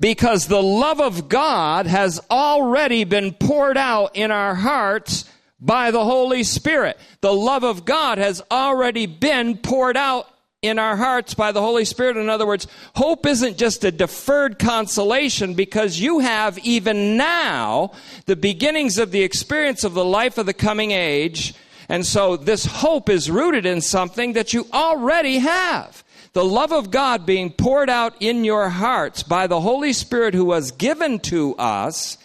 because 0.00 0.46
the 0.46 0.62
love 0.62 1.00
of 1.00 1.28
God 1.28 1.86
has 1.86 2.20
already 2.30 3.04
been 3.04 3.32
poured 3.32 3.76
out 3.76 4.16
in 4.16 4.30
our 4.30 4.54
hearts 4.54 5.30
by 5.60 5.90
the 5.90 6.04
Holy 6.04 6.42
Spirit. 6.42 6.98
The 7.20 7.32
love 7.32 7.62
of 7.62 7.84
God 7.84 8.18
has 8.18 8.42
already 8.50 9.04
been 9.04 9.58
poured 9.58 9.98
out 9.98 10.26
in 10.62 10.78
our 10.78 10.96
hearts 10.96 11.32
by 11.32 11.52
the 11.52 11.60
Holy 11.60 11.86
Spirit. 11.86 12.18
In 12.18 12.28
other 12.28 12.46
words, 12.46 12.66
hope 12.96 13.24
isn't 13.24 13.56
just 13.56 13.82
a 13.82 13.90
deferred 13.90 14.58
consolation 14.58 15.54
because 15.54 15.98
you 15.98 16.18
have 16.18 16.58
even 16.58 17.16
now 17.16 17.92
the 18.26 18.36
beginnings 18.36 18.98
of 18.98 19.10
the 19.10 19.22
experience 19.22 19.84
of 19.84 19.94
the 19.94 20.04
life 20.04 20.36
of 20.36 20.46
the 20.46 20.52
coming 20.52 20.90
age. 20.90 21.54
And 21.88 22.04
so 22.04 22.36
this 22.36 22.66
hope 22.66 23.08
is 23.08 23.30
rooted 23.30 23.64
in 23.64 23.80
something 23.80 24.34
that 24.34 24.52
you 24.52 24.66
already 24.72 25.38
have 25.38 26.04
the 26.32 26.44
love 26.44 26.72
of 26.72 26.92
God 26.92 27.26
being 27.26 27.50
poured 27.50 27.90
out 27.90 28.14
in 28.20 28.44
your 28.44 28.68
hearts 28.68 29.24
by 29.24 29.48
the 29.48 29.60
Holy 29.60 29.92
Spirit 29.92 30.32
who 30.32 30.44
was 30.44 30.70
given 30.70 31.18
to 31.20 31.56
us 31.56 32.18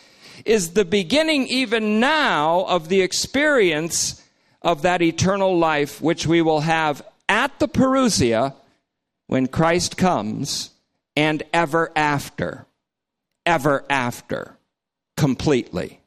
is 0.46 0.72
the 0.72 0.86
beginning 0.86 1.48
even 1.48 2.00
now 2.00 2.66
of 2.66 2.88
the 2.88 3.02
experience 3.02 4.22
of 4.62 4.84
that 4.84 5.02
eternal 5.02 5.58
life 5.58 6.02
which 6.02 6.28
we 6.28 6.44
will 6.44 6.60
have 6.62 7.04
at 7.28 7.58
the 7.60 7.68
Parousia 7.68 8.56
when 9.28 9.48
Christ 9.48 9.98
comes 9.98 10.72
and 11.16 11.44
ever 11.54 11.92
after. 11.96 12.66
Ever 13.46 13.86
after. 13.90 14.58
Completely. 15.18 16.02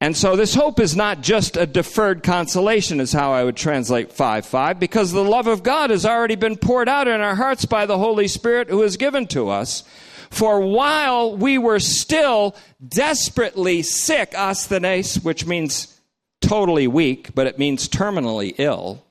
And 0.00 0.16
so 0.16 0.36
this 0.36 0.54
hope 0.54 0.78
is 0.78 0.94
not 0.94 1.22
just 1.22 1.56
a 1.56 1.66
deferred 1.66 2.22
consolation, 2.22 3.00
is 3.00 3.12
how 3.12 3.32
I 3.32 3.44
would 3.44 3.56
translate 3.56 4.12
5 4.12 4.44
5, 4.44 4.78
because 4.78 5.10
the 5.10 5.24
love 5.24 5.46
of 5.46 5.62
God 5.62 5.90
has 5.90 6.04
already 6.04 6.36
been 6.36 6.56
poured 6.56 6.88
out 6.88 7.08
in 7.08 7.20
our 7.20 7.34
hearts 7.34 7.64
by 7.64 7.86
the 7.86 7.96
Holy 7.96 8.28
Spirit 8.28 8.68
who 8.68 8.82
is 8.82 8.98
given 8.98 9.26
to 9.28 9.48
us. 9.48 9.84
For 10.30 10.60
while 10.60 11.34
we 11.34 11.56
were 11.56 11.80
still 11.80 12.54
desperately 12.86 13.82
sick, 13.82 14.34
asthenes, 14.34 15.22
which 15.24 15.46
means 15.46 15.95
totally 16.40 16.86
weak, 16.86 17.34
but 17.34 17.46
it 17.46 17.58
means 17.58 17.88
terminally 17.88 18.54
ill, 18.58 19.02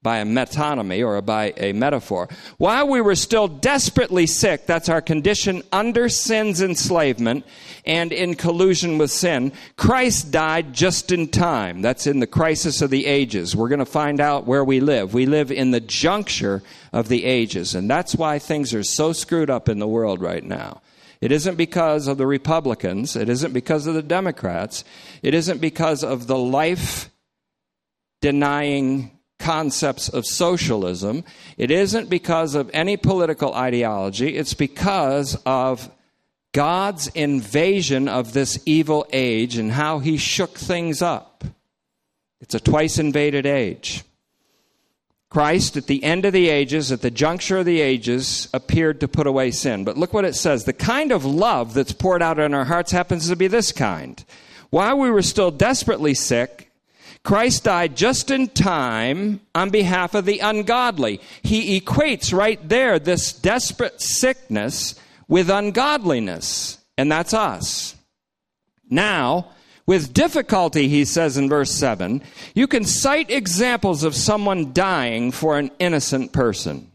by 0.00 0.18
a 0.18 0.24
metonymy 0.24 1.04
or 1.04 1.20
by 1.20 1.52
a 1.56 1.72
metaphor. 1.72 2.28
While 2.56 2.88
we 2.88 3.00
were 3.00 3.16
still 3.16 3.48
desperately 3.48 4.26
sick, 4.26 4.64
that's 4.64 4.88
our 4.88 5.00
condition 5.00 5.62
under 5.72 6.08
sin's 6.08 6.62
enslavement 6.62 7.44
and 7.84 8.12
in 8.12 8.34
collusion 8.34 8.96
with 8.98 9.10
sin, 9.10 9.52
Christ 9.76 10.30
died 10.30 10.72
just 10.72 11.10
in 11.10 11.28
time. 11.28 11.82
That's 11.82 12.06
in 12.06 12.20
the 12.20 12.26
crisis 12.26 12.80
of 12.80 12.90
the 12.90 13.06
ages. 13.06 13.56
We're 13.56 13.68
going 13.68 13.80
to 13.80 13.84
find 13.84 14.20
out 14.20 14.46
where 14.46 14.64
we 14.64 14.80
live. 14.80 15.14
We 15.14 15.26
live 15.26 15.50
in 15.50 15.72
the 15.72 15.80
juncture 15.80 16.62
of 16.92 17.08
the 17.08 17.24
ages, 17.24 17.74
and 17.74 17.90
that's 17.90 18.14
why 18.14 18.38
things 18.38 18.72
are 18.74 18.84
so 18.84 19.12
screwed 19.12 19.50
up 19.50 19.68
in 19.68 19.78
the 19.78 19.88
world 19.88 20.20
right 20.20 20.44
now. 20.44 20.80
It 21.20 21.32
isn't 21.32 21.56
because 21.56 22.06
of 22.06 22.18
the 22.18 22.26
Republicans. 22.26 23.16
It 23.16 23.28
isn't 23.28 23.52
because 23.52 23.86
of 23.86 23.94
the 23.94 24.02
Democrats. 24.02 24.84
It 25.22 25.34
isn't 25.34 25.60
because 25.60 26.04
of 26.04 26.26
the 26.26 26.38
life 26.38 27.10
denying 28.20 29.18
concepts 29.38 30.08
of 30.08 30.26
socialism. 30.26 31.24
It 31.56 31.70
isn't 31.70 32.10
because 32.10 32.54
of 32.54 32.70
any 32.72 32.96
political 32.96 33.54
ideology, 33.54 34.36
it's 34.36 34.54
because 34.54 35.36
of 35.46 35.90
God's 36.52 37.08
invasion 37.08 38.08
of 38.08 38.32
this 38.32 38.58
evil 38.66 39.06
age 39.12 39.56
and 39.56 39.70
how 39.70 39.98
he 39.98 40.16
shook 40.16 40.58
things 40.58 41.02
up. 41.02 41.44
It's 42.40 42.54
a 42.54 42.60
twice 42.60 42.98
invaded 42.98 43.46
age. 43.46 44.02
Christ, 45.30 45.76
at 45.76 45.86
the 45.86 46.02
end 46.04 46.24
of 46.24 46.32
the 46.32 46.48
ages, 46.48 46.90
at 46.90 47.02
the 47.02 47.10
juncture 47.10 47.58
of 47.58 47.66
the 47.66 47.82
ages, 47.82 48.48
appeared 48.54 49.00
to 49.00 49.08
put 49.08 49.26
away 49.26 49.50
sin. 49.50 49.84
But 49.84 49.98
look 49.98 50.14
what 50.14 50.24
it 50.24 50.34
says. 50.34 50.64
The 50.64 50.72
kind 50.72 51.12
of 51.12 51.24
love 51.24 51.74
that's 51.74 51.92
poured 51.92 52.22
out 52.22 52.38
in 52.38 52.54
our 52.54 52.64
hearts 52.64 52.92
happens 52.92 53.28
to 53.28 53.36
be 53.36 53.46
this 53.46 53.70
kind. 53.70 54.24
While 54.70 54.98
we 54.98 55.10
were 55.10 55.22
still 55.22 55.50
desperately 55.50 56.14
sick, 56.14 56.70
Christ 57.24 57.64
died 57.64 57.94
just 57.94 58.30
in 58.30 58.48
time 58.48 59.40
on 59.54 59.68
behalf 59.68 60.14
of 60.14 60.24
the 60.24 60.38
ungodly. 60.38 61.20
He 61.42 61.78
equates 61.78 62.32
right 62.32 62.66
there 62.66 62.98
this 62.98 63.32
desperate 63.32 64.00
sickness 64.00 64.94
with 65.26 65.50
ungodliness, 65.50 66.78
and 66.96 67.12
that's 67.12 67.34
us. 67.34 67.96
Now, 68.88 69.50
with 69.88 70.12
difficulty, 70.12 70.86
he 70.86 71.06
says 71.06 71.38
in 71.38 71.48
verse 71.48 71.70
7, 71.70 72.20
you 72.54 72.66
can 72.66 72.84
cite 72.84 73.30
examples 73.30 74.04
of 74.04 74.14
someone 74.14 74.74
dying 74.74 75.32
for 75.32 75.58
an 75.58 75.70
innocent 75.78 76.30
person. 76.30 76.90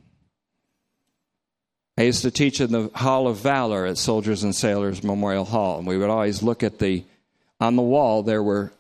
I 1.98 2.04
used 2.04 2.22
to 2.22 2.30
teach 2.30 2.62
in 2.62 2.72
the 2.72 2.92
Hall 2.94 3.28
of 3.28 3.38
Valor 3.38 3.88
at 3.88 3.98
Soldiers 3.98 4.44
and 4.44 4.56
Sailors 4.56 5.04
Memorial 5.04 5.44
Hall, 5.44 5.80
and 5.80 5.88
we 5.88 5.98
would 5.98 6.12
always 6.12 6.44
look 6.44 6.62
at 6.62 6.78
the, 6.78 7.04
on 7.60 7.76
the 7.76 7.82
wall, 7.82 8.22
there 8.22 8.44
were 8.44 8.72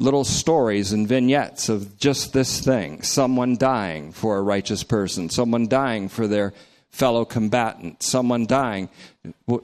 little 0.00 0.24
stories 0.24 0.90
and 0.92 1.06
vignettes 1.06 1.68
of 1.68 1.98
just 1.98 2.32
this 2.32 2.60
thing 2.60 3.02
someone 3.02 3.58
dying 3.58 4.12
for 4.12 4.38
a 4.38 4.42
righteous 4.42 4.82
person, 4.82 5.28
someone 5.28 5.68
dying 5.68 6.08
for 6.08 6.26
their 6.26 6.54
fellow 6.90 7.24
combatant, 7.24 8.02
someone 8.02 8.46
dying, 8.46 8.88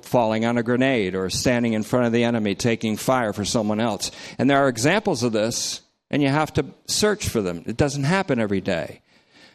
falling 0.02 0.44
on 0.44 0.58
a 0.58 0.62
grenade, 0.62 1.14
or 1.14 1.30
standing 1.30 1.72
in 1.72 1.82
front 1.82 2.06
of 2.06 2.12
the 2.12 2.24
enemy 2.24 2.54
taking 2.54 2.96
fire 2.96 3.32
for 3.32 3.44
someone 3.44 3.80
else. 3.80 4.10
And 4.38 4.48
there 4.48 4.58
are 4.58 4.68
examples 4.68 5.22
of 5.22 5.32
this, 5.32 5.80
and 6.10 6.22
you 6.22 6.28
have 6.28 6.52
to 6.54 6.66
search 6.86 7.28
for 7.28 7.42
them. 7.42 7.64
It 7.66 7.76
doesn't 7.76 8.04
happen 8.04 8.38
every 8.38 8.60
day. 8.60 9.00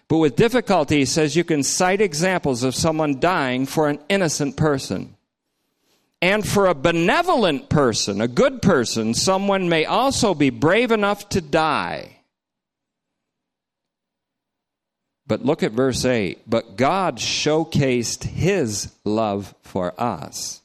But 0.08 0.18
with 0.18 0.36
difficulty, 0.36 0.98
he 0.98 1.06
says 1.06 1.36
you 1.36 1.44
can 1.44 1.64
cite 1.64 2.02
examples 2.02 2.64
of 2.64 2.74
someone 2.74 3.20
dying 3.20 3.68
for 3.68 3.88
an 3.88 4.00
innocent 4.10 4.58
person. 4.58 5.16
And 6.22 6.46
for 6.46 6.66
a 6.66 6.74
benevolent 6.74 7.70
person, 7.70 8.20
a 8.20 8.28
good 8.28 8.62
person, 8.62 9.14
someone 9.14 9.70
may 9.70 9.86
also 9.86 10.34
be 10.34 10.50
brave 10.50 10.92
enough 10.92 11.30
to 11.30 11.42
die. 11.42 12.19
But 15.30 15.46
look 15.46 15.62
at 15.62 15.74
verse 15.74 16.04
8. 16.06 16.50
But 16.50 16.76
God 16.76 17.18
showcased 17.18 18.24
his 18.24 18.92
love 19.06 19.54
for 19.62 19.94
us 20.02 20.62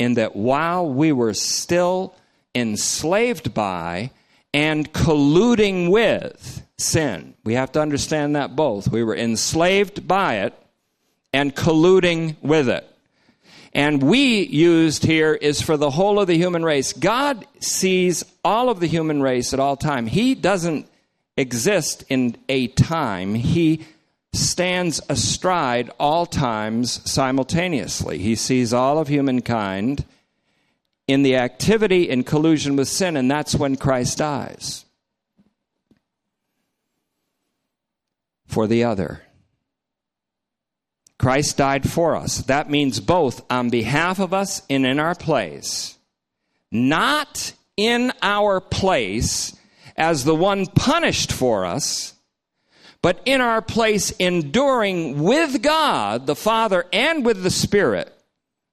in 0.00 0.14
that 0.14 0.34
while 0.34 0.92
we 0.92 1.12
were 1.12 1.32
still 1.32 2.12
enslaved 2.56 3.54
by 3.54 4.10
and 4.52 4.92
colluding 4.92 5.92
with 5.92 6.66
sin, 6.76 7.34
we 7.44 7.54
have 7.54 7.70
to 7.72 7.80
understand 7.80 8.34
that 8.34 8.56
both. 8.56 8.88
We 8.88 9.04
were 9.04 9.16
enslaved 9.16 10.08
by 10.08 10.38
it 10.38 10.54
and 11.32 11.54
colluding 11.54 12.34
with 12.42 12.68
it. 12.68 12.84
And 13.72 14.02
we 14.02 14.42
used 14.42 15.04
here 15.04 15.34
is 15.34 15.62
for 15.62 15.76
the 15.76 15.90
whole 15.90 16.18
of 16.18 16.26
the 16.26 16.36
human 16.36 16.64
race. 16.64 16.92
God 16.92 17.46
sees 17.60 18.24
all 18.44 18.70
of 18.70 18.80
the 18.80 18.88
human 18.88 19.22
race 19.22 19.54
at 19.54 19.60
all 19.60 19.76
time. 19.76 20.06
He 20.08 20.34
doesn't 20.34 20.88
exist 21.36 22.04
in 22.08 22.36
a 22.48 22.68
time. 22.68 23.34
He 23.34 23.84
stands 24.32 25.00
astride 25.08 25.90
all 25.98 26.26
times 26.26 27.00
simultaneously. 27.10 28.18
He 28.18 28.34
sees 28.34 28.72
all 28.72 28.98
of 28.98 29.08
humankind 29.08 30.04
in 31.06 31.22
the 31.22 31.36
activity 31.36 32.08
in 32.08 32.24
collusion 32.24 32.76
with 32.76 32.88
sin, 32.88 33.16
and 33.16 33.30
that's 33.30 33.54
when 33.54 33.76
Christ 33.76 34.18
dies 34.18 34.84
for 38.46 38.66
the 38.66 38.84
other. 38.84 39.22
Christ 41.18 41.56
died 41.56 41.88
for 41.88 42.16
us. 42.16 42.38
That 42.38 42.70
means 42.70 43.00
both 43.00 43.44
on 43.50 43.70
behalf 43.70 44.18
of 44.18 44.34
us 44.34 44.62
and 44.68 44.84
in 44.84 44.98
our 44.98 45.14
place. 45.14 45.96
Not 46.70 47.52
in 47.76 48.12
our 48.22 48.60
place 48.60 49.56
as 49.96 50.24
the 50.24 50.34
one 50.34 50.66
punished 50.66 51.32
for 51.32 51.64
us, 51.64 52.14
but 53.02 53.20
in 53.24 53.40
our 53.40 53.62
place, 53.62 54.10
enduring 54.12 55.22
with 55.22 55.62
God, 55.62 56.26
the 56.26 56.34
Father, 56.34 56.86
and 56.92 57.24
with 57.24 57.42
the 57.42 57.50
Spirit, 57.50 58.12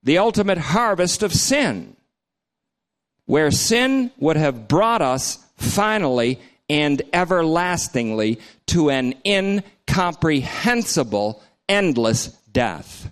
the 0.04 0.18
ultimate 0.18 0.58
harvest 0.58 1.22
of 1.22 1.34
sin, 1.34 1.96
where 3.26 3.52
sin 3.52 4.12
would 4.18 4.38
have 4.38 4.68
brought 4.68 5.02
us 5.02 5.46
finally 5.58 6.40
and 6.70 7.02
everlastingly 7.12 8.40
to 8.68 8.90
an 8.90 9.14
incomprehensible, 9.26 11.44
endless 11.68 12.28
death. 12.52 13.12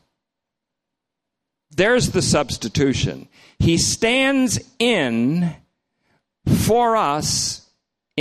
There's 1.69 2.11
the 2.11 2.21
substitution. 2.21 3.27
He 3.59 3.77
stands 3.77 4.59
in 4.79 5.53
for 6.47 6.95
us 6.95 7.68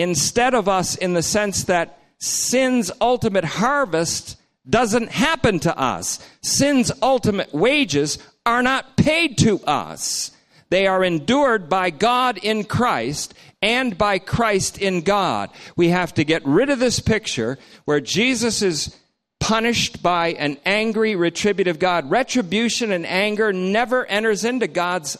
instead 0.00 0.54
of 0.54 0.68
us 0.68 0.96
in 0.96 1.14
the 1.14 1.22
sense 1.22 1.64
that 1.64 1.98
sin's 2.18 2.90
ultimate 3.00 3.44
harvest 3.44 4.36
doesn't 4.68 5.10
happen 5.10 5.60
to 5.60 5.78
us. 5.78 6.18
Sin's 6.42 6.92
ultimate 7.02 7.54
wages 7.54 8.18
are 8.44 8.62
not 8.62 8.96
paid 8.96 9.38
to 9.38 9.60
us. 9.60 10.30
They 10.70 10.86
are 10.86 11.02
endured 11.02 11.68
by 11.68 11.90
God 11.90 12.38
in 12.38 12.64
Christ 12.64 13.32
and 13.62 13.96
by 13.96 14.18
Christ 14.18 14.78
in 14.78 15.00
God. 15.00 15.50
We 15.76 15.88
have 15.88 16.12
to 16.14 16.24
get 16.24 16.44
rid 16.44 16.68
of 16.68 16.78
this 16.78 17.00
picture 17.00 17.58
where 17.86 18.00
Jesus 18.00 18.60
is 18.60 18.94
punished 19.40 20.02
by 20.02 20.28
an 20.32 20.58
angry, 20.66 21.16
retributive 21.16 21.78
God. 21.78 22.10
Retribution 22.10 22.92
and 22.92 23.06
anger 23.06 23.52
never 23.52 24.04
enters 24.04 24.44
into 24.44 24.66
God's, 24.66 25.16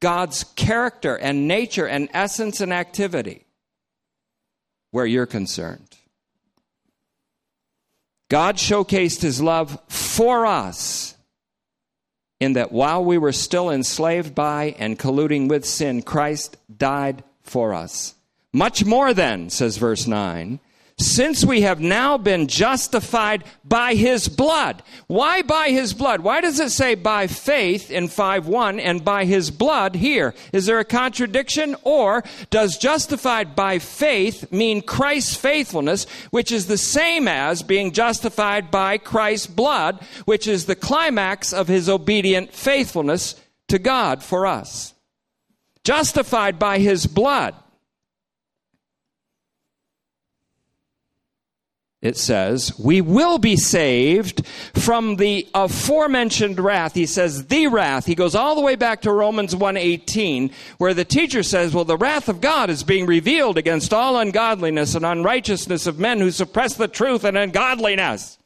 God's 0.00 0.44
character 0.54 1.16
and 1.16 1.48
nature 1.48 1.88
and 1.88 2.08
essence 2.12 2.60
and 2.60 2.72
activity 2.72 3.44
where 4.92 5.06
you're 5.06 5.26
concerned. 5.26 5.96
God 8.28 8.56
showcased 8.56 9.20
his 9.20 9.42
love 9.42 9.78
for 9.88 10.46
us 10.46 11.16
in 12.40 12.54
that 12.54 12.72
while 12.72 13.04
we 13.04 13.18
were 13.18 13.32
still 13.32 13.68
enslaved 13.70 14.34
by 14.34 14.74
and 14.78 14.98
colluding 14.98 15.48
with 15.48 15.64
sin, 15.64 16.02
Christ 16.02 16.56
died 16.74 17.24
for 17.42 17.74
us. 17.74 18.14
Much 18.52 18.84
more 18.84 19.12
than, 19.12 19.50
says 19.50 19.76
verse 19.76 20.06
9, 20.06 20.60
since 21.02 21.44
we 21.44 21.62
have 21.62 21.80
now 21.80 22.16
been 22.16 22.46
justified 22.46 23.44
by 23.64 23.94
his 23.94 24.28
blood. 24.28 24.82
Why 25.06 25.42
by 25.42 25.70
his 25.70 25.92
blood? 25.92 26.20
Why 26.20 26.40
does 26.40 26.60
it 26.60 26.70
say 26.70 26.94
by 26.94 27.26
faith 27.26 27.90
in 27.90 28.08
5 28.08 28.46
1 28.46 28.80
and 28.80 29.04
by 29.04 29.24
his 29.24 29.50
blood 29.50 29.96
here? 29.96 30.34
Is 30.52 30.66
there 30.66 30.78
a 30.78 30.84
contradiction 30.84 31.76
or 31.82 32.22
does 32.50 32.78
justified 32.78 33.54
by 33.54 33.78
faith 33.78 34.50
mean 34.52 34.82
Christ's 34.82 35.34
faithfulness, 35.34 36.06
which 36.30 36.52
is 36.52 36.66
the 36.66 36.78
same 36.78 37.28
as 37.28 37.62
being 37.62 37.92
justified 37.92 38.70
by 38.70 38.98
Christ's 38.98 39.46
blood, 39.46 40.02
which 40.24 40.46
is 40.46 40.66
the 40.66 40.76
climax 40.76 41.52
of 41.52 41.68
his 41.68 41.88
obedient 41.88 42.52
faithfulness 42.52 43.34
to 43.68 43.78
God 43.78 44.22
for 44.22 44.46
us? 44.46 44.94
Justified 45.84 46.58
by 46.58 46.78
his 46.78 47.06
blood. 47.06 47.54
It 52.02 52.16
says, 52.16 52.76
we 52.80 53.00
will 53.00 53.38
be 53.38 53.56
saved 53.56 54.44
from 54.74 55.16
the 55.16 55.48
aforementioned 55.54 56.58
wrath. 56.58 56.94
He 56.94 57.06
says, 57.06 57.46
the 57.46 57.68
wrath. 57.68 58.06
He 58.06 58.16
goes 58.16 58.34
all 58.34 58.56
the 58.56 58.60
way 58.60 58.74
back 58.74 59.02
to 59.02 59.12
Romans 59.12 59.54
1:18, 59.54 60.52
where 60.78 60.94
the 60.94 61.04
teacher 61.04 61.44
says, 61.44 61.72
well, 61.72 61.84
the 61.84 61.96
wrath 61.96 62.28
of 62.28 62.40
God 62.40 62.70
is 62.70 62.82
being 62.82 63.06
revealed 63.06 63.56
against 63.56 63.94
all 63.94 64.18
ungodliness 64.18 64.96
and 64.96 65.06
unrighteousness 65.06 65.86
of 65.86 66.00
men 66.00 66.18
who 66.18 66.32
suppress 66.32 66.74
the 66.74 66.88
truth 66.88 67.22
and 67.22 67.38
ungodliness. 67.38 68.36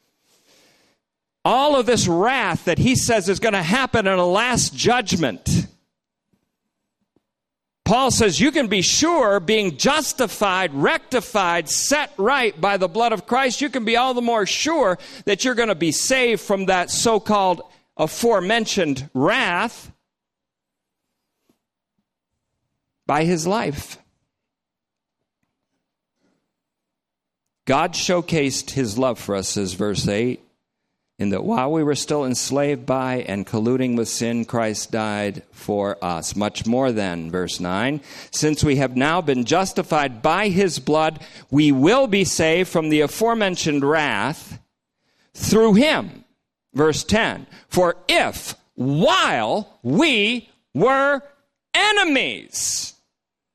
All 1.42 1.76
of 1.76 1.86
this 1.86 2.06
wrath 2.06 2.66
that 2.66 2.78
he 2.78 2.94
says 2.94 3.26
is 3.28 3.40
going 3.40 3.54
to 3.54 3.62
happen 3.62 4.06
in 4.06 4.18
a 4.18 4.26
last 4.26 4.74
judgment 4.74 5.66
Paul 7.86 8.10
says 8.10 8.40
you 8.40 8.50
can 8.50 8.66
be 8.66 8.82
sure 8.82 9.38
being 9.38 9.76
justified, 9.76 10.74
rectified, 10.74 11.68
set 11.68 12.12
right 12.16 12.60
by 12.60 12.78
the 12.78 12.88
blood 12.88 13.12
of 13.12 13.28
Christ, 13.28 13.60
you 13.60 13.70
can 13.70 13.84
be 13.84 13.96
all 13.96 14.12
the 14.12 14.20
more 14.20 14.44
sure 14.44 14.98
that 15.24 15.44
you're 15.44 15.54
going 15.54 15.68
to 15.68 15.76
be 15.76 15.92
saved 15.92 16.40
from 16.40 16.66
that 16.66 16.90
so 16.90 17.20
called 17.20 17.62
aforementioned 17.96 19.08
wrath 19.14 19.92
by 23.06 23.22
his 23.22 23.46
life. 23.46 23.98
God 27.66 27.92
showcased 27.92 28.72
his 28.72 28.98
love 28.98 29.16
for 29.16 29.36
us, 29.36 29.50
says 29.50 29.74
verse 29.74 30.08
8, 30.08 30.40
in 31.18 31.30
that 31.30 31.44
while 31.44 31.72
we 31.72 31.82
were 31.82 31.94
still 31.94 32.26
enslaved 32.26 32.84
by 32.84 33.16
and 33.22 33.46
colluding 33.46 33.96
with 33.96 34.08
sin, 34.08 34.44
Christ 34.44 34.90
died 34.90 35.42
for 35.50 35.96
us. 36.04 36.36
Much 36.36 36.66
more 36.66 36.92
than, 36.92 37.30
verse 37.30 37.58
9, 37.58 38.00
since 38.30 38.62
we 38.62 38.76
have 38.76 38.96
now 38.96 39.22
been 39.22 39.44
justified 39.44 40.20
by 40.20 40.48
his 40.48 40.78
blood, 40.78 41.20
we 41.50 41.72
will 41.72 42.06
be 42.06 42.24
saved 42.24 42.68
from 42.68 42.90
the 42.90 43.00
aforementioned 43.00 43.82
wrath 43.82 44.58
through 45.32 45.74
him. 45.74 46.24
Verse 46.74 47.02
10, 47.04 47.46
for 47.68 47.96
if 48.08 48.54
while 48.74 49.78
we 49.82 50.50
were 50.74 51.22
enemies, 51.72 52.92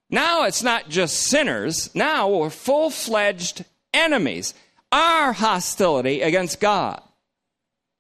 now 0.10 0.46
it's 0.46 0.64
not 0.64 0.90
just 0.90 1.22
sinners, 1.22 1.94
now 1.94 2.28
we're 2.28 2.50
full 2.50 2.90
fledged 2.90 3.64
enemies. 3.94 4.56
Our 4.92 5.32
hostility 5.32 6.22
against 6.22 6.60
God 6.60 7.02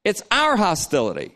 it's 0.03 0.23
our 0.31 0.55
hostility. 0.55 1.33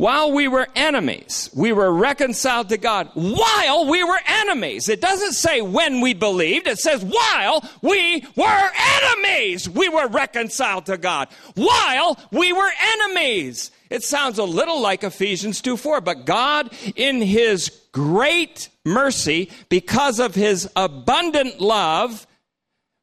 While 0.00 0.32
we 0.32 0.48
were 0.48 0.66
enemies, 0.74 1.50
we 1.54 1.72
were 1.72 1.92
reconciled 1.92 2.70
to 2.70 2.78
God 2.78 3.10
while 3.12 3.86
we 3.86 4.02
were 4.02 4.18
enemies. 4.26 4.88
It 4.88 5.02
doesn't 5.02 5.34
say 5.34 5.60
when 5.60 6.00
we 6.00 6.14
believed, 6.14 6.66
it 6.66 6.78
says 6.78 7.04
while 7.04 7.62
we 7.82 8.24
were 8.34 8.70
enemies, 9.02 9.68
we 9.68 9.90
were 9.90 10.08
reconciled 10.08 10.86
to 10.86 10.96
God. 10.96 11.28
While 11.54 12.18
we 12.32 12.50
were 12.50 12.70
enemies. 12.94 13.72
It 13.90 14.02
sounds 14.02 14.38
a 14.38 14.44
little 14.44 14.80
like 14.80 15.04
Ephesians 15.04 15.60
2 15.60 15.76
4, 15.76 16.00
but 16.00 16.24
God, 16.24 16.72
in 16.96 17.20
His 17.20 17.68
great 17.92 18.70
mercy, 18.86 19.50
because 19.68 20.18
of 20.18 20.34
His 20.34 20.66
abundant 20.76 21.60
love, 21.60 22.26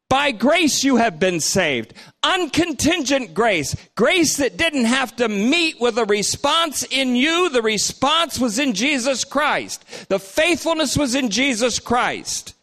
by 0.09 0.31
grace 0.31 0.83
you 0.83 0.97
have 0.97 1.19
been 1.19 1.39
saved. 1.39 1.93
Uncontingent 2.23 3.33
grace. 3.33 3.75
Grace 3.95 4.37
that 4.37 4.57
didn't 4.57 4.85
have 4.85 5.15
to 5.17 5.27
meet 5.27 5.79
with 5.81 5.97
a 5.97 6.05
response 6.05 6.83
in 6.83 7.15
you. 7.15 7.49
The 7.49 7.61
response 7.61 8.39
was 8.39 8.57
in 8.57 8.73
Jesus 8.73 9.25
Christ. 9.25 9.83
The 10.07 10.19
faithfulness 10.19 10.97
was 10.97 11.13
in 11.13 11.29
Jesus 11.29 11.79
Christ. 11.79 12.53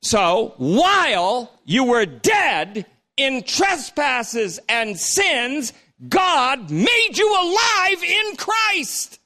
So, 0.00 0.54
while 0.56 1.52
you 1.64 1.84
were 1.84 2.06
dead 2.06 2.86
in 3.16 3.42
trespasses 3.44 4.58
and 4.68 4.98
sins, 4.98 5.72
God 6.08 6.70
made 6.70 7.12
you 7.14 7.30
alive 7.30 8.02
in 8.02 8.36
Christ. 8.36 9.20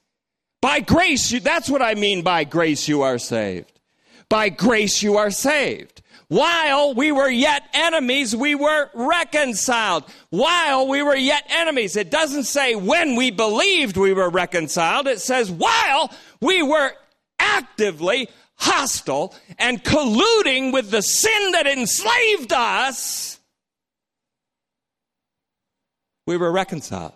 By 0.61 0.81
grace, 0.81 1.31
you, 1.31 1.39
that's 1.39 1.69
what 1.69 1.81
I 1.81 1.95
mean 1.95 2.21
by 2.21 2.43
grace 2.43 2.87
you 2.87 3.01
are 3.01 3.17
saved. 3.17 3.79
By 4.29 4.49
grace 4.49 5.01
you 5.01 5.17
are 5.17 5.31
saved. 5.31 6.01
While 6.29 6.93
we 6.93 7.13
were 7.13 7.29
yet 7.29 7.63
enemies, 7.73 8.35
we 8.35 8.53
were 8.53 8.89
reconciled. 8.93 10.03
While 10.29 10.87
we 10.87 11.01
were 11.01 11.15
yet 11.15 11.45
enemies. 11.49 11.95
It 11.95 12.11
doesn't 12.11 12.43
say 12.43 12.75
when 12.75 13.15
we 13.15 13.31
believed 13.31 13.95
we 13.95 14.13
were 14.13 14.29
reconciled. 14.29 15.07
It 15.07 15.21
says 15.21 15.49
while 15.49 16.11
we 16.41 16.61
were 16.61 16.91
actively 17.39 18.27
hostile 18.55 19.33
and 19.57 19.81
colluding 19.83 20.73
with 20.73 20.91
the 20.91 21.01
sin 21.01 21.51
that 21.53 21.65
enslaved 21.65 22.51
us, 22.51 23.39
we 26.25 26.35
were 26.35 26.51
reconciled. 26.51 27.13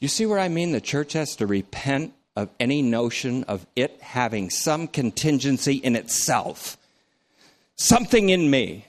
You 0.00 0.08
see 0.08 0.26
where 0.26 0.40
I 0.40 0.48
mean? 0.48 0.72
The 0.72 0.80
church 0.80 1.12
has 1.12 1.36
to 1.36 1.46
repent 1.46 2.14
of 2.36 2.50
any 2.60 2.82
notion 2.82 3.44
of 3.44 3.66
it 3.74 3.98
having 4.02 4.50
some 4.50 4.86
contingency 4.86 5.76
in 5.76 5.96
itself, 5.96 6.76
something 7.76 8.28
in 8.28 8.50
me. 8.50 8.86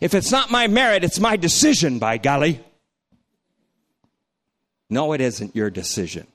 If 0.00 0.14
it's 0.14 0.30
not 0.30 0.50
my 0.50 0.68
merit, 0.68 1.02
it's 1.02 1.18
my 1.18 1.36
decision, 1.36 1.98
by 1.98 2.18
golly. 2.18 2.60
No, 4.88 5.12
it 5.12 5.20
isn't 5.20 5.56
your 5.56 5.70
decision. 5.70 6.26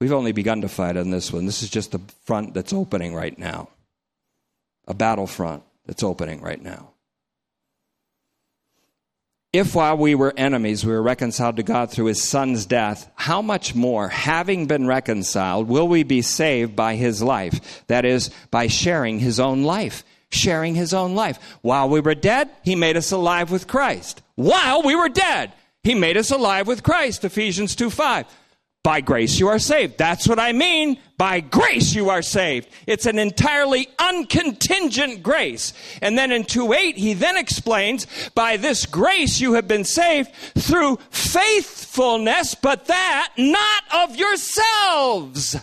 We've 0.00 0.12
only 0.12 0.32
begun 0.32 0.62
to 0.62 0.68
fight 0.68 0.96
on 0.96 1.10
this 1.10 1.32
one. 1.32 1.46
This 1.46 1.62
is 1.62 1.68
just 1.68 1.92
the 1.92 2.00
front 2.24 2.54
that's 2.54 2.72
opening 2.72 3.14
right 3.14 3.38
now, 3.38 3.68
a 4.88 4.94
battlefront 4.94 5.62
that's 5.86 6.02
opening 6.02 6.40
right 6.40 6.60
now. 6.60 6.89
If 9.52 9.74
while 9.74 9.96
we 9.96 10.14
were 10.14 10.32
enemies, 10.36 10.86
we 10.86 10.92
were 10.92 11.02
reconciled 11.02 11.56
to 11.56 11.64
God 11.64 11.90
through 11.90 12.04
his 12.06 12.22
son's 12.22 12.66
death, 12.66 13.10
how 13.16 13.42
much 13.42 13.74
more, 13.74 14.08
having 14.08 14.66
been 14.66 14.86
reconciled, 14.86 15.66
will 15.66 15.88
we 15.88 16.04
be 16.04 16.22
saved 16.22 16.76
by 16.76 16.94
his 16.94 17.20
life? 17.20 17.84
That 17.88 18.04
is, 18.04 18.30
by 18.52 18.68
sharing 18.68 19.18
his 19.18 19.40
own 19.40 19.64
life. 19.64 20.04
Sharing 20.30 20.76
his 20.76 20.94
own 20.94 21.16
life. 21.16 21.40
While 21.62 21.88
we 21.88 21.98
were 21.98 22.14
dead, 22.14 22.48
he 22.62 22.76
made 22.76 22.96
us 22.96 23.10
alive 23.10 23.50
with 23.50 23.66
Christ. 23.66 24.22
While 24.36 24.82
we 24.82 24.94
were 24.94 25.08
dead, 25.08 25.52
he 25.82 25.96
made 25.96 26.16
us 26.16 26.30
alive 26.30 26.68
with 26.68 26.84
Christ. 26.84 27.24
Ephesians 27.24 27.74
2 27.74 27.90
5. 27.90 28.26
By 28.82 29.02
grace 29.02 29.38
you 29.38 29.48
are 29.48 29.58
saved. 29.58 29.98
That's 29.98 30.26
what 30.26 30.38
I 30.38 30.52
mean. 30.52 30.98
By 31.18 31.40
grace 31.40 31.94
you 31.94 32.08
are 32.08 32.22
saved. 32.22 32.66
It's 32.86 33.04
an 33.04 33.18
entirely 33.18 33.88
uncontingent 33.98 35.22
grace. 35.22 35.74
And 36.00 36.16
then 36.16 36.32
in 36.32 36.44
2 36.44 36.72
8, 36.72 36.96
he 36.96 37.12
then 37.12 37.36
explains, 37.36 38.06
by 38.34 38.56
this 38.56 38.86
grace 38.86 39.38
you 39.38 39.52
have 39.52 39.68
been 39.68 39.84
saved 39.84 40.32
through 40.56 40.98
faithfulness, 41.10 42.54
but 42.54 42.86
that 42.86 43.34
not 43.36 43.82
of 43.92 44.16
yourselves. 44.16 45.56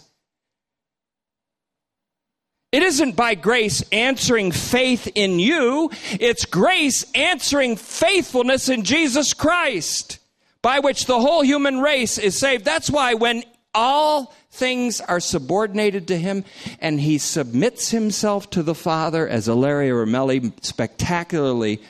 It 2.72 2.84
isn't 2.84 3.16
by 3.16 3.34
grace 3.34 3.82
answering 3.92 4.52
faith 4.52 5.10
in 5.16 5.40
you, 5.40 5.90
it's 6.12 6.46
grace 6.46 7.04
answering 7.16 7.78
faithfulness 7.78 8.70
in 8.70 8.84
Jesus 8.84 9.34
Christ 9.34 10.20
by 10.68 10.80
which 10.80 11.06
the 11.06 11.18
whole 11.18 11.44
human 11.44 11.80
race 11.80 12.18
is 12.18 12.38
saved. 12.38 12.66
That's 12.66 12.90
why 12.90 13.14
when 13.14 13.42
all 13.74 14.36
things 14.52 15.00
are 15.00 15.22
subordinated 15.22 16.10
to 16.10 16.18
him 16.18 16.44
and 16.82 17.00
he 17.00 17.20
submits 17.20 17.92
himself 17.92 18.50
to 18.50 18.62
the 18.62 18.76
Father, 18.76 19.26
as 19.26 19.48
Ilaria 19.48 19.94
Ramelli 19.94 20.52
spectacularly 20.62 21.82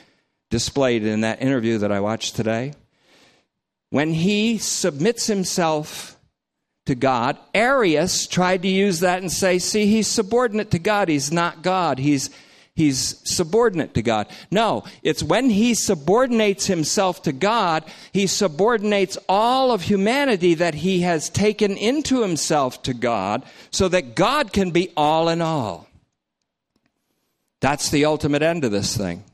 displayed 0.48 1.02
in 1.02 1.22
that 1.22 1.42
interview 1.42 1.78
that 1.78 1.90
I 1.90 1.98
watched 1.98 2.36
today, 2.36 2.72
when 3.90 4.14
he 4.14 4.58
submits 4.58 5.26
himself 5.26 6.16
to 6.86 6.94
God, 6.94 7.36
Arius 7.52 8.28
tried 8.28 8.62
to 8.62 8.68
use 8.68 9.00
that 9.00 9.22
and 9.22 9.32
say, 9.32 9.58
see, 9.58 9.86
he's 9.86 10.06
subordinate 10.06 10.70
to 10.70 10.78
God. 10.78 11.08
He's 11.08 11.32
not 11.32 11.62
God. 11.62 11.98
He's 11.98 12.30
he's 12.78 13.20
subordinate 13.24 13.92
to 13.94 14.02
God. 14.02 14.28
No, 14.52 14.84
it's 15.02 15.20
when 15.20 15.50
he 15.50 15.74
subordinates 15.74 16.66
himself 16.66 17.22
to 17.22 17.32
God, 17.32 17.84
he 18.12 18.28
subordinates 18.28 19.18
all 19.28 19.72
of 19.72 19.82
humanity 19.82 20.54
that 20.54 20.74
he 20.74 21.00
has 21.00 21.28
taken 21.28 21.76
into 21.76 22.22
himself 22.22 22.80
to 22.84 22.94
God 22.94 23.44
so 23.72 23.88
that 23.88 24.14
God 24.14 24.52
can 24.52 24.70
be 24.70 24.92
all 24.96 25.28
in 25.28 25.42
all. 25.42 25.88
That's 27.60 27.90
the 27.90 28.04
ultimate 28.04 28.42
end 28.42 28.64
of 28.64 28.70
this 28.70 28.96
thing. 28.96 29.24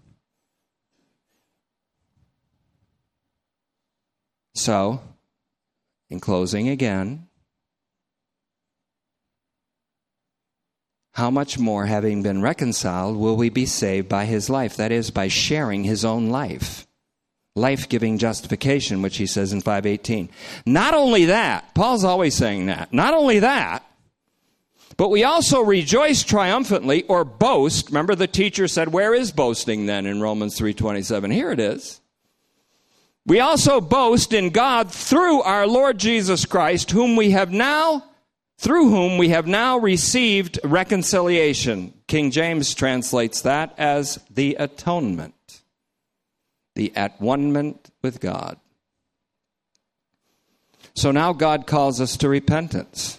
So, 4.54 5.02
in 6.08 6.18
closing 6.18 6.68
again, 6.68 7.26
how 11.14 11.30
much 11.30 11.58
more, 11.58 11.86
having 11.86 12.22
been 12.22 12.42
reconciled, 12.42 13.16
will 13.16 13.36
we 13.36 13.48
be 13.48 13.66
saved 13.66 14.08
by 14.08 14.24
his 14.24 14.50
life? 14.50 14.76
That 14.76 14.90
is, 14.90 15.12
by 15.12 15.28
sharing 15.28 15.84
his 15.84 16.04
own 16.04 16.28
life. 16.28 16.88
Life 17.54 17.88
giving 17.88 18.18
justification, 18.18 19.00
which 19.00 19.16
he 19.16 19.26
says 19.26 19.52
in 19.52 19.60
518. 19.60 20.28
Not 20.66 20.92
only 20.92 21.26
that, 21.26 21.72
Paul's 21.72 22.02
always 22.02 22.34
saying 22.34 22.66
that. 22.66 22.92
Not 22.92 23.14
only 23.14 23.38
that, 23.38 23.84
but 24.96 25.08
we 25.08 25.22
also 25.22 25.60
rejoice 25.60 26.24
triumphantly 26.24 27.04
or 27.04 27.24
boast. 27.24 27.90
Remember 27.90 28.16
the 28.16 28.26
teacher 28.26 28.66
said, 28.66 28.92
Where 28.92 29.14
is 29.14 29.30
boasting 29.30 29.86
then 29.86 30.06
in 30.06 30.20
Romans 30.20 30.58
3:27? 30.58 31.32
Here 31.32 31.52
it 31.52 31.60
is. 31.60 32.00
We 33.24 33.38
also 33.38 33.80
boast 33.80 34.32
in 34.32 34.50
God 34.50 34.90
through 34.90 35.42
our 35.42 35.66
Lord 35.66 35.98
Jesus 35.98 36.44
Christ, 36.44 36.90
whom 36.90 37.14
we 37.14 37.30
have 37.30 37.52
now 37.52 38.04
through 38.56 38.88
whom 38.90 39.18
we 39.18 39.30
have 39.30 39.46
now 39.46 39.78
received 39.78 40.58
reconciliation. 40.64 41.92
King 42.06 42.30
James 42.30 42.74
translates 42.74 43.42
that 43.42 43.74
as 43.78 44.18
the 44.30 44.56
atonement, 44.58 45.62
the 46.74 46.94
at 46.96 47.20
one 47.20 47.78
with 48.02 48.20
God. 48.20 48.58
So 50.94 51.10
now 51.10 51.32
God 51.32 51.66
calls 51.66 52.00
us 52.00 52.16
to 52.18 52.28
repentance. 52.28 53.18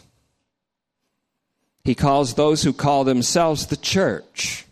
He 1.83 1.93
calls 1.93 2.33
those 2.33 2.63
who 2.63 2.73
call 2.73 3.03
themselves 3.03 3.67
the 3.67 3.77
church 3.77 4.65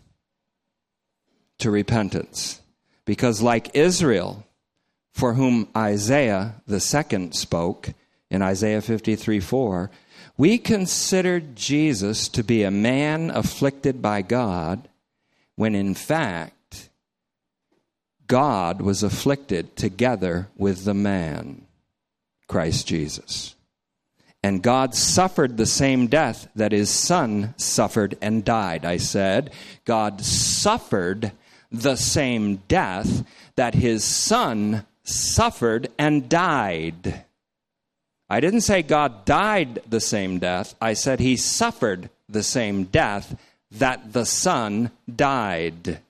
to 1.58 1.70
repentance. 1.70 2.60
Because, 3.04 3.42
like 3.42 3.76
Israel, 3.76 4.46
for 5.12 5.34
whom 5.34 5.68
Isaiah 5.76 6.56
the 6.66 6.80
second 6.80 7.34
spoke 7.34 7.90
in 8.30 8.42
Isaiah 8.42 8.80
53 8.80 9.38
4, 9.38 9.90
we 10.36 10.58
considered 10.58 11.56
Jesus 11.56 12.28
to 12.28 12.42
be 12.42 12.62
a 12.62 12.70
man 12.70 13.30
afflicted 13.30 14.02
by 14.02 14.22
God 14.22 14.88
when 15.56 15.74
in 15.74 15.94
fact 15.94 16.90
God 18.26 18.80
was 18.80 19.02
afflicted 19.02 19.76
together 19.76 20.48
with 20.56 20.84
the 20.84 20.94
man, 20.94 21.66
Christ 22.48 22.86
Jesus. 22.86 23.54
And 24.42 24.62
God 24.62 24.94
suffered 24.94 25.56
the 25.56 25.66
same 25.66 26.06
death 26.06 26.48
that 26.54 26.72
his 26.72 26.90
son 26.90 27.54
suffered 27.56 28.18
and 28.20 28.44
died. 28.44 28.84
I 28.84 28.98
said, 28.98 29.52
God 29.84 30.22
suffered 30.22 31.32
the 31.70 31.96
same 31.96 32.56
death 32.68 33.24
that 33.56 33.74
his 33.74 34.04
son 34.04 34.84
suffered 35.02 35.88
and 35.98 36.28
died. 36.28 37.23
I 38.34 38.40
didn't 38.40 38.62
say 38.62 38.82
God 38.82 39.24
died 39.24 39.78
the 39.88 40.00
same 40.00 40.40
death. 40.40 40.74
I 40.80 40.94
said 40.94 41.20
he 41.20 41.36
suffered 41.36 42.10
the 42.28 42.42
same 42.42 42.82
death 42.82 43.40
that 43.70 44.12
the 44.12 44.26
Son 44.26 44.90
died. 45.14 46.00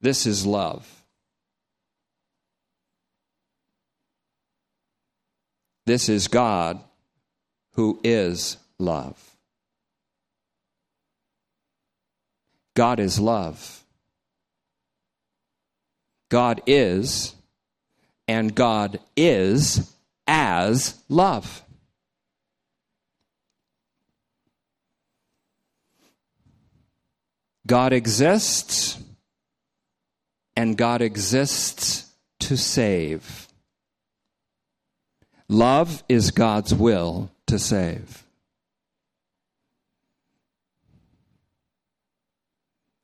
This 0.00 0.26
is 0.26 0.44
love. 0.44 1.04
This 5.86 6.08
is 6.08 6.26
God 6.26 6.80
who 7.74 8.00
is 8.02 8.56
love. 8.80 9.36
God 12.74 12.98
is 12.98 13.20
love. 13.20 13.84
God 16.30 16.60
is, 16.66 17.33
and 18.26 18.54
God 18.54 18.98
is 19.16 19.94
as 20.26 20.94
love. 21.08 21.62
God 27.66 27.94
exists, 27.94 29.02
and 30.54 30.76
God 30.76 31.00
exists 31.00 32.12
to 32.40 32.56
save. 32.56 33.48
Love 35.48 36.02
is 36.08 36.30
God's 36.30 36.74
will 36.74 37.30
to 37.46 37.58
save. 37.58 38.24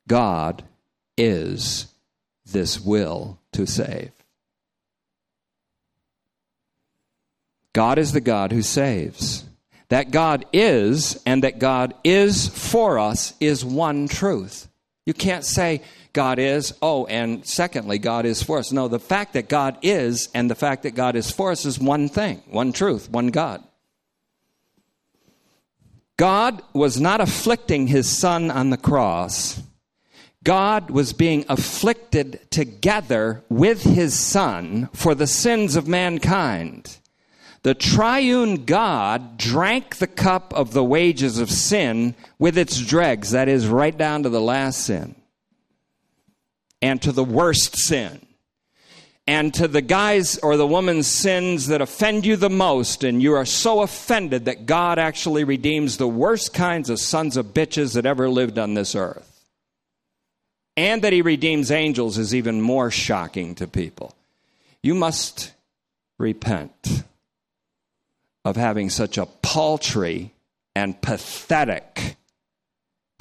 God 0.07 0.63
is 1.17 1.87
this 2.45 2.79
will 2.79 3.39
to 3.53 3.65
save. 3.65 4.11
God 7.73 7.97
is 7.97 8.11
the 8.11 8.21
God 8.21 8.51
who 8.51 8.61
saves. 8.61 9.45
That 9.89 10.11
God 10.11 10.45
is 10.53 11.21
and 11.25 11.43
that 11.43 11.59
God 11.59 11.93
is 12.03 12.47
for 12.47 12.97
us 12.97 13.33
is 13.39 13.65
one 13.65 14.07
truth. 14.07 14.67
You 15.05 15.13
can't 15.13 15.43
say 15.43 15.81
God 16.13 16.39
is, 16.39 16.73
oh, 16.81 17.05
and 17.05 17.45
secondly, 17.45 17.97
God 17.97 18.25
is 18.25 18.43
for 18.43 18.57
us. 18.57 18.71
No, 18.71 18.87
the 18.87 18.99
fact 18.99 19.33
that 19.33 19.49
God 19.49 19.77
is 19.81 20.29
and 20.33 20.49
the 20.49 20.55
fact 20.55 20.83
that 20.83 20.95
God 20.95 21.15
is 21.15 21.31
for 21.31 21.51
us 21.51 21.65
is 21.65 21.79
one 21.79 22.09
thing, 22.09 22.41
one 22.49 22.73
truth, 22.73 23.09
one 23.09 23.27
God. 23.27 23.63
God 26.17 26.61
was 26.73 26.99
not 26.99 27.19
afflicting 27.19 27.87
his 27.87 28.07
son 28.07 28.51
on 28.51 28.69
the 28.69 28.77
cross. 28.77 29.61
God 30.43 30.89
was 30.89 31.13
being 31.13 31.45
afflicted 31.49 32.39
together 32.51 33.43
with 33.49 33.83
his 33.83 34.13
son 34.17 34.89
for 34.93 35.15
the 35.15 35.27
sins 35.27 35.75
of 35.75 35.87
mankind. 35.87 36.97
The 37.63 37.75
triune 37.75 38.65
God 38.65 39.37
drank 39.37 39.97
the 39.97 40.07
cup 40.07 40.53
of 40.53 40.73
the 40.73 40.83
wages 40.83 41.37
of 41.37 41.51
sin 41.51 42.15
with 42.39 42.57
its 42.57 42.79
dregs, 42.79 43.31
that 43.31 43.47
is, 43.47 43.67
right 43.67 43.95
down 43.95 44.23
to 44.23 44.29
the 44.29 44.41
last 44.41 44.83
sin 44.83 45.15
and 46.81 46.99
to 47.03 47.11
the 47.11 47.23
worst 47.23 47.77
sin 47.77 48.25
and 49.27 49.53
to 49.53 49.67
the 49.67 49.81
guy's 49.81 50.39
or 50.39 50.57
the 50.57 50.65
woman's 50.65 51.05
sins 51.05 51.67
that 51.67 51.81
offend 51.81 52.25
you 52.25 52.35
the 52.35 52.49
most, 52.49 53.03
and 53.03 53.21
you 53.21 53.33
are 53.33 53.45
so 53.45 53.81
offended 53.81 54.45
that 54.45 54.65
God 54.65 54.97
actually 54.97 55.43
redeems 55.43 55.97
the 55.97 56.07
worst 56.07 56.55
kinds 56.55 56.89
of 56.89 56.99
sons 56.99 57.37
of 57.37 57.53
bitches 57.53 57.93
that 57.93 58.07
ever 58.07 58.27
lived 58.27 58.57
on 58.57 58.73
this 58.73 58.95
earth. 58.95 59.45
And 60.75 61.03
that 61.03 61.13
he 61.13 61.21
redeems 61.21 61.69
angels 61.69 62.17
is 62.17 62.33
even 62.33 62.61
more 62.61 62.89
shocking 62.89 63.53
to 63.55 63.67
people. 63.67 64.15
You 64.81 64.95
must 64.95 65.53
repent 66.17 67.03
of 68.43 68.55
having 68.55 68.89
such 68.89 69.17
a 69.17 69.25
paltry 69.25 70.33
and 70.75 70.99
pathetic 71.01 72.17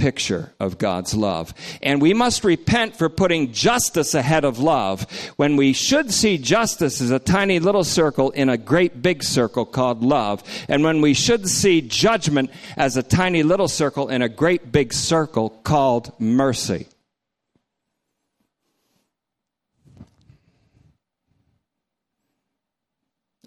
picture 0.00 0.52
of 0.58 0.78
God's 0.78 1.14
love. 1.14 1.52
And 1.82 2.00
we 2.00 2.14
must 2.14 2.42
repent 2.42 2.96
for 2.96 3.10
putting 3.10 3.52
justice 3.52 4.14
ahead 4.14 4.44
of 4.44 4.58
love 4.58 5.06
when 5.36 5.56
we 5.56 5.74
should 5.74 6.10
see 6.10 6.38
justice 6.38 7.00
as 7.02 7.10
a 7.10 7.18
tiny 7.18 7.60
little 7.60 7.84
circle 7.84 8.30
in 8.30 8.48
a 8.48 8.56
great 8.56 9.02
big 9.02 9.22
circle 9.22 9.66
called 9.66 10.02
love. 10.02 10.42
And 10.68 10.82
when 10.82 11.02
we 11.02 11.12
should 11.12 11.48
see 11.48 11.82
judgment 11.82 12.50
as 12.78 12.96
a 12.96 13.02
tiny 13.02 13.42
little 13.42 13.68
circle 13.68 14.08
in 14.08 14.22
a 14.22 14.28
great 14.28 14.72
big 14.72 14.94
circle 14.94 15.50
called 15.50 16.18
mercy. 16.18 16.86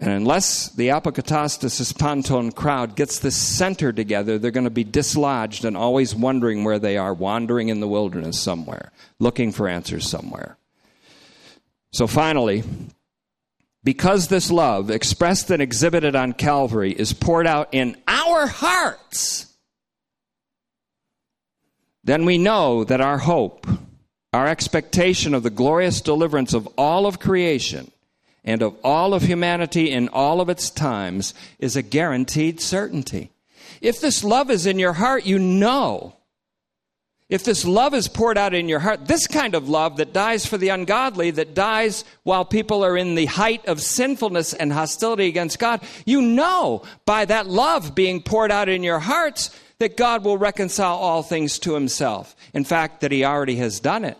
And 0.04 0.12
unless 0.12 0.68
the 0.68 0.88
apokatastasis 0.88 1.98
panton 1.98 2.52
crowd 2.52 2.94
gets 2.94 3.20
this 3.20 3.36
center 3.36 3.90
together, 3.90 4.38
they're 4.38 4.50
going 4.50 4.64
to 4.64 4.70
be 4.70 4.84
dislodged 4.84 5.64
and 5.64 5.78
always 5.78 6.14
wondering 6.14 6.62
where 6.62 6.78
they 6.78 6.98
are, 6.98 7.14
wandering 7.14 7.70
in 7.70 7.80
the 7.80 7.88
wilderness 7.88 8.38
somewhere, 8.38 8.92
looking 9.18 9.50
for 9.50 9.66
answers 9.66 10.06
somewhere. 10.06 10.58
So 11.94 12.06
finally, 12.06 12.64
because 13.82 14.28
this 14.28 14.50
love, 14.50 14.90
expressed 14.90 15.50
and 15.50 15.62
exhibited 15.62 16.14
on 16.14 16.34
Calvary, 16.34 16.92
is 16.92 17.14
poured 17.14 17.46
out 17.46 17.70
in 17.72 17.96
our 18.06 18.46
hearts, 18.46 19.54
then 22.02 22.26
we 22.26 22.36
know 22.36 22.84
that 22.84 23.00
our 23.00 23.16
hope, 23.16 23.66
our 24.34 24.48
expectation 24.48 25.32
of 25.32 25.44
the 25.44 25.48
glorious 25.48 26.02
deliverance 26.02 26.52
of 26.52 26.66
all 26.76 27.06
of 27.06 27.18
creation, 27.18 27.90
and 28.44 28.62
of 28.62 28.76
all 28.84 29.14
of 29.14 29.22
humanity 29.22 29.90
in 29.90 30.08
all 30.08 30.40
of 30.40 30.48
its 30.48 30.70
times 30.70 31.34
is 31.58 31.76
a 31.76 31.82
guaranteed 31.82 32.60
certainty. 32.60 33.30
If 33.80 34.00
this 34.00 34.22
love 34.22 34.50
is 34.50 34.66
in 34.66 34.78
your 34.78 34.92
heart, 34.94 35.24
you 35.24 35.38
know. 35.38 36.16
If 37.30 37.42
this 37.42 37.64
love 37.64 37.94
is 37.94 38.06
poured 38.06 38.36
out 38.36 38.52
in 38.52 38.68
your 38.68 38.80
heart, 38.80 39.06
this 39.06 39.26
kind 39.26 39.54
of 39.54 39.68
love 39.68 39.96
that 39.96 40.12
dies 40.12 40.44
for 40.44 40.58
the 40.58 40.68
ungodly, 40.68 41.30
that 41.32 41.54
dies 41.54 42.04
while 42.22 42.44
people 42.44 42.84
are 42.84 42.96
in 42.96 43.14
the 43.14 43.26
height 43.26 43.66
of 43.66 43.80
sinfulness 43.80 44.52
and 44.52 44.72
hostility 44.72 45.26
against 45.26 45.58
God, 45.58 45.80
you 46.04 46.20
know 46.20 46.82
by 47.06 47.24
that 47.24 47.46
love 47.46 47.94
being 47.94 48.22
poured 48.22 48.52
out 48.52 48.68
in 48.68 48.82
your 48.82 48.98
hearts 48.98 49.58
that 49.78 49.96
God 49.96 50.24
will 50.24 50.38
reconcile 50.38 50.96
all 50.96 51.22
things 51.22 51.58
to 51.60 51.74
himself. 51.74 52.36
In 52.52 52.64
fact, 52.64 53.00
that 53.00 53.10
he 53.10 53.24
already 53.24 53.56
has 53.56 53.80
done 53.80 54.04
it. 54.04 54.18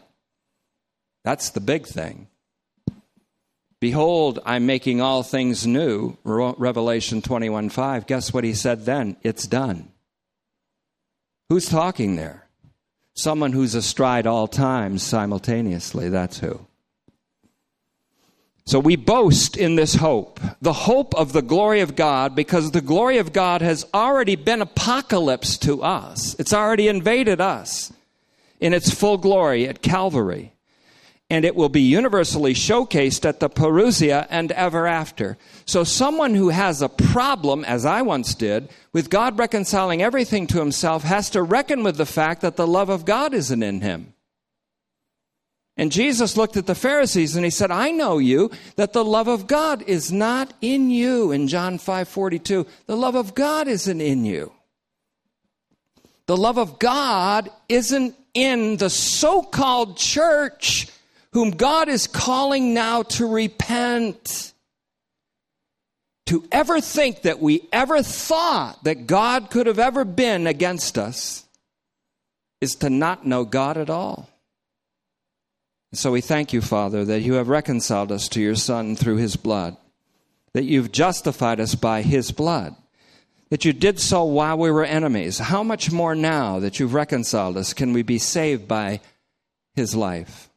That's 1.24 1.50
the 1.50 1.60
big 1.60 1.86
thing. 1.86 2.28
Behold, 3.84 4.38
I'm 4.46 4.64
making 4.64 5.02
all 5.02 5.22
things 5.22 5.66
new. 5.66 6.16
Revelation 6.24 7.20
21 7.20 7.68
5. 7.68 8.06
Guess 8.06 8.32
what 8.32 8.42
he 8.42 8.54
said 8.54 8.86
then? 8.86 9.18
It's 9.22 9.46
done. 9.46 9.90
Who's 11.50 11.68
talking 11.68 12.16
there? 12.16 12.46
Someone 13.12 13.52
who's 13.52 13.74
astride 13.74 14.26
all 14.26 14.48
times 14.48 15.02
simultaneously. 15.02 16.08
That's 16.08 16.38
who. 16.38 16.66
So 18.64 18.80
we 18.80 18.96
boast 18.96 19.54
in 19.54 19.76
this 19.76 19.96
hope, 19.96 20.40
the 20.62 20.72
hope 20.72 21.14
of 21.14 21.34
the 21.34 21.42
glory 21.42 21.80
of 21.80 21.94
God, 21.94 22.34
because 22.34 22.70
the 22.70 22.80
glory 22.80 23.18
of 23.18 23.34
God 23.34 23.60
has 23.60 23.84
already 23.92 24.34
been 24.34 24.62
apocalypse 24.62 25.58
to 25.58 25.82
us. 25.82 26.34
It's 26.38 26.54
already 26.54 26.88
invaded 26.88 27.38
us 27.38 27.92
in 28.60 28.72
its 28.72 28.94
full 28.94 29.18
glory 29.18 29.68
at 29.68 29.82
Calvary 29.82 30.53
and 31.34 31.44
it 31.44 31.56
will 31.56 31.68
be 31.68 31.82
universally 31.82 32.54
showcased 32.54 33.24
at 33.24 33.40
the 33.40 33.50
Parousia 33.50 34.24
and 34.30 34.52
ever 34.52 34.86
after. 34.86 35.36
So, 35.66 35.82
someone 35.82 36.36
who 36.36 36.50
has 36.50 36.80
a 36.80 36.88
problem, 36.88 37.64
as 37.64 37.84
I 37.84 38.02
once 38.02 38.36
did, 38.36 38.68
with 38.92 39.10
God 39.10 39.36
reconciling 39.36 40.00
everything 40.00 40.46
to 40.46 40.60
himself 40.60 41.02
has 41.02 41.30
to 41.30 41.42
reckon 41.42 41.82
with 41.82 41.96
the 41.96 42.06
fact 42.06 42.40
that 42.42 42.54
the 42.54 42.68
love 42.68 42.88
of 42.88 43.04
God 43.04 43.34
isn't 43.34 43.64
in 43.64 43.80
him. 43.80 44.14
And 45.76 45.90
Jesus 45.90 46.36
looked 46.36 46.56
at 46.56 46.66
the 46.66 46.74
Pharisees 46.76 47.34
and 47.34 47.44
he 47.44 47.50
said, 47.50 47.72
I 47.72 47.90
know 47.90 48.18
you, 48.18 48.52
that 48.76 48.92
the 48.92 49.04
love 49.04 49.26
of 49.26 49.48
God 49.48 49.82
is 49.82 50.12
not 50.12 50.54
in 50.60 50.88
you. 50.88 51.32
In 51.32 51.48
John 51.48 51.78
5 51.78 52.08
42, 52.08 52.64
the 52.86 52.96
love 52.96 53.16
of 53.16 53.34
God 53.34 53.66
isn't 53.66 54.00
in 54.00 54.24
you. 54.24 54.52
The 56.26 56.36
love 56.36 56.58
of 56.58 56.78
God 56.78 57.50
isn't 57.68 58.14
in 58.34 58.76
the 58.76 58.88
so 58.88 59.42
called 59.42 59.96
church 59.96 60.86
whom 61.34 61.50
God 61.50 61.88
is 61.88 62.06
calling 62.06 62.72
now 62.72 63.02
to 63.02 63.26
repent. 63.26 64.52
To 66.26 66.48
ever 66.50 66.80
think 66.80 67.22
that 67.22 67.40
we 67.40 67.68
ever 67.70 68.02
thought 68.02 68.82
that 68.84 69.06
God 69.06 69.50
could 69.50 69.66
have 69.66 69.78
ever 69.78 70.06
been 70.06 70.46
against 70.46 70.96
us 70.96 71.44
is 72.62 72.76
to 72.76 72.88
not 72.88 73.26
know 73.26 73.44
God 73.44 73.76
at 73.76 73.90
all. 73.90 74.30
So 75.92 76.12
we 76.12 76.22
thank 76.22 76.52
you, 76.52 76.62
Father, 76.62 77.04
that 77.04 77.20
you 77.20 77.34
have 77.34 77.48
reconciled 77.48 78.10
us 78.10 78.28
to 78.30 78.40
your 78.40 78.54
Son 78.54 78.96
through 78.96 79.16
his 79.16 79.36
blood, 79.36 79.76
that 80.54 80.64
you've 80.64 80.92
justified 80.92 81.60
us 81.60 81.74
by 81.74 82.02
his 82.02 82.32
blood, 82.32 82.74
that 83.50 83.64
you 83.64 83.72
did 83.72 84.00
so 84.00 84.24
while 84.24 84.56
we 84.56 84.70
were 84.70 84.84
enemies. 84.84 85.38
How 85.38 85.62
much 85.62 85.92
more 85.92 86.14
now 86.14 86.58
that 86.60 86.80
you've 86.80 86.94
reconciled 86.94 87.56
us 87.56 87.74
can 87.74 87.92
we 87.92 88.02
be 88.02 88.18
saved 88.18 88.66
by 88.66 89.00
his 89.74 89.94
life? 89.94 90.48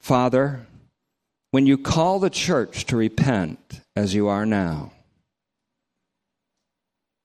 Father, 0.00 0.66
when 1.50 1.66
you 1.66 1.78
call 1.78 2.18
the 2.18 2.30
church 2.30 2.84
to 2.86 2.96
repent 2.96 3.80
as 3.96 4.14
you 4.14 4.28
are 4.28 4.46
now, 4.46 4.92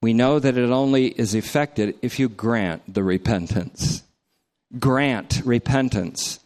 we 0.02 0.14
know 0.14 0.38
that 0.38 0.58
it 0.58 0.70
only 0.70 1.08
is 1.08 1.34
effected 1.34 1.96
if 2.02 2.20
you 2.20 2.28
grant 2.28 2.94
the 2.94 3.04
repentance. 3.04 4.04
Grant 4.78 5.42
repentance 5.46 6.40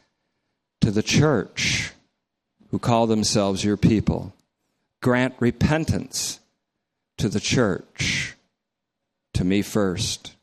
to 0.81 0.91
the 0.91 1.01
church 1.01 1.91
who 2.69 2.77
call 2.77 3.07
themselves 3.07 3.63
your 3.63 3.77
people. 3.77 4.33
Grant 5.01 5.33
repentance 5.39 6.39
to 7.17 7.29
the 7.29 7.39
church, 7.39 8.35
to 9.33 9.43
me 9.43 9.61
first. 9.61 10.36